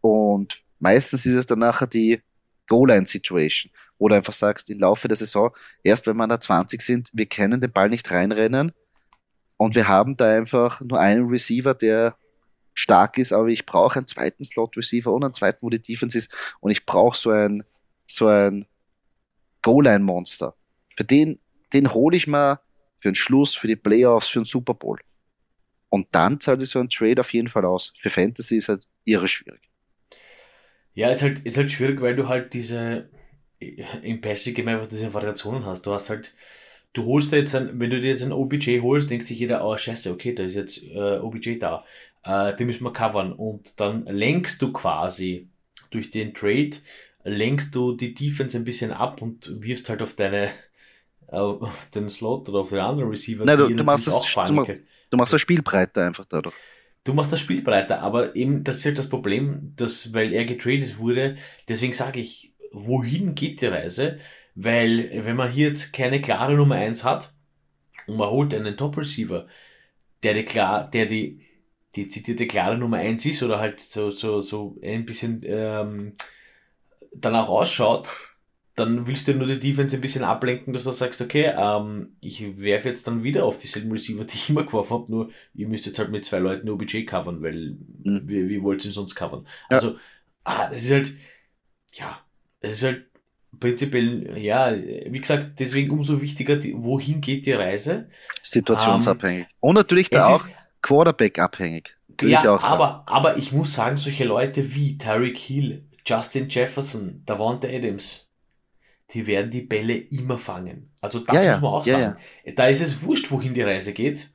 Und 0.00 0.60
meistens 0.80 1.24
ist 1.26 1.36
es 1.36 1.46
dann 1.46 1.60
nachher 1.60 1.86
die 1.86 2.20
Goal-Line-Situation, 2.66 3.70
wo 3.98 4.08
du 4.08 4.16
einfach 4.16 4.32
sagst, 4.32 4.68
im 4.70 4.80
Laufe 4.80 5.06
der 5.06 5.16
Saison, 5.16 5.50
erst 5.84 6.08
wenn 6.08 6.16
wir 6.16 6.26
da 6.26 6.40
20 6.40 6.82
sind, 6.82 7.10
wir 7.12 7.26
können 7.26 7.60
den 7.60 7.70
Ball 7.70 7.88
nicht 7.88 8.10
reinrennen 8.10 8.72
und 9.56 9.76
wir 9.76 9.86
haben 9.86 10.16
da 10.16 10.28
einfach 10.36 10.80
nur 10.80 10.98
einen 10.98 11.28
Receiver, 11.28 11.74
der 11.74 12.16
stark 12.74 13.18
ist, 13.18 13.32
aber 13.32 13.48
ich 13.48 13.64
brauche 13.64 13.98
einen 13.98 14.08
zweiten 14.08 14.44
Slot-Receiver 14.44 15.12
und 15.12 15.24
einen 15.24 15.34
zweiten, 15.34 15.58
wo 15.62 15.70
die 15.70 15.80
Defense 15.80 16.18
ist 16.18 16.30
und 16.60 16.70
ich 16.70 16.84
brauche 16.84 17.16
so 17.16 17.30
ein, 17.30 17.62
so 18.06 18.26
ein 18.26 18.66
Goal-Line-Monster. 19.62 20.54
Für 20.96 21.04
den, 21.04 21.38
den 21.72 21.92
hole 21.92 22.16
ich 22.16 22.26
mal 22.26 22.60
für 22.98 23.10
den 23.10 23.14
Schluss, 23.14 23.54
für 23.54 23.68
die 23.68 23.76
Playoffs, 23.76 24.28
für 24.28 24.40
den 24.40 24.46
Super 24.46 24.74
Bowl. 24.74 24.98
Und 25.96 26.08
dann 26.12 26.40
zahlt 26.40 26.60
sich 26.60 26.68
so 26.68 26.78
ein 26.78 26.90
Trade 26.90 27.20
auf 27.20 27.32
jeden 27.32 27.48
Fall 27.48 27.64
aus. 27.64 27.94
Für 27.98 28.10
Fantasy 28.10 28.58
ist 28.58 28.68
halt 28.68 28.86
irre 29.04 29.28
schwierig. 29.28 29.62
Ja, 30.92 31.10
ist 31.10 31.22
halt, 31.22 31.40
ist 31.40 31.56
halt 31.56 31.70
schwierig, 31.70 32.02
weil 32.02 32.14
du 32.14 32.28
halt 32.28 32.52
diese, 32.52 33.08
im 33.58 34.20
Passing 34.20 34.52
Game 34.54 34.68
einfach 34.68 34.88
diese 34.88 35.12
Variationen 35.14 35.64
hast. 35.64 35.86
Du 35.86 35.92
hast 35.92 36.10
halt, 36.10 36.34
du 36.92 37.06
holst 37.06 37.32
da 37.32 37.38
jetzt 37.38 37.54
ein, 37.54 37.80
wenn 37.80 37.88
du 37.88 37.98
dir 37.98 38.10
jetzt 38.10 38.22
ein 38.22 38.32
OBJ 38.32 38.80
holst, 38.80 39.10
denkt 39.10 39.26
sich 39.26 39.38
jeder, 39.38 39.66
oh 39.66 39.76
scheiße, 39.76 40.10
okay, 40.10 40.34
da 40.34 40.44
ist 40.44 40.54
jetzt 40.54 40.84
äh, 40.84 41.18
OBJ 41.18 41.58
da. 41.58 41.84
Äh, 42.24 42.54
den 42.56 42.66
müssen 42.66 42.84
wir 42.84 42.92
covern. 42.92 43.32
Und 43.32 43.80
dann 43.80 44.04
lenkst 44.04 44.60
du 44.60 44.70
quasi 44.72 45.48
durch 45.90 46.10
den 46.10 46.34
Trade, 46.34 46.72
lenkst 47.24 47.74
du 47.74 47.92
die 47.92 48.12
Defense 48.12 48.58
ein 48.58 48.64
bisschen 48.64 48.92
ab 48.92 49.22
und 49.22 49.62
wirfst 49.62 49.88
halt 49.88 50.02
auf 50.02 50.14
deine, 50.14 50.50
auf 51.28 51.88
den 51.94 52.10
Slot 52.10 52.50
oder 52.50 52.60
auf 52.60 52.68
den 52.68 52.80
anderen 52.80 53.08
Receiver. 53.08 53.46
Nein, 53.46 53.56
du, 53.56 53.74
du 53.74 53.84
machst 53.84 54.06
das, 54.06 54.14
auch 54.14 54.46
du, 54.46 54.66
Du 55.10 55.16
machst 55.16 55.32
das 55.32 55.40
Spiel 55.40 55.62
breiter 55.62 56.06
einfach 56.06 56.24
dadurch. 56.24 56.54
Du 57.04 57.14
machst 57.14 57.32
das 57.32 57.40
Spiel 57.40 57.62
breiter, 57.62 58.00
aber 58.00 58.34
eben, 58.34 58.64
das 58.64 58.78
ist 58.78 58.84
halt 58.84 58.98
das 58.98 59.08
Problem, 59.08 59.72
dass, 59.76 60.12
weil 60.12 60.32
er 60.32 60.44
getradet 60.44 60.98
wurde, 60.98 61.36
deswegen 61.68 61.92
sage 61.92 62.18
ich, 62.18 62.52
wohin 62.72 63.34
geht 63.36 63.60
die 63.60 63.66
Reise? 63.66 64.18
Weil, 64.56 65.10
wenn 65.24 65.36
man 65.36 65.50
hier 65.50 65.68
jetzt 65.68 65.92
keine 65.92 66.20
klare 66.20 66.54
Nummer 66.54 66.76
1 66.76 67.04
hat 67.04 67.32
und 68.06 68.16
man 68.16 68.30
holt 68.30 68.52
einen 68.54 68.76
Top-Receiver, 68.76 69.46
der 70.22 70.34
die, 70.34 70.44
klar, 70.44 70.90
der 70.90 71.06
die, 71.06 71.42
die 71.94 72.08
zitierte 72.08 72.48
klare 72.48 72.76
Nummer 72.76 72.96
1 72.96 73.24
ist 73.26 73.42
oder 73.42 73.60
halt 73.60 73.80
so, 73.80 74.10
so, 74.10 74.40
so 74.40 74.76
ein 74.82 75.06
bisschen 75.06 75.42
ähm, 75.44 76.14
danach 77.14 77.48
ausschaut, 77.48 78.08
dann 78.76 79.06
willst 79.06 79.26
du 79.26 79.34
nur 79.34 79.46
die 79.46 79.58
Defense 79.58 79.96
ein 79.96 80.02
bisschen 80.02 80.22
ablenken, 80.22 80.74
dass 80.74 80.84
du 80.84 80.92
sagst, 80.92 81.22
okay, 81.22 81.52
ähm, 81.56 82.16
ich 82.20 82.58
werfe 82.60 82.90
jetzt 82.90 83.06
dann 83.06 83.24
wieder 83.24 83.46
auf 83.46 83.56
dieselben 83.56 83.90
Receiver, 83.90 84.24
die 84.24 84.34
ich 84.34 84.50
immer 84.50 84.64
geworfen 84.64 84.92
habe, 84.92 85.10
nur 85.10 85.30
ihr 85.54 85.66
müsst 85.66 85.86
jetzt 85.86 85.98
halt 85.98 86.10
mit 86.10 86.26
zwei 86.26 86.38
Leuten 86.38 86.68
OBJ 86.68 87.04
covern, 87.04 87.42
weil 87.42 87.78
mhm. 88.04 88.22
wie, 88.28 88.48
wie 88.50 88.62
wollt 88.62 88.84
ihr 88.84 88.90
ihn 88.90 88.94
sonst 88.94 89.14
covern? 89.14 89.46
Ja. 89.70 89.76
Also, 89.78 89.96
ah, 90.44 90.68
das 90.68 90.84
ist 90.84 90.92
halt, 90.92 91.12
ja, 91.94 92.20
es 92.60 92.74
ist 92.74 92.82
halt 92.82 93.06
prinzipiell, 93.58 94.36
ja, 94.36 94.76
wie 94.76 95.20
gesagt, 95.20 95.58
deswegen 95.58 95.90
umso 95.90 96.20
wichtiger, 96.20 96.56
die, 96.56 96.74
wohin 96.76 97.22
geht 97.22 97.46
die 97.46 97.52
Reise? 97.52 98.10
Situationsabhängig. 98.42 99.44
Ähm, 99.44 99.56
Und 99.60 99.76
natürlich 99.76 100.10
da 100.10 100.26
auch 100.26 100.44
Quarterback 100.82 101.38
abhängig. 101.38 101.96
Ja, 102.20 102.58
aber, 102.62 103.04
aber 103.06 103.38
ich 103.38 103.52
muss 103.52 103.74
sagen, 103.74 103.96
solche 103.96 104.24
Leute 104.24 104.74
wie 104.74 104.98
Tyreek 104.98 105.38
Hill, 105.38 105.86
Justin 106.04 106.50
Jefferson, 106.50 107.22
Davante 107.24 107.68
Adams, 107.68 108.25
die 109.12 109.26
werden 109.26 109.50
die 109.50 109.62
Bälle 109.62 109.94
immer 109.94 110.38
fangen. 110.38 110.90
Also 111.00 111.20
das 111.20 111.44
ja, 111.44 111.52
muss 111.52 111.62
man 111.62 111.72
auch 111.72 111.86
ja, 111.86 111.98
sagen. 111.98 112.18
Ja. 112.44 112.52
Da 112.54 112.66
ist 112.66 112.80
es 112.80 113.02
wurscht, 113.02 113.30
wohin 113.30 113.54
die 113.54 113.62
Reise 113.62 113.92
geht. 113.92 114.30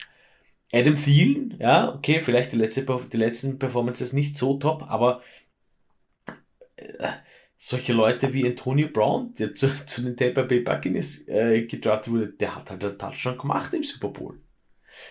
Adam 0.74 0.96
Thielen, 0.96 1.58
ja, 1.60 1.94
okay, 1.94 2.22
vielleicht 2.22 2.54
die, 2.54 2.58
letzte, 2.58 2.86
die 3.12 3.18
letzten 3.18 3.60
Performances 3.60 4.14
nicht 4.14 4.38
so 4.38 4.58
top, 4.58 4.84
aber 4.84 5.22
äh, 6.78 7.08
solche 7.58 7.94
Leute 7.94 8.34
wie 8.34 8.48
Antonio 8.48 8.88
Brown, 8.88 9.34
der 9.36 9.54
zu, 9.54 9.68
zu 9.86 10.02
den 10.02 10.16
Tampa 10.16 10.44
Bay 10.44 10.62
Buccaneers 10.62 11.28
äh, 11.28 11.66
gedraftet 11.66 12.14
wurde, 12.14 12.28
der 12.28 12.56
hat 12.56 12.70
halt 12.70 12.84
einen 12.84 12.98
Touchdown 12.98 13.38
gemacht 13.38 13.74
im 13.74 13.84
Super 13.84 14.08
Bowl. 14.08 14.40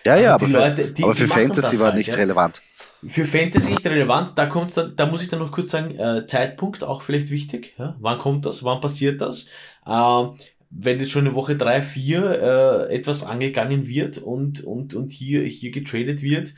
Ja, 0.05 0.15
ja, 0.17 0.35
aber, 0.35 0.47
Leute, 0.47 0.85
für, 0.85 0.91
die, 0.91 1.03
aber 1.03 1.15
für 1.15 1.27
Fantasy 1.27 1.79
war 1.79 1.87
halt, 1.87 1.97
nicht 1.97 2.15
relevant. 2.15 2.61
Für 3.07 3.25
Fantasy 3.25 3.71
nicht 3.71 3.85
relevant, 3.85 4.33
da 4.35 4.45
kommt's 4.45 4.75
dann, 4.75 4.95
da 4.95 5.07
muss 5.07 5.23
ich 5.23 5.29
dann 5.29 5.39
noch 5.39 5.51
kurz 5.51 5.71
sagen, 5.71 5.97
äh, 5.97 6.27
Zeitpunkt 6.27 6.83
auch 6.83 7.01
vielleicht 7.01 7.31
wichtig. 7.31 7.73
Ja? 7.77 7.95
Wann 7.99 8.19
kommt 8.19 8.45
das? 8.45 8.63
Wann 8.63 8.81
passiert 8.81 9.21
das? 9.21 9.47
Äh, 9.85 10.23
wenn 10.69 10.99
jetzt 10.99 11.11
schon 11.11 11.25
in 11.25 11.33
Woche 11.33 11.57
drei 11.57 11.81
vier 11.81 12.87
äh, 12.89 12.95
etwas 12.95 13.23
angegangen 13.23 13.87
wird 13.87 14.19
und, 14.19 14.63
und, 14.63 14.93
und 14.93 15.11
hier, 15.11 15.43
hier 15.43 15.71
getradet 15.71 16.21
wird, 16.21 16.53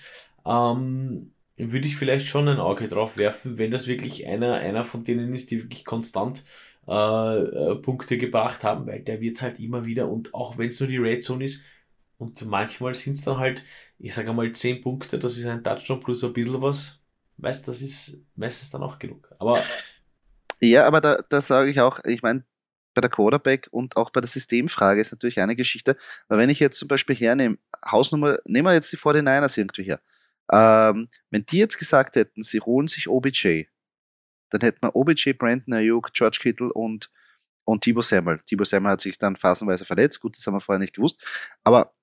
ähm, 0.46 1.32
würde 1.58 1.88
ich 1.88 1.96
vielleicht 1.96 2.28
schon 2.28 2.48
ein 2.48 2.60
Auge 2.60 2.88
drauf 2.88 3.18
werfen, 3.18 3.58
wenn 3.58 3.72
das 3.72 3.88
wirklich 3.88 4.28
einer, 4.28 4.56
einer 4.56 4.84
von 4.84 5.04
denen 5.04 5.34
ist, 5.34 5.50
die 5.52 5.64
wirklich 5.64 5.86
konstant 5.86 6.44
äh, 6.88 6.92
äh, 6.92 7.76
Punkte 7.76 8.18
gebracht 8.18 8.64
haben, 8.64 8.86
weil 8.86 9.00
der 9.02 9.22
wird's 9.22 9.42
halt 9.42 9.60
immer 9.60 9.86
wieder 9.86 10.10
und 10.10 10.34
auch 10.34 10.58
wenn 10.58 10.68
es 10.68 10.80
nur 10.80 10.90
die 10.90 10.98
Red 10.98 11.24
Zone 11.24 11.46
ist 11.46 11.64
und 12.18 12.46
manchmal 12.46 12.96
sind 12.96 13.14
es 13.14 13.24
dann 13.24 13.38
halt, 13.38 13.64
ich 14.04 14.14
sage 14.14 14.34
mal 14.34 14.52
10 14.52 14.82
Punkte, 14.82 15.18
das 15.18 15.38
ist 15.38 15.46
ein 15.46 15.64
Touchdown 15.64 16.02
plus 16.02 16.26
ein 16.26 16.34
bisschen 16.34 16.62
was, 16.62 17.00
weißt 17.38 17.66
das 17.66 17.82
ist 17.82 18.18
meistens 18.36 18.70
dann 18.70 18.84
auch 18.84 19.00
genug. 19.00 19.34
Aber 19.40 19.64
ja, 20.60 20.86
aber 20.86 21.00
da, 21.00 21.24
da 21.30 21.40
sage 21.40 21.70
ich 21.70 21.80
auch, 21.80 22.02
ich 22.04 22.22
meine, 22.22 22.44
bei 22.94 23.00
der 23.00 23.10
Quarterback 23.10 23.70
und 23.72 23.96
auch 23.96 24.10
bei 24.10 24.20
der 24.20 24.28
Systemfrage 24.28 25.00
ist 25.00 25.14
natürlich 25.14 25.40
eine 25.40 25.56
Geschichte, 25.56 25.96
weil 26.28 26.38
wenn 26.38 26.50
ich 26.50 26.60
jetzt 26.60 26.78
zum 26.78 26.90
Beispiel 26.90 27.16
hernehme, 27.16 27.58
Hausnummer, 27.90 28.40
nehmen 28.46 28.68
wir 28.68 28.74
jetzt 28.74 28.92
die 28.92 28.98
49ers 28.98 29.58
irgendwie 29.58 29.84
her, 29.84 30.02
ähm, 30.52 31.08
wenn 31.30 31.46
die 31.46 31.60
jetzt 31.60 31.78
gesagt 31.78 32.18
hätten, 32.18 32.44
sie 32.44 32.60
holen 32.60 32.88
sich 32.88 33.08
OBJ, 33.08 33.68
dann 34.50 34.62
hätten 34.62 34.82
wir 34.82 34.98
OBJ, 34.98 35.32
Brandon 35.32 35.76
Ayuk, 35.76 36.12
George 36.12 36.40
Kittle 36.42 36.74
und, 36.74 37.10
und 37.64 37.86
Thibaut 37.86 38.04
Samuel. 38.04 38.40
Thibaut 38.40 38.68
Samuel 38.68 38.92
hat 38.92 39.02
sich 39.02 39.18
dann 39.18 39.38
phasenweise 39.38 39.86
verletzt, 39.86 40.20
gut, 40.20 40.36
das 40.36 40.46
haben 40.46 40.56
wir 40.56 40.60
vorher 40.60 40.80
nicht 40.80 40.94
gewusst. 40.94 41.24
Aber 41.64 41.94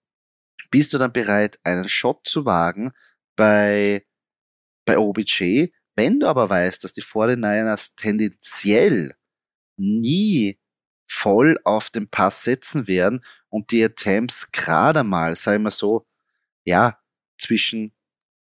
bist 0.70 0.92
du 0.92 0.98
dann 0.98 1.12
bereit, 1.12 1.58
einen 1.64 1.88
Shot 1.88 2.26
zu 2.26 2.44
wagen 2.44 2.92
bei, 3.36 4.06
bei 4.84 4.98
OBJ, 4.98 5.68
wenn 5.96 6.20
du 6.20 6.26
aber 6.28 6.48
weißt, 6.48 6.84
dass 6.84 6.92
die 6.92 7.02
49ers 7.02 7.94
tendenziell 7.96 9.14
nie 9.76 10.58
voll 11.06 11.58
auf 11.64 11.90
den 11.90 12.08
Pass 12.08 12.44
setzen 12.44 12.86
werden 12.86 13.24
und 13.48 13.70
die 13.70 13.84
Attempts 13.84 14.52
gerade 14.52 15.02
mal, 15.02 15.36
sagen 15.36 15.64
wir 15.64 15.70
so, 15.70 16.06
ja, 16.64 16.98
zwischen 17.38 17.92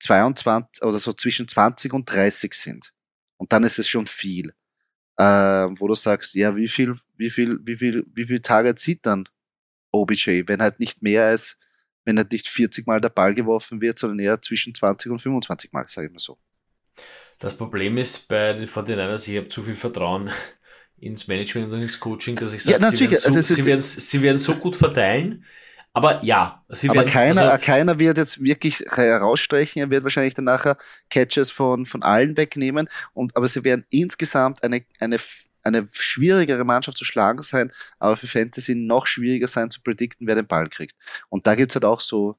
22 0.01 0.83
oder 0.83 0.99
so 0.99 1.13
zwischen 1.13 1.49
20 1.49 1.93
und 1.93 2.11
30 2.11 2.53
sind. 2.55 2.93
Und 3.37 3.53
dann 3.53 3.65
ist 3.65 3.79
es 3.79 3.89
schon 3.89 4.07
viel. 4.07 4.55
Äh, 5.17 5.25
wo 5.25 5.89
du 5.89 5.95
sagst, 5.95 6.35
ja, 6.35 6.57
wie 6.57 6.69
viel, 6.69 6.99
wie 7.17 7.31
viel, 7.31 7.59
wie 7.65 7.77
viel, 7.77 8.05
wie 8.15 8.25
viel 8.25 8.41
Tage 8.41 8.75
zieht 8.75 9.05
dann 9.07 9.29
OBJ, 9.93 10.45
wenn 10.47 10.63
halt 10.63 10.81
nicht 10.81 11.03
mehr 11.03 11.27
als, 11.27 11.59
wenn 12.05 12.19
halt 12.19 12.33
nicht 12.33 12.49
40 12.49 12.87
Mal 12.87 13.01
der 13.01 13.09
Ball 13.11 13.35
geworfen 13.35 13.81
wird, 13.81 13.99
sondern 13.99 14.19
eher 14.19 14.41
zwischen 14.41 14.75
20 14.75 15.11
und 15.13 15.19
25 15.21 15.73
Mal, 15.73 15.85
sage 15.89 16.09
ich 16.09 16.13
mal 16.13 16.19
so. 16.19 16.39
Das 17.39 17.57
Problem 17.57 17.99
ist 17.99 18.29
bei 18.29 18.53
den 18.53 18.69
49ers, 18.69 19.29
ich 19.29 19.37
habe 19.37 19.49
zu 19.49 19.65
viel 19.65 19.77
Vertrauen 19.77 20.31
ins 20.99 21.27
Management 21.27 21.73
und 21.73 21.83
ins 21.83 21.99
Coaching, 21.99 22.37
dass 22.37 22.53
ich 22.53 22.63
sage, 22.63 22.81
ja, 22.81 22.91
sie, 22.91 23.11
werden 23.11 23.19
so, 23.19 23.27
also 23.27 23.55
sie, 23.55 23.67
werden, 23.67 23.81
sie 23.81 24.23
werden 24.23 24.39
so 24.39 24.55
gut 24.55 24.77
verteilen, 24.77 25.45
aber 25.95 26.25
ja, 26.25 26.65
sie 26.71 26.89
aber 26.89 27.05
keiner, 27.05 27.53
also, 27.53 27.67
keiner 27.67 27.99
wird 27.99 28.17
jetzt 28.17 28.43
wirklich 28.43 28.83
herausstreichen. 28.89 29.83
Er 29.83 29.91
wird 29.91 30.05
wahrscheinlich 30.05 30.33
dann 30.33 30.47
nachher 30.47 30.79
Catches 31.11 31.51
von, 31.51 31.85
von 31.85 32.03
allen 32.03 32.37
wegnehmen. 32.37 32.89
Und, 33.13 33.37
aber 33.37 33.47
sie 33.47 33.63
werden 33.63 33.85
insgesamt 33.91 34.63
eine, 34.63 34.85
eine, 35.01 35.19
eine 35.63 35.89
schwierigere 35.93 36.65
Mannschaft 36.65 36.99
zu 36.99 37.05
schlagen 37.05 37.43
sein, 37.43 37.73
aber 37.99 38.17
für 38.17 38.27
Fantasy 38.27 38.75
noch 38.75 39.07
schwieriger 39.07 39.49
sein 39.49 39.71
zu 39.71 39.83
predikten, 39.83 40.27
wer 40.27 40.35
den 40.35 40.47
Ball 40.47 40.69
kriegt. 40.69 40.97
Und 41.29 41.47
da 41.47 41.55
gibt's 41.55 41.75
halt 41.75 41.85
auch 41.85 42.01
so, 42.01 42.39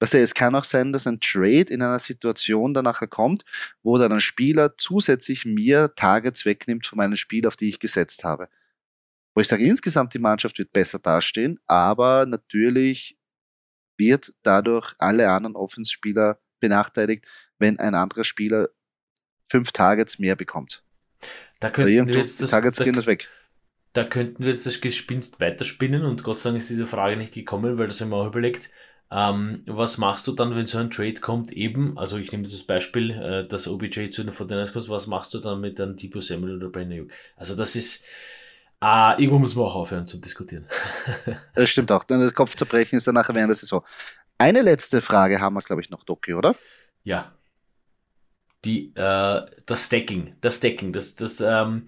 weißt 0.00 0.14
du, 0.14 0.18
es 0.20 0.34
kann 0.34 0.54
auch 0.54 0.64
sein, 0.64 0.92
dass 0.92 1.06
ein 1.06 1.20
Trade 1.20 1.72
in 1.72 1.82
einer 1.82 1.98
Situation 1.98 2.74
dann 2.74 2.84
nachher 2.84 3.08
kommt, 3.08 3.44
wo 3.82 3.98
dann 3.98 4.12
ein 4.12 4.20
Spieler 4.20 4.76
zusätzlich 4.78 5.44
mir 5.44 5.94
Targets 5.94 6.44
wegnimmt 6.44 6.86
von 6.86 6.98
meinem 6.98 7.16
Spiel, 7.16 7.46
auf 7.46 7.56
die 7.56 7.68
ich 7.68 7.80
gesetzt 7.80 8.24
habe 8.24 8.48
wo 9.36 9.42
ich 9.42 9.48
sage, 9.48 9.66
insgesamt 9.66 10.14
die 10.14 10.18
Mannschaft 10.18 10.58
wird 10.58 10.72
besser 10.72 10.98
dastehen, 10.98 11.60
aber 11.66 12.24
natürlich 12.24 13.18
wird 13.98 14.32
dadurch 14.42 14.94
alle 14.98 15.30
anderen 15.30 15.56
Offenspieler 15.56 16.40
benachteiligt, 16.58 17.26
wenn 17.58 17.78
ein 17.78 17.94
anderer 17.94 18.24
Spieler 18.24 18.70
fünf 19.50 19.72
Targets 19.72 20.18
mehr 20.18 20.36
bekommt. 20.36 20.85
Da 21.60 21.70
könnten 21.70 22.08
wir 22.08 22.18
jetzt 22.18 22.40
das, 22.40 22.50
Targets 22.50 22.78
gehen 22.78 22.94
da, 22.94 23.06
weg. 23.06 23.28
Da 23.92 24.04
könnten 24.04 24.42
wir 24.42 24.50
jetzt 24.50 24.66
das 24.66 24.80
Gespinst 24.80 25.40
weiterspinnen 25.40 26.04
und 26.04 26.22
Gott 26.22 26.40
sei 26.40 26.50
Dank 26.50 26.60
ist 26.60 26.70
diese 26.70 26.86
Frage 26.86 27.16
nicht 27.16 27.34
gekommen, 27.34 27.78
weil 27.78 27.86
das 27.86 28.00
haben 28.00 28.10
wir 28.10 28.16
auch 28.16 28.26
überlegt. 28.26 28.70
Ähm, 29.10 29.62
was 29.66 29.98
machst 29.98 30.26
du 30.26 30.32
dann, 30.32 30.56
wenn 30.56 30.66
so 30.66 30.78
ein 30.78 30.90
Trade 30.90 31.20
kommt? 31.20 31.52
Eben, 31.52 31.96
also 31.96 32.18
ich 32.18 32.32
nehme 32.32 32.44
das 32.44 32.62
Beispiel, 32.64 33.10
äh, 33.12 33.46
dass 33.46 33.68
OBJ 33.68 34.10
zu 34.10 34.24
den 34.24 34.34
49 34.34 34.72
kommt, 34.72 34.88
was 34.88 35.06
machst 35.06 35.32
du 35.32 35.38
dann 35.38 35.60
mit 35.60 35.80
einem 35.80 35.96
Tipo 35.96 36.20
Samuel 36.20 36.56
oder 36.56 36.68
Brandon 36.68 37.10
Also 37.36 37.54
das 37.54 37.76
ist, 37.76 38.04
Ah, 38.80 39.16
irgendwo 39.18 39.38
muss 39.38 39.54
man 39.54 39.64
auch 39.64 39.74
aufhören 39.74 40.06
zu 40.06 40.18
diskutieren. 40.18 40.68
das 41.54 41.70
stimmt 41.70 41.90
auch. 41.90 42.04
Dann 42.04 42.20
der 42.20 42.30
Kopfzerbrechen 42.32 42.96
ist 42.96 43.06
dann 43.06 43.14
nachher 43.14 43.34
während 43.34 43.50
der 43.50 43.56
Saison. 43.56 43.82
Eine 44.38 44.60
letzte 44.60 45.00
Frage 45.00 45.40
haben 45.40 45.54
wir, 45.54 45.62
glaube 45.62 45.80
ich, 45.80 45.88
noch, 45.88 46.04
Doki, 46.04 46.34
oder? 46.34 46.54
Ja. 47.02 47.32
Die, 48.66 48.92
äh, 48.94 49.40
das 49.64 49.86
Stacking. 49.86 50.34
Das 50.42 50.56
Stacking. 50.56 50.92
Das, 50.92 51.16
das, 51.16 51.40
ähm, 51.40 51.84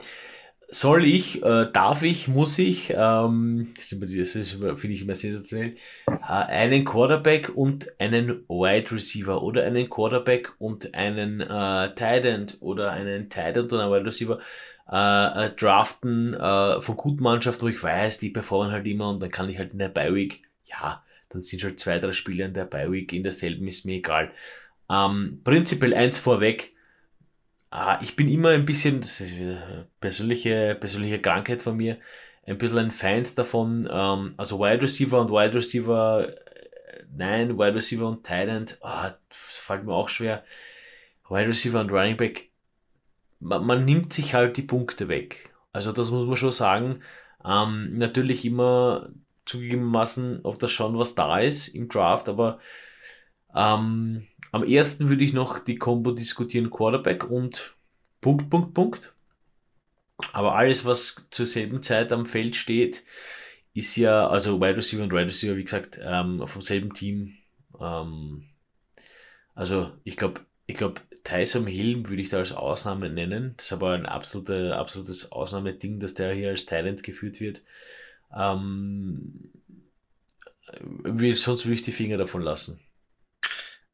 soll 0.71 1.07
ich, 1.07 1.43
äh, 1.43 1.67
darf 1.73 2.03
ich, 2.03 2.29
muss 2.29 2.59
ich, 2.59 2.91
ähm, 2.95 3.73
das 3.75 3.88
finde 3.88 4.88
ich 4.88 5.03
immer 5.03 5.14
sensationell, 5.14 5.77
äh, 6.07 6.12
einen 6.31 6.85
Quarterback 6.85 7.57
und 7.57 7.88
einen 7.99 8.45
Wide 8.49 8.93
Receiver 8.93 9.43
oder 9.43 9.64
einen 9.64 9.88
Quarterback 9.88 10.53
und 10.59 10.95
einen 10.95 11.41
äh, 11.41 11.95
Tight 11.95 12.27
End 12.27 12.59
oder 12.61 12.93
einen 12.93 13.31
Tight 13.31 13.57
End 13.57 13.73
und 13.73 13.81
einen 13.81 13.91
Wide 13.91 14.05
Receiver 14.05 14.41
äh, 14.91 15.47
äh, 15.47 15.51
draften 15.57 16.35
äh, 16.35 16.83
von 16.83 16.97
guten 16.97 17.23
Mannschaften, 17.23 17.62
wo 17.62 17.69
ich 17.69 17.83
weiß, 17.83 18.19
die 18.19 18.31
performen 18.31 18.71
halt 18.71 18.87
immer 18.87 19.09
und 19.09 19.21
dann 19.21 19.31
kann 19.31 19.49
ich 19.49 19.59
halt 19.59 19.73
in 19.73 19.79
der 19.79 19.88
Bi-Week, 19.88 20.43
ja, 20.67 21.03
dann 21.31 21.41
sind 21.41 21.64
halt 21.64 21.81
zwei, 21.81 21.99
drei 21.99 22.12
Spiele 22.12 22.45
in 22.45 22.53
der 22.53 22.67
Bi-Week 22.67 23.11
in 23.14 23.23
derselben, 23.23 23.67
ist 23.69 23.87
mir 23.87 23.97
egal. 23.97 24.33
Ähm, 24.90 25.40
prinzipiell 25.44 25.94
eins 25.94 26.18
vorweg, 26.18 26.74
äh, 27.72 28.03
ich 28.03 28.16
bin 28.16 28.29
immer 28.29 28.51
ein 28.51 28.64
bisschen, 28.64 29.01
das 29.01 29.20
ist 29.20 29.37
wieder 29.37 29.87
persönliche, 30.01 30.77
persönliche 30.79 31.20
Krankheit 31.20 31.62
von 31.62 31.77
mir, 31.77 31.98
ein 32.46 32.59
bisschen 32.59 32.79
ein 32.79 32.90
Feind 32.90 33.37
davon, 33.37 33.88
ähm, 33.90 34.35
also 34.37 34.59
Wide 34.59 34.83
Receiver 34.83 35.20
und 35.20 35.31
Wide 35.31 35.55
Receiver, 35.55 36.29
äh, 36.29 37.05
nein, 37.14 37.59
Wide 37.59 37.74
Receiver 37.74 38.09
und 38.09 38.29
End, 38.31 38.79
oh, 38.81 39.11
fällt 39.31 39.85
mir 39.85 39.92
auch 39.92 40.09
schwer. 40.09 40.44
Wide 41.29 41.48
Receiver 41.48 41.81
und 41.81 41.90
Running 41.90 42.16
Back, 42.16 42.51
man, 43.40 43.64
man 43.66 43.85
nimmt 43.85 44.12
sich 44.12 44.35
halt 44.35 44.57
die 44.57 44.62
Punkte 44.62 45.09
weg. 45.09 45.51
Also 45.72 45.92
das 45.92 46.11
muss 46.11 46.27
man 46.27 46.37
schon 46.37 46.53
sagen. 46.53 47.03
Ähm, 47.44 47.98
natürlich 47.98 48.44
immer 48.44 49.11
zugegebenermaßen 49.44 50.44
auf 50.44 50.59
das 50.59 50.72
schauen, 50.72 50.98
was 50.98 51.14
da 51.14 51.38
ist 51.38 51.68
im 51.68 51.88
Draft, 51.88 52.29
aber 52.29 52.59
ähm, 53.55 54.27
am 54.53 54.65
ersten 54.65 55.09
würde 55.09 55.25
ich 55.25 55.33
noch 55.33 55.59
die 55.59 55.77
Combo 55.77 56.13
diskutieren, 56.13 56.71
Quarterback 56.71 57.31
und 57.31 57.75
Punkt, 58.21 58.51
Punkt, 58.51 58.75
Punkt. 58.75 59.15
Aber 60.33 60.57
alles, 60.57 60.85
was 60.85 61.27
zur 61.31 61.47
selben 61.47 61.83
Zeit 61.83 62.13
am 62.13 62.27
Feld 62.27 62.57
steht, 62.57 63.05
ist 63.75 63.97
ja, 63.97 64.29
also 64.29 64.61
Wide 64.61 64.77
Receiver 64.77 65.05
und 65.05 65.13
Wide 65.13 65.27
Receiver, 65.27 65.57
wie 65.57 65.65
gesagt, 65.65 66.01
ähm, 66.03 66.47
vom 66.47 66.62
selben 66.62 66.93
Team. 66.95 67.35
Ähm, 67.81 68.45
also 69.55 69.93
ich 70.05 70.16
glaube, 70.16 70.41
ich 70.66 70.77
glaube, 70.77 71.01
Tyson 71.25 71.66
Hill 71.66 72.09
würde 72.09 72.22
ich 72.22 72.31
da 72.31 72.39
als 72.39 72.53
Ausnahme 72.53 73.11
nennen. 73.11 73.55
Das 73.57 73.66
ist 73.66 73.72
aber 73.72 73.93
ein 73.93 74.07
absolute, 74.07 74.77
absolutes 74.77 75.31
Ausnahmeding, 75.31 76.01
dass 76.01 76.14
der 76.14 76.35
hier 76.35 76.51
als 76.51 76.66
Talent 76.66 77.03
geführt 77.03 77.41
wird. 77.41 77.62
Ähm, 78.37 79.51
sonst 81.35 81.64
würde 81.64 81.75
ich 81.75 81.83
die 81.83 81.93
Finger 81.93 82.16
davon 82.16 82.43
lassen. 82.43 82.81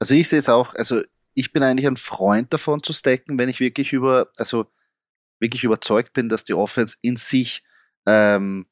Also 0.05 0.13
ich 0.17 0.29
sehe 0.29 0.39
es 0.39 0.51
auch, 0.51 0.75
also 0.75 1.01
ich 1.33 1.51
bin 1.51 1.63
eigentlich 1.63 1.87
ein 1.87 1.97
Freund 1.97 2.53
davon 2.53 2.83
zu 2.83 2.93
stacken, 2.93 3.39
wenn 3.39 3.49
ich 3.49 3.59
wirklich 3.59 3.95
über, 3.95 4.29
also 4.37 4.67
wirklich 5.41 5.65
überzeugt 5.65 6.13
bin, 6.13 6.29
dass 6.29 6.45
die 6.45 6.53
Offense 6.53 6.99
in 7.01 7.17
sich 7.17 7.63
ähm, 8.05 8.67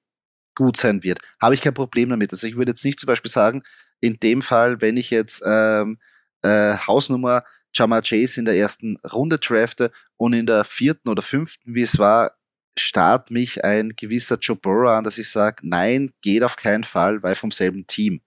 gut 0.55 0.77
sein 0.77 1.03
wird. 1.03 1.21
Habe 1.41 1.55
ich 1.55 1.63
kein 1.63 1.73
Problem 1.73 2.11
damit. 2.11 2.33
Also 2.33 2.47
ich 2.47 2.57
würde 2.57 2.73
jetzt 2.73 2.85
nicht 2.85 3.01
zum 3.01 3.07
Beispiel 3.07 3.31
sagen, 3.31 3.63
in 3.99 4.21
dem 4.21 4.43
Fall, 4.43 4.83
wenn 4.83 4.99
ich 4.99 5.09
jetzt 5.09 5.43
ähm, 5.47 5.99
äh, 6.43 6.77
Hausnummer 6.77 7.45
Jamar 7.73 8.03
Chase 8.03 8.39
in 8.39 8.45
der 8.45 8.57
ersten 8.57 8.99
Runde 8.99 9.39
drafte 9.39 9.91
und 10.19 10.35
in 10.35 10.45
der 10.45 10.65
vierten 10.65 11.09
oder 11.09 11.23
fünften, 11.23 11.75
wie 11.75 11.81
es 11.81 11.99
war, 11.99 12.37
starrt 12.77 13.31
mich 13.31 13.65
ein 13.65 13.95
gewisser 13.97 14.37
Joe 14.39 14.57
Burrow 14.57 14.91
an, 14.91 15.05
dass 15.05 15.17
ich 15.17 15.31
sage, 15.31 15.67
nein, 15.67 16.11
geht 16.21 16.43
auf 16.43 16.57
keinen 16.57 16.85
Fall, 16.85 17.23
weil 17.23 17.37
vom 17.37 17.51
selben 17.51 17.87
Team. 17.87 18.21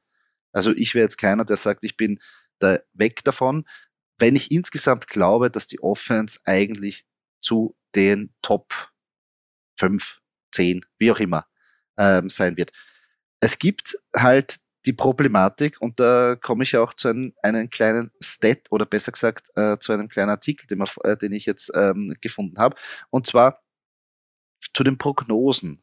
Also 0.52 0.72
ich 0.72 0.96
wäre 0.96 1.04
jetzt 1.04 1.18
keiner, 1.18 1.46
der 1.46 1.58
sagt, 1.58 1.84
ich 1.84 1.98
bin 1.98 2.18
da 2.60 2.80
weg 2.94 3.24
davon, 3.24 3.66
wenn 4.18 4.36
ich 4.36 4.52
insgesamt 4.52 5.08
glaube, 5.08 5.50
dass 5.50 5.68
die 5.68 5.82
Offense 5.82 6.40
eigentlich 6.46 7.06
zu 7.42 7.76
den 7.96 8.34
Top 8.42 8.92
fünf, 9.78 10.20
zehn, 10.52 10.86
wie 10.98 11.12
auch 11.12 11.20
immer 11.20 11.48
ähm, 11.98 12.30
sein 12.30 12.58
wird. 12.58 12.72
Es 13.42 13.60
gibt 13.60 13.98
halt 14.16 14.60
die 14.86 14.94
Problematik, 14.94 15.82
und 15.82 16.00
da 16.00 16.36
komme 16.36 16.64
ich 16.64 16.78
auch 16.78 16.94
zu 16.94 17.10
einem, 17.10 17.34
einem 17.42 17.70
kleinen 17.70 18.12
Stat 18.22 18.68
oder 18.70 18.86
besser 18.86 19.12
gesagt 19.12 19.50
äh, 19.56 19.78
zu 19.80 19.92
einem 19.92 20.08
kleinen 20.08 20.30
Artikel, 20.30 20.68
den, 20.68 20.84
äh, 21.04 21.18
den 21.18 21.32
ich 21.32 21.46
jetzt 21.46 21.72
ähm, 21.76 22.16
gefunden 22.22 22.60
habe, 22.60 22.76
und 23.10 23.28
zwar 23.28 23.64
zu 24.74 24.84
den 24.84 24.98
Prognosen, 24.98 25.74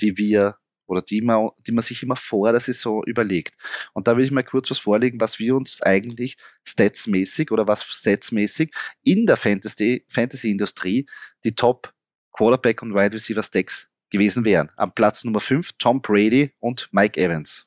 die 0.00 0.16
wir 0.16 0.56
oder 0.88 1.02
die 1.02 1.20
man, 1.20 1.50
die 1.66 1.72
man 1.72 1.82
sich 1.82 2.02
immer 2.02 2.16
vor 2.16 2.50
der 2.50 2.60
Saison 2.60 3.02
überlegt. 3.06 3.54
Und 3.92 4.08
da 4.08 4.16
will 4.16 4.24
ich 4.24 4.30
mal 4.30 4.42
kurz 4.42 4.70
was 4.70 4.78
vorlegen, 4.78 5.20
was 5.20 5.38
wir 5.38 5.54
uns 5.54 5.82
eigentlich 5.82 6.36
statsmäßig 6.64 7.50
oder 7.50 7.66
was 7.68 7.84
statsmäßig 7.84 8.72
in 9.02 9.26
der 9.26 9.36
Fantasy, 9.36 10.04
Fantasy-Industrie 10.08 11.06
die 11.44 11.54
Top 11.54 11.92
Quarterback 12.32 12.82
und 12.82 12.94
Wide 12.94 13.14
Receiver 13.14 13.42
Stacks 13.42 13.88
gewesen 14.10 14.44
wären. 14.44 14.70
Am 14.76 14.92
Platz 14.92 15.24
Nummer 15.24 15.40
5 15.40 15.72
Tom 15.78 16.00
Brady 16.00 16.52
und 16.60 16.88
Mike 16.92 17.20
Evans. 17.20 17.66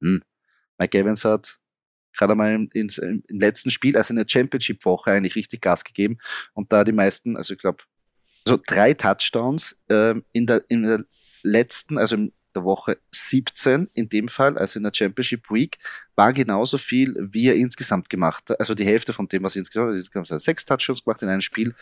Hm. 0.00 0.22
Mike 0.78 0.98
Evans 0.98 1.24
hat 1.24 1.58
gerade 2.16 2.32
einmal 2.32 2.54
im, 2.54 2.68
im, 2.72 2.88
im 3.28 3.40
letzten 3.40 3.70
Spiel, 3.70 3.96
also 3.96 4.12
in 4.12 4.16
der 4.16 4.26
Championship-Woche, 4.28 5.10
eigentlich 5.10 5.34
richtig 5.34 5.60
Gas 5.60 5.84
gegeben 5.84 6.18
und 6.54 6.72
da 6.72 6.84
die 6.84 6.92
meisten, 6.92 7.36
also 7.36 7.54
ich 7.54 7.60
glaube, 7.60 7.84
so 8.46 8.58
drei 8.64 8.94
Touchdowns 8.94 9.76
äh, 9.88 10.14
in, 10.32 10.46
der, 10.46 10.64
in 10.68 10.84
der 10.84 11.04
letzten, 11.42 11.98
also 11.98 12.14
in 12.14 12.32
der 12.54 12.64
Woche 12.64 12.98
17 13.10 13.88
in 13.94 14.08
dem 14.08 14.28
Fall, 14.28 14.56
also 14.58 14.78
in 14.78 14.84
der 14.84 14.92
Championship 14.94 15.50
Week, 15.50 15.78
war 16.14 16.32
genauso 16.32 16.78
viel, 16.78 17.14
wie 17.32 17.48
er 17.48 17.54
insgesamt 17.54 18.08
gemacht 18.10 18.50
hat. 18.50 18.60
Also 18.60 18.74
die 18.74 18.84
Hälfte 18.84 19.12
von 19.12 19.28
dem, 19.28 19.42
was 19.42 19.56
er 19.56 19.60
insgesamt 19.60 19.90
hat. 19.90 19.96
Insgesamt 19.96 20.26
hat 20.26 20.36
er 20.36 20.38
sechs 20.38 20.64
Touchdowns 20.64 21.04
gemacht 21.04 21.22
in 21.22 21.28
einem 21.28 21.40
Spiel, 21.40 21.74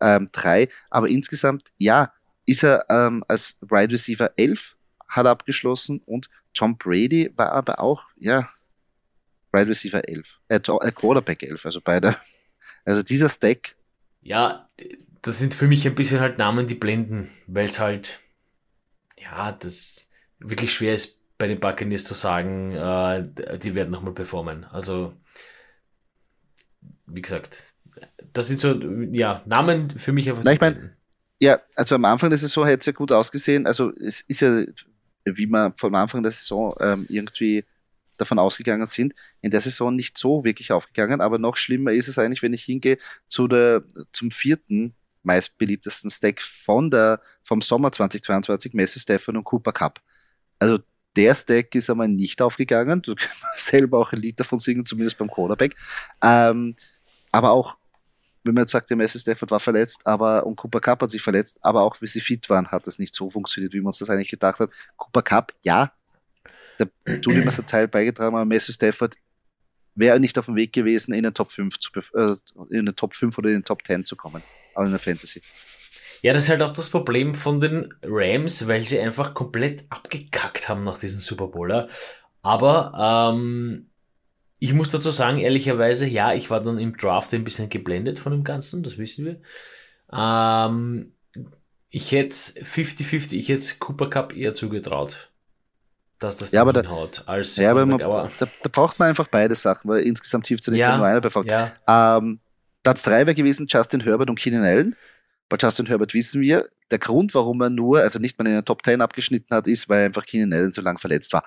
ähm, 0.00 0.28
drei. 0.32 0.68
Aber 0.90 1.08
insgesamt, 1.08 1.72
ja, 1.78 2.12
ist 2.46 2.64
er 2.64 2.84
ähm, 2.88 3.24
als 3.28 3.58
Wide 3.60 3.92
Receiver 3.92 4.32
11 4.36 4.76
hat 5.08 5.26
abgeschlossen 5.26 6.00
und 6.06 6.28
Tom 6.54 6.78
Brady 6.78 7.32
war 7.36 7.52
aber 7.52 7.80
auch, 7.80 8.04
ja, 8.16 8.48
Wide 9.52 9.68
Receiver 9.68 10.06
11, 10.08 10.38
äh, 10.48 10.56
äh, 10.56 10.92
Quarterback 10.92 11.42
11, 11.42 11.66
also 11.66 11.80
beide. 11.80 12.16
Also 12.84 13.02
dieser 13.02 13.28
Stack. 13.28 13.76
Ja, 14.22 14.68
das 15.22 15.38
sind 15.38 15.54
für 15.54 15.66
mich 15.66 15.86
ein 15.86 15.94
bisschen 15.94 16.20
halt 16.20 16.38
Namen, 16.38 16.66
die 16.66 16.74
blenden, 16.74 17.30
weil 17.46 17.66
es 17.66 17.78
halt, 17.78 18.20
ja, 19.18 19.52
das 19.52 20.08
wirklich 20.40 20.72
schwer 20.72 20.94
ist, 20.94 21.18
bei 21.38 21.46
den 21.46 21.60
Buccaneers 21.60 22.04
zu 22.04 22.14
sagen, 22.14 22.72
äh, 22.72 23.58
die 23.58 23.74
werden 23.74 23.90
nochmal 23.90 24.12
performen. 24.12 24.64
Also, 24.64 25.14
wie 27.06 27.22
gesagt, 27.22 27.62
das 28.32 28.48
sind 28.48 28.60
so, 28.60 28.74
ja, 29.12 29.42
Namen 29.46 29.98
für 29.98 30.12
mich 30.12 30.28
einfach. 30.28 30.42
Na, 30.44 30.52
ich 30.52 30.60
mein, 30.60 30.96
ja, 31.40 31.60
also 31.74 31.94
am 31.94 32.04
Anfang 32.04 32.28
der 32.28 32.38
Saison 32.38 32.66
hätte 32.66 32.80
es 32.80 32.86
ja 32.86 32.92
gut 32.92 33.12
ausgesehen. 33.12 33.66
Also, 33.66 33.92
es 33.94 34.20
ist 34.20 34.40
ja, 34.40 34.64
wie 35.24 35.46
man 35.46 35.72
vom 35.76 35.94
Anfang 35.94 36.22
der 36.22 36.32
Saison 36.32 36.74
ähm, 36.80 37.06
irgendwie 37.08 37.64
davon 38.18 38.38
ausgegangen 38.38 38.86
sind, 38.86 39.14
in 39.40 39.50
der 39.50 39.62
Saison 39.62 39.96
nicht 39.96 40.18
so 40.18 40.44
wirklich 40.44 40.72
aufgegangen. 40.72 41.20
Aber 41.22 41.38
noch 41.38 41.56
schlimmer 41.56 41.92
ist 41.92 42.08
es 42.08 42.18
eigentlich, 42.18 42.42
wenn 42.42 42.52
ich 42.52 42.64
hingehe 42.64 42.98
zu 43.26 43.48
der, 43.48 43.82
zum 44.12 44.30
vierten 44.30 44.94
meistbeliebtesten 45.22 46.10
Stack 46.10 46.40
von 46.40 46.90
der, 46.90 47.20
vom 47.42 47.60
Sommer 47.60 47.92
2022, 47.92 48.74
Messi, 48.74 49.00
Stefan 49.00 49.36
und 49.36 49.44
Cooper 49.44 49.72
Cup. 49.72 50.00
Also 50.60 50.78
der 51.16 51.34
Stack 51.34 51.74
ist 51.74 51.90
einmal 51.90 52.08
nicht 52.08 52.40
aufgegangen. 52.40 53.02
Du 53.02 53.14
kannst 53.16 53.66
selber 53.66 53.98
auch 53.98 54.12
ein 54.12 54.20
Lied 54.20 54.38
davon 54.38 54.60
singen, 54.60 54.86
zumindest 54.86 55.18
beim 55.18 55.30
Quarterback. 55.30 55.74
Ähm, 56.22 56.76
aber 57.32 57.50
auch, 57.50 57.76
wenn 58.44 58.54
man 58.54 58.62
jetzt 58.62 58.72
sagt, 58.72 58.88
der 58.90 58.96
Messi 58.96 59.18
Stafford 59.18 59.50
war 59.50 59.60
verletzt, 59.60 60.06
aber 60.06 60.46
und 60.46 60.56
Cooper 60.56 60.80
Cup 60.80 61.02
hat 61.02 61.10
sich 61.10 61.20
verletzt, 61.20 61.58
aber 61.62 61.82
auch 61.82 62.00
wie 62.00 62.06
sie 62.06 62.20
fit 62.20 62.48
waren, 62.48 62.68
hat 62.68 62.86
das 62.86 62.98
nicht 62.98 63.14
so 63.14 63.28
funktioniert, 63.28 63.72
wie 63.72 63.80
man 63.80 63.88
uns 63.88 63.98
das 63.98 64.08
eigentlich 64.08 64.30
gedacht 64.30 64.60
hat. 64.60 64.70
Cooper 64.96 65.22
Cup, 65.22 65.52
ja, 65.62 65.92
der 66.78 66.88
tut 67.20 67.34
immer 67.34 67.50
sein 67.50 67.66
Teil 67.66 67.88
beigetragen, 67.88 68.34
aber 68.34 68.44
Messi 68.44 68.72
Stafford 68.72 69.16
wäre 69.94 70.18
nicht 70.18 70.38
auf 70.38 70.46
dem 70.46 70.56
Weg 70.56 70.72
gewesen, 70.72 71.12
in 71.12 71.24
den 71.24 71.34
Top 71.34 71.52
5 71.52 71.78
zu, 71.78 71.90
äh, 72.14 72.36
in 72.70 72.86
den 72.86 72.96
Top 72.96 73.14
5 73.14 73.36
oder 73.36 73.50
in 73.50 73.56
den 73.56 73.64
Top 73.64 73.84
10 73.84 74.04
zu 74.04 74.16
kommen, 74.16 74.42
aber 74.74 74.86
in 74.86 74.92
der 74.92 75.00
Fantasy. 75.00 75.42
Ja, 76.22 76.32
das 76.32 76.44
ist 76.44 76.48
halt 76.50 76.62
auch 76.62 76.72
das 76.72 76.90
Problem 76.90 77.34
von 77.34 77.60
den 77.60 77.94
Rams, 78.02 78.66
weil 78.68 78.86
sie 78.86 79.00
einfach 79.00 79.34
komplett 79.34 79.84
abgekackt 79.88 80.68
haben 80.68 80.82
nach 80.82 80.98
diesem 80.98 81.20
Super 81.20 81.46
Bowl. 81.46 81.88
Aber 82.42 83.32
ähm, 83.34 83.86
ich 84.58 84.74
muss 84.74 84.90
dazu 84.90 85.10
sagen, 85.10 85.38
ehrlicherweise, 85.38 86.06
ja, 86.06 86.34
ich 86.34 86.50
war 86.50 86.62
dann 86.62 86.78
im 86.78 86.96
Draft 86.96 87.32
ein 87.32 87.44
bisschen 87.44 87.70
geblendet 87.70 88.18
von 88.18 88.32
dem 88.32 88.44
Ganzen, 88.44 88.82
das 88.82 88.98
wissen 88.98 89.24
wir. 89.24 89.40
Ähm, 90.12 91.12
ich 91.88 92.12
hätte 92.12 92.34
50-50, 92.34 93.34
ich 93.34 93.48
hätte 93.48 93.66
Cooper 93.78 94.10
Cup 94.10 94.36
eher 94.36 94.54
zugetraut, 94.54 95.30
dass 96.18 96.36
das 96.36 96.52
ja, 96.52 96.60
aber 96.60 96.72
hinhaut. 96.72 97.24
Da, 97.26 97.32
als 97.32 97.56
ja, 97.56 97.70
aber, 97.70 97.86
man, 97.86 98.02
aber 98.02 98.30
da, 98.38 98.46
da, 98.62 98.68
braucht 98.70 98.98
man 98.98 99.08
einfach 99.08 99.28
beide 99.28 99.54
Sachen, 99.54 99.90
weil 99.90 100.02
insgesamt 100.02 100.46
hilft 100.46 100.62
es 100.62 100.66
ja 100.66 100.72
nicht, 100.72 100.80
ja, 100.80 100.96
nur 100.98 101.06
einer 101.06 101.22
befolgt. 101.22 101.50
Ja. 101.50 101.72
Ähm, 101.88 102.40
Platz 102.82 103.02
3 103.02 103.26
wäre 103.26 103.34
gewesen 103.34 103.66
Justin 103.68 104.00
Herbert 104.00 104.28
und 104.28 104.38
Keenan 104.38 104.64
Allen. 104.64 104.96
Bei 105.50 105.56
Justin 105.60 105.86
Herbert 105.86 106.14
wissen 106.14 106.40
wir, 106.40 106.70
der 106.90 107.00
Grund, 107.00 107.34
warum 107.34 107.60
er 107.60 107.70
nur, 107.70 108.00
also 108.00 108.18
nicht 108.20 108.38
mal 108.38 108.46
in 108.46 108.54
den 108.54 108.64
Top 108.64 108.84
10 108.84 109.00
abgeschnitten 109.00 109.54
hat, 109.54 109.66
ist, 109.66 109.88
weil 109.88 110.06
einfach 110.06 110.24
Keenan 110.24 110.52
Allen 110.52 110.72
so 110.72 110.80
lange 110.80 110.98
verletzt 110.98 111.32
war. 111.32 111.44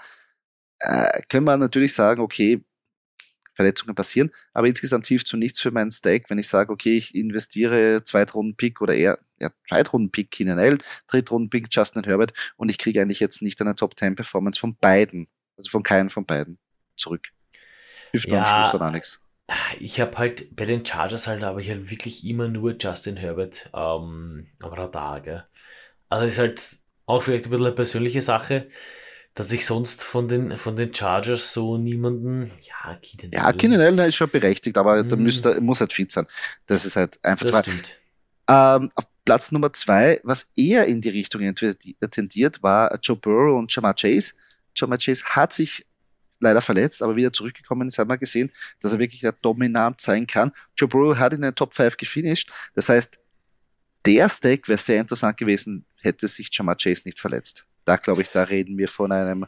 Äh, 0.79 1.21
können 1.29 1.45
wir 1.45 1.55
natürlich 1.55 1.93
sagen, 1.93 2.21
okay, 2.21 2.61
Verletzungen 3.53 3.95
passieren, 3.95 4.31
aber 4.53 4.67
insgesamt 4.67 5.07
hilft 5.07 5.27
so 5.27 5.37
nichts 5.37 5.61
für 5.61 5.71
meinen 5.71 5.91
Stack, 5.91 6.29
wenn 6.29 6.37
ich 6.37 6.49
sage, 6.49 6.71
okay, 6.73 6.97
ich 6.97 7.15
investiere 7.15 8.03
Zweitrunden-Pick 8.03 8.81
oder 8.81 8.93
eher 8.93 9.19
ja, 9.39 9.51
Zweitrunden-Pick 9.69 10.31
Keenan 10.31 10.59
Allen, 10.59 10.79
Drittrunden-Pick 11.07 11.67
Justin 11.71 12.03
Herbert 12.03 12.33
und 12.57 12.69
ich 12.69 12.77
kriege 12.77 13.01
eigentlich 13.01 13.21
jetzt 13.21 13.41
nicht 13.41 13.61
eine 13.61 13.75
Top-10-Performance 13.75 14.59
von 14.59 14.75
beiden, 14.75 15.27
also 15.55 15.69
von 15.69 15.83
keinem 15.83 16.09
von 16.09 16.25
beiden 16.25 16.57
zurück. 16.97 17.29
Hilft 18.11 18.27
ja, 18.27 18.39
am 18.39 18.45
Schluss 18.45 18.71
dann 18.73 18.89
auch 18.89 18.91
nichts. 18.91 19.22
Ich 19.79 19.99
habe 19.99 20.17
halt 20.17 20.55
bei 20.55 20.65
den 20.65 20.85
Chargers 20.85 21.27
halt, 21.27 21.43
aber 21.43 21.59
ich 21.59 21.69
halt 21.69 21.91
wirklich 21.91 22.25
immer 22.25 22.47
nur 22.47 22.75
Justin 22.79 23.17
Herbert 23.17 23.69
ähm, 23.73 24.47
am 24.61 24.73
Radar. 24.73 25.21
Gell? 25.21 25.43
Also 26.09 26.25
ist 26.25 26.39
halt 26.39 26.61
auch 27.05 27.21
vielleicht 27.21 27.45
ein 27.45 27.51
bisschen 27.51 27.65
eine 27.65 27.75
persönliche 27.75 28.21
Sache, 28.21 28.69
dass 29.35 29.51
ich 29.51 29.65
sonst 29.65 30.03
von 30.03 30.27
den, 30.27 30.57
von 30.57 30.75
den 30.75 30.93
Chargers 30.93 31.53
so 31.53 31.77
niemanden, 31.77 32.51
ja, 32.61 32.95
Keenan 32.95 33.31
Ja, 33.31 33.51
Keenan 33.51 33.81
Allen 33.81 33.99
ist 33.99 34.15
schon 34.15 34.29
berechtigt, 34.29 34.77
aber 34.77 35.03
mhm. 35.03 35.09
da 35.09 35.15
müsste, 35.15 35.59
muss 35.59 35.79
halt 35.79 35.91
fit 35.91 36.11
sein. 36.11 36.27
Das 36.67 36.85
ist 36.85 36.95
halt 36.95 37.23
einfach. 37.23 37.49
Das 37.49 37.61
stimmt. 37.61 37.99
Ähm, 38.47 38.91
auf 38.95 39.05
Platz 39.25 39.51
Nummer 39.51 39.71
zwei, 39.73 40.19
was 40.23 40.51
eher 40.55 40.85
in 40.85 41.01
die 41.01 41.09
Richtung 41.09 41.41
tendiert, 42.11 42.61
war 42.61 42.99
Joe 43.01 43.15
Burrow 43.15 43.57
und 43.57 43.73
Jamar 43.73 43.95
Chase. 43.95 44.33
Jamar 44.75 44.97
Chase 44.97 45.23
hat 45.25 45.53
sich 45.53 45.85
leider 46.43 46.61
verletzt, 46.61 47.01
aber 47.01 47.15
wieder 47.15 47.33
zurückgekommen 47.33 47.87
ist, 47.87 47.97
haben 47.97 48.09
wir 48.09 48.17
gesehen, 48.17 48.51
dass 48.79 48.93
er 48.93 48.99
wirklich 48.99 49.23
dominant 49.41 50.01
sein 50.01 50.27
kann. 50.27 50.51
Joe 50.75 50.87
Burrow 50.87 51.17
hat 51.17 51.33
in 51.33 51.41
den 51.41 51.55
Top 51.55 51.73
5 51.73 51.97
gefinisht. 51.97 52.51
Das 52.75 52.89
heißt, 52.89 53.19
der 54.05 54.29
Stack 54.29 54.67
wäre 54.67 54.77
sehr 54.77 55.01
interessant 55.01 55.37
gewesen, 55.37 55.85
hätte 56.01 56.27
sich 56.27 56.49
Jamar 56.51 56.75
Chase 56.75 57.03
nicht 57.05 57.19
verletzt. 57.19 57.65
Da 57.85 57.95
glaube 57.95 58.21
ich, 58.21 58.29
da 58.29 58.43
reden 58.43 58.77
wir 58.77 58.87
von 58.87 59.11
einem 59.11 59.45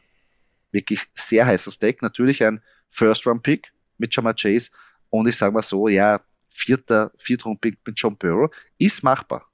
wirklich 0.72 1.04
sehr 1.14 1.46
heißen 1.46 1.72
Stack. 1.72 2.02
Natürlich 2.02 2.44
ein 2.44 2.62
First-Round-Pick 2.90 3.74
mit 3.98 4.16
Jamar 4.16 4.34
Chase 4.34 4.72
und 5.10 5.28
ich 5.28 5.36
sage 5.36 5.54
mal 5.54 5.62
so, 5.62 5.88
ja, 5.88 6.22
vierter, 6.50 7.12
Viertrunden-Pick 7.18 7.80
mit 7.86 8.00
John 8.00 8.18
Burrow 8.18 8.50
ist 8.78 9.04
machbar. 9.04 9.50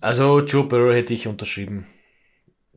also 0.00 0.40
Joe 0.40 0.64
Burrow 0.64 0.94
hätte 0.94 1.14
ich 1.14 1.26
unterschrieben. 1.26 1.86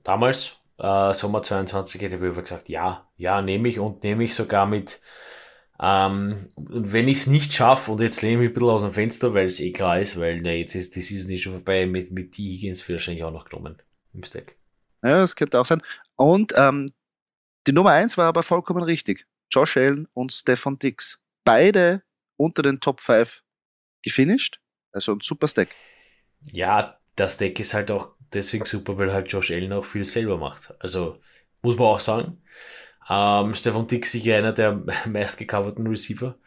Damals, 0.03 0.57
äh, 0.77 1.13
Sommer 1.13 1.41
22 1.41 2.01
hätte 2.01 2.15
ich 2.15 2.35
gesagt, 2.35 2.69
ja, 2.69 3.07
ja, 3.17 3.41
nehme 3.41 3.67
ich 3.69 3.79
und 3.79 4.03
nehme 4.03 4.23
ich 4.23 4.33
sogar 4.33 4.65
mit. 4.65 5.01
Ähm, 5.79 6.49
und 6.55 6.93
wenn 6.93 7.07
ich 7.07 7.21
es 7.21 7.27
nicht 7.27 7.53
schaffe, 7.53 7.91
und 7.91 8.01
jetzt 8.01 8.21
lehne 8.21 8.35
ich 8.35 8.39
mich 8.39 8.49
ein 8.49 8.53
bisschen 8.53 8.69
aus 8.69 8.81
dem 8.83 8.93
Fenster, 8.93 9.33
weil 9.33 9.47
es 9.47 9.59
eh 9.59 9.71
klar 9.71 9.99
ist, 9.99 10.19
weil 10.19 10.41
na, 10.41 10.51
jetzt 10.51 10.75
ist 10.75 10.95
die 10.95 11.01
Season 11.01 11.31
nicht 11.31 11.43
schon 11.43 11.53
vorbei, 11.53 11.85
mit, 11.85 12.11
mit 12.11 12.37
die 12.37 12.55
Higgins 12.55 12.87
wird 12.87 12.99
wahrscheinlich 12.99 13.23
auch 13.23 13.31
noch 13.31 13.45
genommen 13.45 13.81
im 14.13 14.23
Stack. 14.23 14.55
Ja, 15.03 15.19
das 15.19 15.35
könnte 15.35 15.59
auch 15.59 15.65
sein. 15.65 15.81
Und 16.15 16.53
ähm, 16.55 16.93
die 17.67 17.73
Nummer 17.73 17.91
1 17.91 18.17
war 18.17 18.27
aber 18.27 18.43
vollkommen 18.43 18.83
richtig. 18.83 19.25
Josh 19.51 19.77
Allen 19.77 20.07
und 20.13 20.31
Stefan 20.31 20.79
Dix. 20.79 21.19
Beide 21.43 22.03
unter 22.37 22.61
den 22.61 22.79
Top 22.79 22.99
5 23.01 23.43
gefinisht. 24.01 24.59
Also 24.91 25.13
ein 25.13 25.19
super 25.21 25.47
Stack. 25.47 25.69
Ja, 26.51 26.97
das 27.15 27.37
Deck 27.37 27.59
ist 27.59 27.73
halt 27.73 27.91
auch 27.91 28.11
deswegen 28.33 28.65
super, 28.65 28.97
weil 28.97 29.13
halt 29.13 29.31
Josh 29.31 29.51
Allen 29.51 29.73
auch 29.73 29.85
viel 29.85 30.05
selber 30.05 30.37
macht. 30.37 30.73
Also 30.79 31.17
muss 31.61 31.77
man 31.77 31.87
auch 31.87 31.99
sagen. 31.99 32.41
Ähm, 33.09 33.55
Stefan 33.55 33.87
Dix 33.87 34.11
sicher 34.11 34.37
einer 34.37 34.53
der 34.53 34.83
meistgecoverten 35.05 35.87
Receiver. 35.87 36.37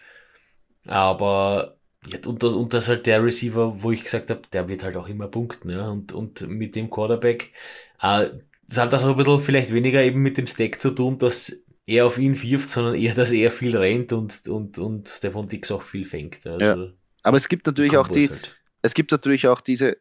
Aber 0.86 1.76
ja, 2.06 2.18
und, 2.26 2.42
das, 2.42 2.54
und 2.54 2.72
das 2.72 2.88
halt 2.88 3.06
der 3.06 3.22
Receiver, 3.24 3.82
wo 3.82 3.90
ich 3.90 4.04
gesagt 4.04 4.30
habe, 4.30 4.42
der 4.52 4.68
wird 4.68 4.84
halt 4.84 4.96
auch 4.96 5.08
immer 5.08 5.28
punkten. 5.28 5.70
Ja? 5.70 5.88
Und, 5.88 6.12
und 6.12 6.48
mit 6.48 6.76
dem 6.76 6.90
Quarterback, 6.90 7.52
äh, 8.00 8.30
das 8.68 8.78
hat 8.78 8.94
auch 8.94 9.04
ein 9.04 9.16
bisschen 9.16 9.38
vielleicht 9.38 9.72
weniger 9.72 10.02
eben 10.02 10.22
mit 10.22 10.38
dem 10.38 10.46
Stack 10.46 10.80
zu 10.80 10.90
tun, 10.90 11.18
dass 11.18 11.64
er 11.86 12.06
auf 12.06 12.18
ihn 12.18 12.40
wirft, 12.40 12.68
sondern 12.68 12.94
eher, 12.94 13.14
dass 13.14 13.30
er 13.30 13.50
viel 13.50 13.76
rennt 13.76 14.12
und, 14.12 14.48
und, 14.48 14.78
und 14.78 15.08
Stefan 15.08 15.46
Dix 15.46 15.70
auch 15.70 15.82
viel 15.82 16.04
fängt. 16.04 16.44
Also 16.46 16.60
ja. 16.60 16.88
Aber 17.22 17.36
es 17.36 17.48
gibt 17.48 17.66
natürlich 17.66 17.96
auch 17.96 18.08
die, 18.08 18.28
halt. 18.28 18.56
es 18.82 18.94
gibt 18.94 19.12
natürlich 19.12 19.46
auch 19.46 19.60
diese 19.60 19.98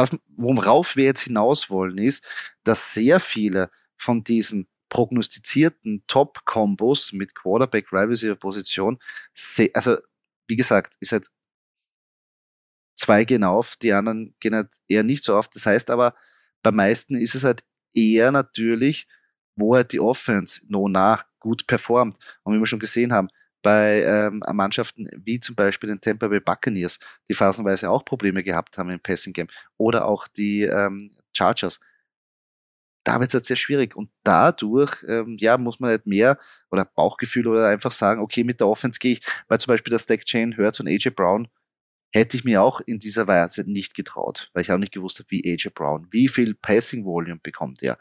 was, 0.00 0.18
worauf 0.36 0.96
wir 0.96 1.04
jetzt 1.04 1.22
hinaus 1.22 1.70
wollen, 1.70 1.98
ist, 1.98 2.26
dass 2.64 2.94
sehr 2.94 3.20
viele 3.20 3.70
von 3.96 4.24
diesen 4.24 4.68
prognostizierten 4.88 6.02
Top-Kombos 6.06 7.12
mit 7.12 7.34
Quarterback, 7.34 7.92
Wide 7.92 8.08
Receiver 8.08 8.36
Position, 8.36 8.98
also 9.72 9.98
wie 10.48 10.56
gesagt, 10.56 10.96
ist 11.00 11.12
halt 11.12 11.28
zwei 12.96 13.24
gehen 13.24 13.44
auf, 13.44 13.76
die 13.76 13.92
anderen 13.92 14.34
gehen 14.40 14.54
halt 14.54 14.74
eher 14.88 15.04
nicht 15.04 15.24
so 15.24 15.36
auf. 15.36 15.48
Das 15.48 15.64
heißt 15.64 15.90
aber, 15.90 16.14
bei 16.62 16.70
meisten 16.70 17.14
ist 17.14 17.34
es 17.34 17.44
halt 17.44 17.64
eher 17.94 18.30
natürlich, 18.32 19.08
wo 19.56 19.74
halt 19.74 19.92
die 19.92 20.00
Offense 20.00 20.62
no 20.68 20.88
nach 20.88 21.24
gut 21.38 21.66
performt. 21.66 22.18
Und 22.42 22.54
wie 22.54 22.58
wir 22.58 22.66
schon 22.66 22.78
gesehen 22.78 23.12
haben, 23.12 23.28
bei 23.62 24.02
ähm, 24.02 24.42
Mannschaften 24.52 25.08
wie 25.24 25.40
zum 25.40 25.54
Beispiel 25.54 25.90
den 25.90 26.00
Tampa 26.00 26.28
Bay 26.28 26.40
Buccaneers, 26.40 26.98
die 27.28 27.34
phasenweise 27.34 27.90
auch 27.90 28.04
Probleme 28.04 28.42
gehabt 28.42 28.78
haben 28.78 28.90
im 28.90 29.00
Passing 29.00 29.32
Game, 29.32 29.48
oder 29.76 30.06
auch 30.06 30.26
die 30.28 30.62
ähm, 30.62 31.12
Chargers. 31.32 31.80
Da 33.04 33.18
wird 33.18 33.30
es 33.30 33.34
halt 33.34 33.46
sehr 33.46 33.56
schwierig 33.56 33.96
und 33.96 34.10
dadurch, 34.24 35.02
ähm, 35.08 35.36
ja, 35.38 35.56
muss 35.56 35.80
man 35.80 35.90
halt 35.90 36.06
mehr 36.06 36.38
oder 36.70 36.84
Bauchgefühl 36.84 37.46
oder 37.46 37.66
einfach 37.68 37.92
sagen, 37.92 38.20
okay, 38.20 38.44
mit 38.44 38.60
der 38.60 38.68
Offense 38.68 38.98
gehe 38.98 39.12
ich, 39.12 39.20
weil 39.48 39.58
zum 39.58 39.72
Beispiel 39.72 39.90
der 39.90 39.98
Stack 39.98 40.24
Chain 40.26 40.56
Hurts 40.56 40.80
und 40.80 40.88
AJ 40.88 41.10
Brown 41.10 41.48
hätte 42.12 42.36
ich 42.36 42.44
mir 42.44 42.62
auch 42.62 42.80
in 42.80 42.98
dieser 42.98 43.26
Weise 43.26 43.70
nicht 43.70 43.94
getraut, 43.94 44.50
weil 44.52 44.62
ich 44.62 44.72
auch 44.72 44.78
nicht 44.78 44.92
gewusst 44.92 45.18
habe, 45.18 45.30
wie 45.30 45.50
AJ 45.50 45.70
Brown, 45.74 46.08
wie 46.10 46.28
viel 46.28 46.54
Passing 46.54 47.04
Volume 47.04 47.40
bekommt 47.42 47.82
er, 47.82 47.98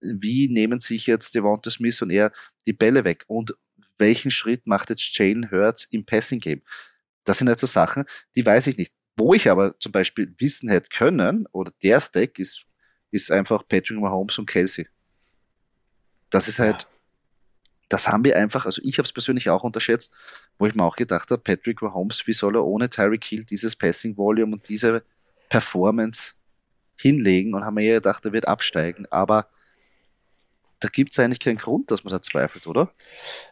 wie 0.00 0.48
nehmen 0.48 0.80
sich 0.80 1.06
jetzt 1.06 1.34
Devonta 1.34 1.70
Smith 1.70 2.00
und 2.02 2.10
er 2.10 2.32
die 2.66 2.72
Bälle 2.72 3.04
weg 3.04 3.24
und 3.26 3.54
welchen 3.98 4.30
Schritt 4.30 4.66
macht 4.66 4.90
jetzt 4.90 5.16
Jalen 5.16 5.50
Hurts 5.50 5.84
im 5.84 6.04
Passing 6.04 6.40
Game? 6.40 6.62
Das 7.24 7.38
sind 7.38 7.48
halt 7.48 7.58
so 7.58 7.66
Sachen, 7.66 8.04
die 8.36 8.44
weiß 8.44 8.66
ich 8.68 8.76
nicht. 8.76 8.92
Wo 9.16 9.32
ich 9.32 9.48
aber 9.48 9.78
zum 9.78 9.92
Beispiel 9.92 10.34
wissen 10.38 10.68
hätte 10.68 10.88
können, 10.88 11.46
oder 11.52 11.72
der 11.82 12.00
Stack 12.00 12.38
ist, 12.38 12.66
ist 13.10 13.30
einfach 13.30 13.66
Patrick 13.66 13.98
Mahomes 13.98 14.38
und 14.38 14.46
Kelsey. 14.46 14.88
Das 16.30 16.48
ist 16.48 16.58
halt, 16.58 16.88
das 17.88 18.08
haben 18.08 18.24
wir 18.24 18.36
einfach, 18.36 18.66
also 18.66 18.82
ich 18.84 18.98
habe 18.98 19.06
es 19.06 19.12
persönlich 19.12 19.48
auch 19.50 19.62
unterschätzt, 19.62 20.12
wo 20.58 20.66
ich 20.66 20.74
mir 20.74 20.82
auch 20.82 20.96
gedacht 20.96 21.30
habe, 21.30 21.40
Patrick 21.40 21.80
Mahomes, 21.80 22.26
wie 22.26 22.32
soll 22.32 22.56
er 22.56 22.64
ohne 22.64 22.90
Tyreek 22.90 23.24
Hill 23.24 23.44
dieses 23.44 23.76
Passing 23.76 24.16
Volume 24.16 24.54
und 24.54 24.68
diese 24.68 25.04
Performance 25.48 26.32
hinlegen 26.98 27.54
und 27.54 27.64
haben 27.64 27.74
mir 27.74 27.94
gedacht, 27.94 28.24
er 28.24 28.32
wird 28.32 28.48
absteigen, 28.48 29.06
aber 29.10 29.48
da 30.84 30.90
gibt 30.90 31.12
es 31.12 31.18
eigentlich 31.18 31.40
keinen 31.40 31.56
Grund, 31.56 31.90
dass 31.90 32.04
man 32.04 32.12
da 32.12 32.20
zweifelt, 32.20 32.66
oder? 32.66 32.92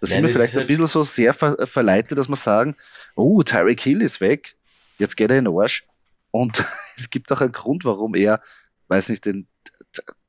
Da 0.02 0.06
sind 0.06 0.22
wir 0.22 0.28
vielleicht 0.28 0.52
ein 0.52 0.58
halt 0.58 0.68
bisschen 0.68 0.86
so 0.86 1.02
sehr 1.02 1.32
ver 1.32 1.66
verleitet, 1.66 2.18
dass 2.18 2.28
wir 2.28 2.36
sagen, 2.36 2.76
oh, 3.14 3.42
Tyreek 3.42 3.80
Hill 3.80 4.02
ist 4.02 4.20
weg, 4.20 4.54
jetzt 4.98 5.16
geht 5.16 5.30
er 5.30 5.38
in 5.38 5.46
den 5.46 5.58
Arsch. 5.58 5.86
Und 6.30 6.62
es 6.96 7.08
gibt 7.08 7.32
auch 7.32 7.40
einen 7.40 7.52
Grund, 7.52 7.86
warum 7.86 8.14
er, 8.14 8.42
weiß 8.88 9.08
nicht, 9.08 9.24
den, 9.24 9.48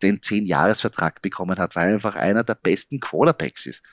den 0.02 0.22
10-Jahres-Vertrag 0.22 1.22
bekommen 1.22 1.58
hat, 1.58 1.76
weil 1.76 1.90
er 1.90 1.96
einfach 1.96 2.16
einer 2.16 2.46
der 2.46 2.56
besten 2.56 3.02
Quarterbacks 3.02 3.66
ist. 3.66 3.84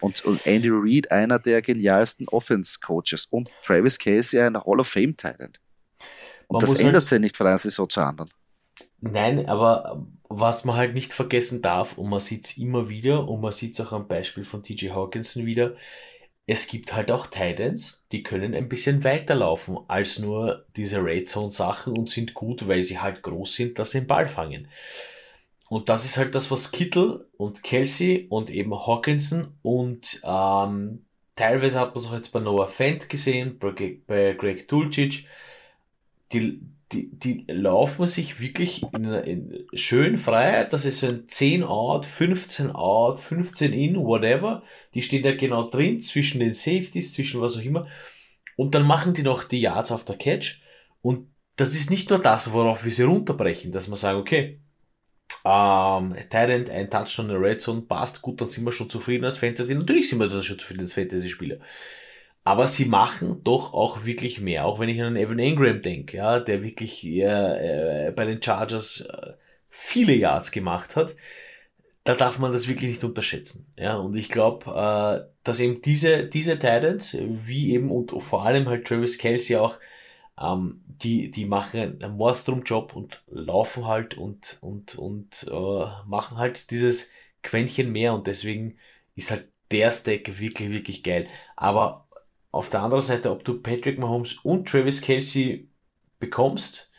Und, 0.00 0.24
und 0.24 0.46
Andy 0.46 0.70
Reid 0.70 1.10
einer 1.10 1.40
der 1.40 1.62
genialsten 1.62 2.28
Offense-Coaches 2.28 3.26
und 3.30 3.50
Travis 3.64 3.98
Casey 3.98 4.40
ein 4.40 4.56
Hall 4.56 4.78
of 4.78 4.86
Fame-Talent. 4.86 5.58
Und 6.46 6.62
das 6.62 6.74
ändert 6.74 6.94
halt 6.94 7.06
sich 7.06 7.18
nicht 7.18 7.36
von 7.36 7.48
einer 7.48 7.58
Saison 7.58 7.90
zur 7.90 8.06
anderen. 8.06 8.30
Nein, 9.00 9.48
aber 9.48 10.06
was 10.30 10.64
man 10.64 10.76
halt 10.76 10.94
nicht 10.94 11.12
vergessen 11.12 11.60
darf, 11.60 11.98
und 11.98 12.08
man 12.08 12.20
sieht 12.20 12.46
es 12.46 12.56
immer 12.56 12.88
wieder, 12.88 13.28
und 13.28 13.40
man 13.42 13.52
sieht 13.52 13.74
es 13.74 13.86
auch 13.86 13.92
am 13.92 14.08
Beispiel 14.08 14.44
von 14.44 14.62
TJ 14.62 14.90
Hawkinson 14.90 15.44
wieder, 15.44 15.74
es 16.46 16.66
gibt 16.66 16.94
halt 16.94 17.10
auch 17.10 17.26
Titans, 17.26 18.06
die 18.12 18.22
können 18.22 18.54
ein 18.54 18.68
bisschen 18.68 19.04
weiterlaufen 19.04 19.78
als 19.88 20.18
nur 20.18 20.66
diese 20.76 21.04
Red 21.04 21.28
Zone 21.28 21.52
Sachen 21.52 21.96
und 21.96 22.10
sind 22.10 22.34
gut, 22.34 22.66
weil 22.66 22.82
sie 22.82 22.98
halt 22.98 23.22
groß 23.22 23.54
sind, 23.54 23.78
dass 23.78 23.92
sie 23.92 24.00
den 24.00 24.06
Ball 24.06 24.26
fangen. 24.26 24.68
Und 25.68 25.88
das 25.88 26.04
ist 26.04 26.16
halt 26.16 26.34
das, 26.34 26.50
was 26.50 26.72
Kittel 26.72 27.28
und 27.36 27.62
Kelsey 27.62 28.26
und 28.30 28.50
eben 28.50 28.74
Hawkinson 28.74 29.54
und 29.62 30.20
ähm, 30.24 31.04
teilweise 31.36 31.78
hat 31.80 31.94
man 31.94 32.04
es 32.04 32.10
auch 32.10 32.14
jetzt 32.14 32.30
bei 32.30 32.40
Noah 32.40 32.68
Fent 32.68 33.08
gesehen, 33.08 33.58
bei, 33.58 33.98
bei 34.06 34.32
Greg 34.34 34.66
Dulcich, 34.68 35.28
die, 36.32 36.60
die, 36.92 37.10
die 37.10 37.44
laufen 37.48 38.06
sich 38.06 38.40
wirklich 38.40 38.82
in, 38.94 39.04
in 39.04 39.66
schön 39.74 40.18
frei, 40.18 40.64
das 40.64 40.84
ist 40.84 41.00
so 41.00 41.06
ein 41.06 41.28
10 41.28 41.62
out, 41.62 42.04
15 42.04 42.70
out, 42.70 43.20
15 43.20 43.72
in, 43.72 43.96
whatever. 43.96 44.62
Die 44.94 45.02
stehen 45.02 45.22
da 45.22 45.34
genau 45.34 45.70
drin, 45.70 46.00
zwischen 46.00 46.40
den 46.40 46.52
Safeties, 46.52 47.12
zwischen 47.12 47.40
was 47.40 47.56
auch 47.56 47.62
immer. 47.62 47.86
Und 48.56 48.74
dann 48.74 48.86
machen 48.86 49.14
die 49.14 49.22
noch 49.22 49.44
die 49.44 49.60
Yards 49.60 49.92
auf 49.92 50.04
der 50.04 50.16
Catch. 50.16 50.62
Und 51.00 51.28
das 51.56 51.74
ist 51.74 51.90
nicht 51.90 52.10
nur 52.10 52.18
das, 52.18 52.52
worauf 52.52 52.84
wir 52.84 52.92
sie 52.92 53.04
runterbrechen, 53.04 53.70
dass 53.70 53.88
man 53.88 53.98
sagen, 53.98 54.18
okay, 54.18 54.60
ähm, 55.44 56.16
Tyrant, 56.28 56.70
ein 56.70 56.90
Touchdown 56.90 57.26
in 57.26 57.32
der 57.32 57.40
Red 57.40 57.60
Zone 57.60 57.82
passt, 57.82 58.20
gut, 58.20 58.40
dann 58.40 58.48
sind 58.48 58.64
wir 58.64 58.72
schon 58.72 58.90
zufrieden 58.90 59.24
als 59.24 59.38
Fantasy. 59.38 59.74
Natürlich 59.74 60.08
sind 60.08 60.18
wir 60.18 60.42
schon 60.42 60.58
zufrieden 60.58 60.80
als 60.80 60.92
Fantasy-Spieler. 60.94 61.58
Aber 62.44 62.66
sie 62.66 62.86
machen 62.86 63.42
doch 63.44 63.74
auch 63.74 64.04
wirklich 64.04 64.40
mehr. 64.40 64.64
Auch 64.66 64.78
wenn 64.80 64.88
ich 64.88 65.00
an 65.02 65.16
Evan 65.16 65.38
Ingram 65.38 65.82
denke, 65.82 66.16
ja, 66.16 66.40
der 66.40 66.62
wirklich 66.62 67.06
äh, 67.06 68.08
äh, 68.08 68.12
bei 68.12 68.24
den 68.24 68.42
Chargers 68.42 69.02
äh, 69.02 69.34
viele 69.68 70.14
Yards 70.14 70.50
gemacht 70.50 70.96
hat, 70.96 71.14
da 72.04 72.14
darf 72.14 72.38
man 72.38 72.52
das 72.52 72.66
wirklich 72.66 72.90
nicht 72.90 73.04
unterschätzen. 73.04 73.72
Ja, 73.76 73.96
und 73.96 74.16
ich 74.16 74.30
glaube, 74.30 74.70
äh, 74.70 75.30
dass 75.44 75.60
eben 75.60 75.82
diese, 75.82 76.26
diese 76.26 76.58
Titans, 76.58 77.16
wie 77.20 77.72
eben 77.72 77.90
und 77.90 78.10
vor 78.22 78.44
allem 78.44 78.68
halt 78.68 78.86
Travis 78.86 79.18
Kelsey 79.18 79.56
auch, 79.56 79.76
ähm, 80.40 80.82
die, 80.86 81.30
die 81.30 81.44
machen 81.44 82.02
einen 82.02 82.16
Mordstrom-Job 82.16 82.96
und 82.96 83.22
laufen 83.28 83.86
halt 83.86 84.16
und, 84.16 84.58
und, 84.62 84.96
und 84.96 85.46
äh, 85.50 85.86
machen 86.06 86.38
halt 86.38 86.70
dieses 86.70 87.10
Quäntchen 87.42 87.92
mehr 87.92 88.14
und 88.14 88.26
deswegen 88.26 88.78
ist 89.14 89.30
halt 89.30 89.48
der 89.70 89.90
Stack 89.90 90.40
wirklich, 90.40 90.70
wirklich 90.70 91.02
geil. 91.02 91.28
Aber 91.56 92.08
auf 92.50 92.70
der 92.70 92.82
anderen 92.82 93.02
Seite, 93.02 93.30
ob 93.30 93.44
du 93.44 93.60
Patrick 93.60 93.98
Mahomes 93.98 94.38
und 94.42 94.68
Travis 94.68 95.00
Kelsey 95.00 95.68
bekommst 96.18 96.90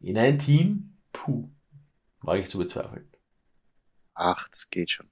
in 0.00 0.18
ein 0.18 0.38
Team, 0.38 0.98
puh, 1.12 1.48
wage 2.20 2.42
ich 2.42 2.50
zu 2.50 2.58
bezweifeln. 2.58 3.08
Ach, 4.14 4.48
das 4.48 4.68
geht 4.70 4.90
schon. 4.90 5.08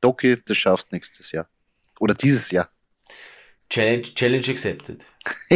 Doki, 0.00 0.40
das 0.44 0.56
schaffst 0.56 0.92
nächstes 0.92 1.32
Jahr. 1.32 1.48
Oder 2.00 2.14
dieses 2.14 2.50
Jahr. 2.50 2.70
Challenge, 3.70 4.02
Challenge 4.02 4.46
accepted. 4.48 5.04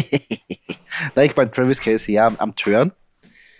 Nein, 1.14 1.26
ich 1.26 1.36
meine 1.36 1.50
Travis 1.50 1.80
Kelsey, 1.80 2.14
ja, 2.14 2.26
am, 2.26 2.36
am 2.36 2.54
Turn 2.54 2.92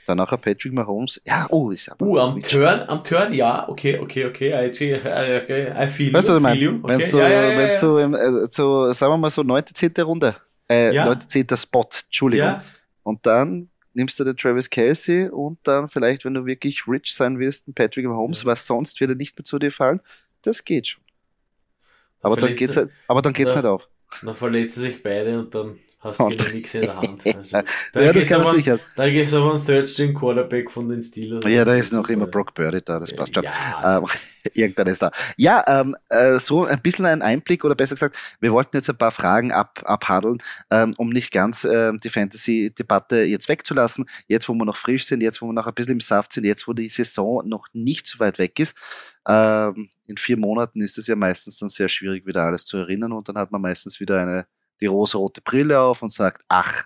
dann 0.09 0.17
nachher 0.17 0.39
Patrick 0.39 0.73
Mahomes. 0.73 1.21
Ja, 1.27 1.47
oh, 1.51 1.71
ist 1.71 1.91
aber. 1.91 2.07
Uh, 2.07 2.19
am 2.19 2.41
Turn, 2.41 2.81
am 2.89 3.05
Turn, 3.05 3.33
ja, 3.35 3.69
okay, 3.69 3.99
okay, 3.99 4.25
okay. 4.25 4.51
I, 4.51 4.69
okay, 4.69 5.73
I 5.77 5.87
feel 5.87 6.13
weißt 6.13 6.29
you. 6.29 6.35
Weißt 6.35 6.35
du, 6.35 6.37
okay. 6.37 6.81
Wenn 6.83 7.01
so, 7.01 7.19
ja, 7.19 7.29
ja, 7.29 7.51
ja, 7.51 7.59
wenn 7.59 7.71
so, 7.71 7.99
äh, 7.99 8.47
so, 8.47 8.93
sagen 8.93 9.13
wir 9.13 9.19
mal 9.19 9.31
so 9.31 9.43
9. 9.43 9.65
10. 9.67 9.93
Runde, 10.01 10.37
äh, 10.69 10.95
ja. 10.95 11.05
9. 11.05 11.29
10. 11.29 11.47
Spot, 11.57 11.89
Entschuldigung. 12.07 12.61
Und 13.03 13.27
dann 13.27 13.69
nimmst 13.93 14.19
du 14.19 14.25
den 14.25 14.37
Travis 14.37 14.71
Kelsey 14.71 15.29
und 15.29 15.59
dann 15.65 15.89
vielleicht, 15.89 16.25
wenn 16.25 16.35
du 16.35 16.47
wirklich 16.47 16.87
rich 16.89 17.13
sein 17.13 17.39
wirst, 17.39 17.67
einen 17.67 17.75
Patrick 17.75 18.07
Mahomes, 18.07 18.47
was 18.47 18.67
sonst 18.67 18.99
wird 19.01 19.11
er 19.11 19.17
nicht 19.17 19.39
mehr 19.39 19.45
zu 19.45 19.59
dir 19.59 19.71
fallen. 19.71 20.01
Das 20.43 20.65
geht 20.65 20.87
schon. 20.87 21.03
Aber 22.23 22.37
dann, 22.37 22.57
geht's 22.57 22.77
halt, 22.77 22.91
aber 23.07 23.23
dann 23.23 23.33
geht's 23.33 23.53
da, 23.53 23.57
halt 23.57 23.67
auf. 23.67 23.89
Dann 24.23 24.35
verletzen 24.35 24.81
sich 24.81 25.03
beide 25.03 25.39
und 25.39 25.55
dann 25.55 25.79
hast 26.01 26.21
du 26.21 26.29
genau 26.29 26.45
nichts 26.53 26.75
in 26.75 26.81
der 26.83 26.97
Hand. 26.97 27.27
Also, 27.27 27.59
da 27.93 28.01
ja, 28.01 28.13
das 28.13 28.27
kann 28.27 28.43
man 28.43 28.55
sicher. 28.55 28.79
Da 28.97 29.11
gibt 29.11 29.27
es 29.27 29.35
aber 29.35 29.55
einen 29.55 29.65
Third-String 29.65 30.15
Quarterback 30.15 30.71
von 30.71 30.89
den 30.89 31.03
Steelers. 31.03 31.45
Ja, 31.45 31.65
da 31.65 31.75
ist 31.75 31.93
noch 31.93 32.09
immer 32.09 32.27
Brock 32.27 32.55
Birdie 32.55 32.83
da, 32.85 32.99
das 32.99 33.15
passt 33.15 33.35
schon. 33.35 33.45
Ja, 33.45 33.53
also. 33.83 34.07
ähm, 34.07 34.11
irgendeiner 34.55 34.91
ist 34.91 35.03
da. 35.03 35.11
Ja, 35.37 35.65
ähm, 35.67 35.97
äh, 36.09 36.39
so 36.39 36.65
ein 36.65 36.81
bisschen 36.81 37.07
ein 37.07 37.23
Einblick 37.23 37.65
oder 37.65 37.75
besser 37.75 37.95
gesagt, 37.95 38.17
wir 38.41 38.53
wollten 38.53 38.77
jetzt 38.77 38.89
ein 38.89 38.97
paar 38.97 39.11
Fragen 39.11 39.53
ab, 39.53 39.81
abhandeln, 39.85 40.39
ähm, 40.71 40.95
um 40.97 41.11
nicht 41.11 41.33
ganz 41.33 41.65
ähm, 41.65 41.99
die 41.99 42.11
Fantasy-Debatte 42.11 43.23
jetzt 43.23 43.49
wegzulassen. 43.49 44.07
Jetzt, 44.29 44.49
wo 44.49 44.55
wir 44.55 44.65
noch 44.65 44.77
frisch 44.77 45.07
sind, 45.07 45.23
jetzt, 45.23 45.43
wo 45.43 45.47
wir 45.47 45.53
noch 45.53 45.67
ein 45.67 45.75
bisschen 45.75 45.95
im 45.95 46.01
Saft 46.01 46.33
sind, 46.33 46.45
jetzt, 46.45 46.69
wo 46.69 46.73
die 46.73 46.89
Saison 46.89 47.47
noch 47.47 47.67
nicht 47.73 48.07
so 48.07 48.21
weit 48.21 48.39
weg 48.39 48.59
ist. 48.61 48.77
Ähm, 49.27 49.91
in 50.07 50.17
vier 50.17 50.37
Monaten 50.37 50.81
ist 50.81 50.97
es 50.97 51.07
ja 51.07 51.17
meistens 51.17 51.59
dann 51.59 51.69
sehr 51.69 51.89
schwierig, 51.89 52.25
wieder 52.25 52.45
alles 52.45 52.65
zu 52.65 52.79
erinnern 52.79 53.13
und 53.13 53.29
dann 53.29 53.37
hat 53.37 53.51
man 53.51 53.61
meistens 53.61 54.01
wieder 54.01 54.21
eine 54.21 54.47
die 54.81 54.87
rosa-rote 54.87 55.41
Brille 55.41 55.81
auf 55.81 56.03
und 56.03 56.13
sagt, 56.13 56.43
ach, 56.49 56.85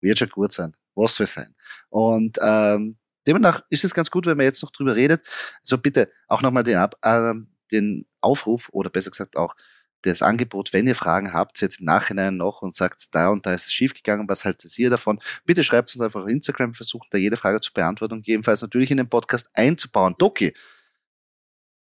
wird 0.00 0.18
schon 0.18 0.28
gut 0.28 0.52
sein, 0.52 0.76
was 0.94 1.14
soll 1.14 1.26
sein. 1.26 1.54
Und 1.88 2.38
ähm, 2.42 2.96
demnach 3.26 3.62
ist 3.70 3.84
es 3.84 3.94
ganz 3.94 4.10
gut, 4.10 4.26
wenn 4.26 4.36
man 4.36 4.46
jetzt 4.46 4.62
noch 4.62 4.70
drüber 4.70 4.96
redet. 4.96 5.22
Also 5.60 5.78
bitte 5.78 6.10
auch 6.28 6.42
nochmal 6.42 6.62
den, 6.62 6.76
äh, 7.02 7.34
den 7.72 8.06
Aufruf 8.20 8.68
oder 8.72 8.90
besser 8.90 9.10
gesagt 9.10 9.36
auch 9.36 9.54
das 10.02 10.22
Angebot, 10.22 10.72
wenn 10.72 10.86
ihr 10.86 10.94
Fragen 10.94 11.32
habt, 11.32 11.60
jetzt 11.60 11.80
im 11.80 11.86
Nachhinein 11.86 12.36
noch 12.36 12.62
und 12.62 12.76
sagt, 12.76 13.14
da 13.14 13.28
und 13.28 13.46
da 13.46 13.54
ist 13.54 13.66
es 13.66 13.72
schiefgegangen, 13.72 14.28
was 14.28 14.44
haltet 14.44 14.78
ihr 14.78 14.90
davon? 14.90 15.20
Bitte 15.44 15.64
schreibt 15.64 15.94
uns 15.94 16.02
einfach 16.02 16.22
auf 16.22 16.28
Instagram, 16.28 16.74
versuchen 16.74 17.08
da 17.10 17.18
jede 17.18 17.36
Frage 17.36 17.60
zu 17.60 17.72
beantworten 17.72 18.22
jedenfalls 18.26 18.62
natürlich 18.62 18.90
in 18.90 18.98
den 18.98 19.08
Podcast 19.08 19.50
einzubauen. 19.54 20.14
Doki, 20.18 20.54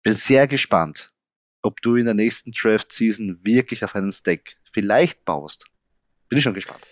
bin 0.03 0.13
sehr 0.13 0.47
gespannt, 0.47 1.12
ob 1.63 1.81
du 1.81 1.95
in 1.95 2.05
der 2.05 2.13
nächsten 2.13 2.51
Draft-Season 2.51 3.39
wirklich 3.43 3.83
auf 3.83 3.95
einen 3.95 4.11
Stack 4.11 4.57
vielleicht 4.71 5.25
baust. 5.25 5.65
Bin 6.29 6.37
ich 6.37 6.43
schon 6.43 6.53
gespannt. 6.53 6.85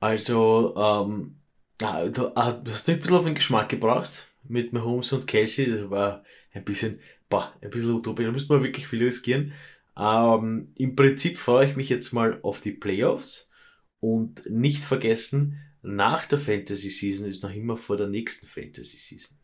Also, 0.00 0.74
ähm, 0.76 1.38
Ah, 1.80 2.08
du, 2.08 2.34
ah, 2.34 2.52
du 2.52 2.72
hast 2.72 2.88
du 2.88 2.92
ein 2.92 2.98
bisschen 2.98 3.16
auf 3.16 3.24
den 3.24 3.36
Geschmack 3.36 3.68
gebracht 3.68 4.32
mit 4.48 4.72
Mahomes 4.72 5.12
und 5.12 5.28
Kelsey. 5.28 5.70
Das 5.70 5.88
war 5.90 6.24
ein 6.52 6.64
bisschen, 6.64 7.00
boah, 7.28 7.54
ein 7.60 7.70
bisschen 7.70 7.92
utopisch. 7.92 8.26
Da 8.26 8.32
müsste 8.32 8.52
man 8.52 8.64
wirklich 8.64 8.88
viel 8.88 9.04
riskieren. 9.04 9.52
Ähm, 9.96 10.72
Im 10.74 10.96
Prinzip 10.96 11.38
freue 11.38 11.66
ich 11.66 11.76
mich 11.76 11.88
jetzt 11.88 12.12
mal 12.12 12.40
auf 12.42 12.60
die 12.60 12.72
Playoffs 12.72 13.50
und 14.00 14.48
nicht 14.50 14.82
vergessen, 14.82 15.60
nach 15.82 16.26
der 16.26 16.38
Fantasy 16.38 16.90
Season 16.90 17.28
ist 17.28 17.44
noch 17.44 17.54
immer 17.54 17.76
vor 17.76 17.96
der 17.96 18.08
nächsten 18.08 18.46
Fantasy 18.46 18.96
Season. 18.96 19.38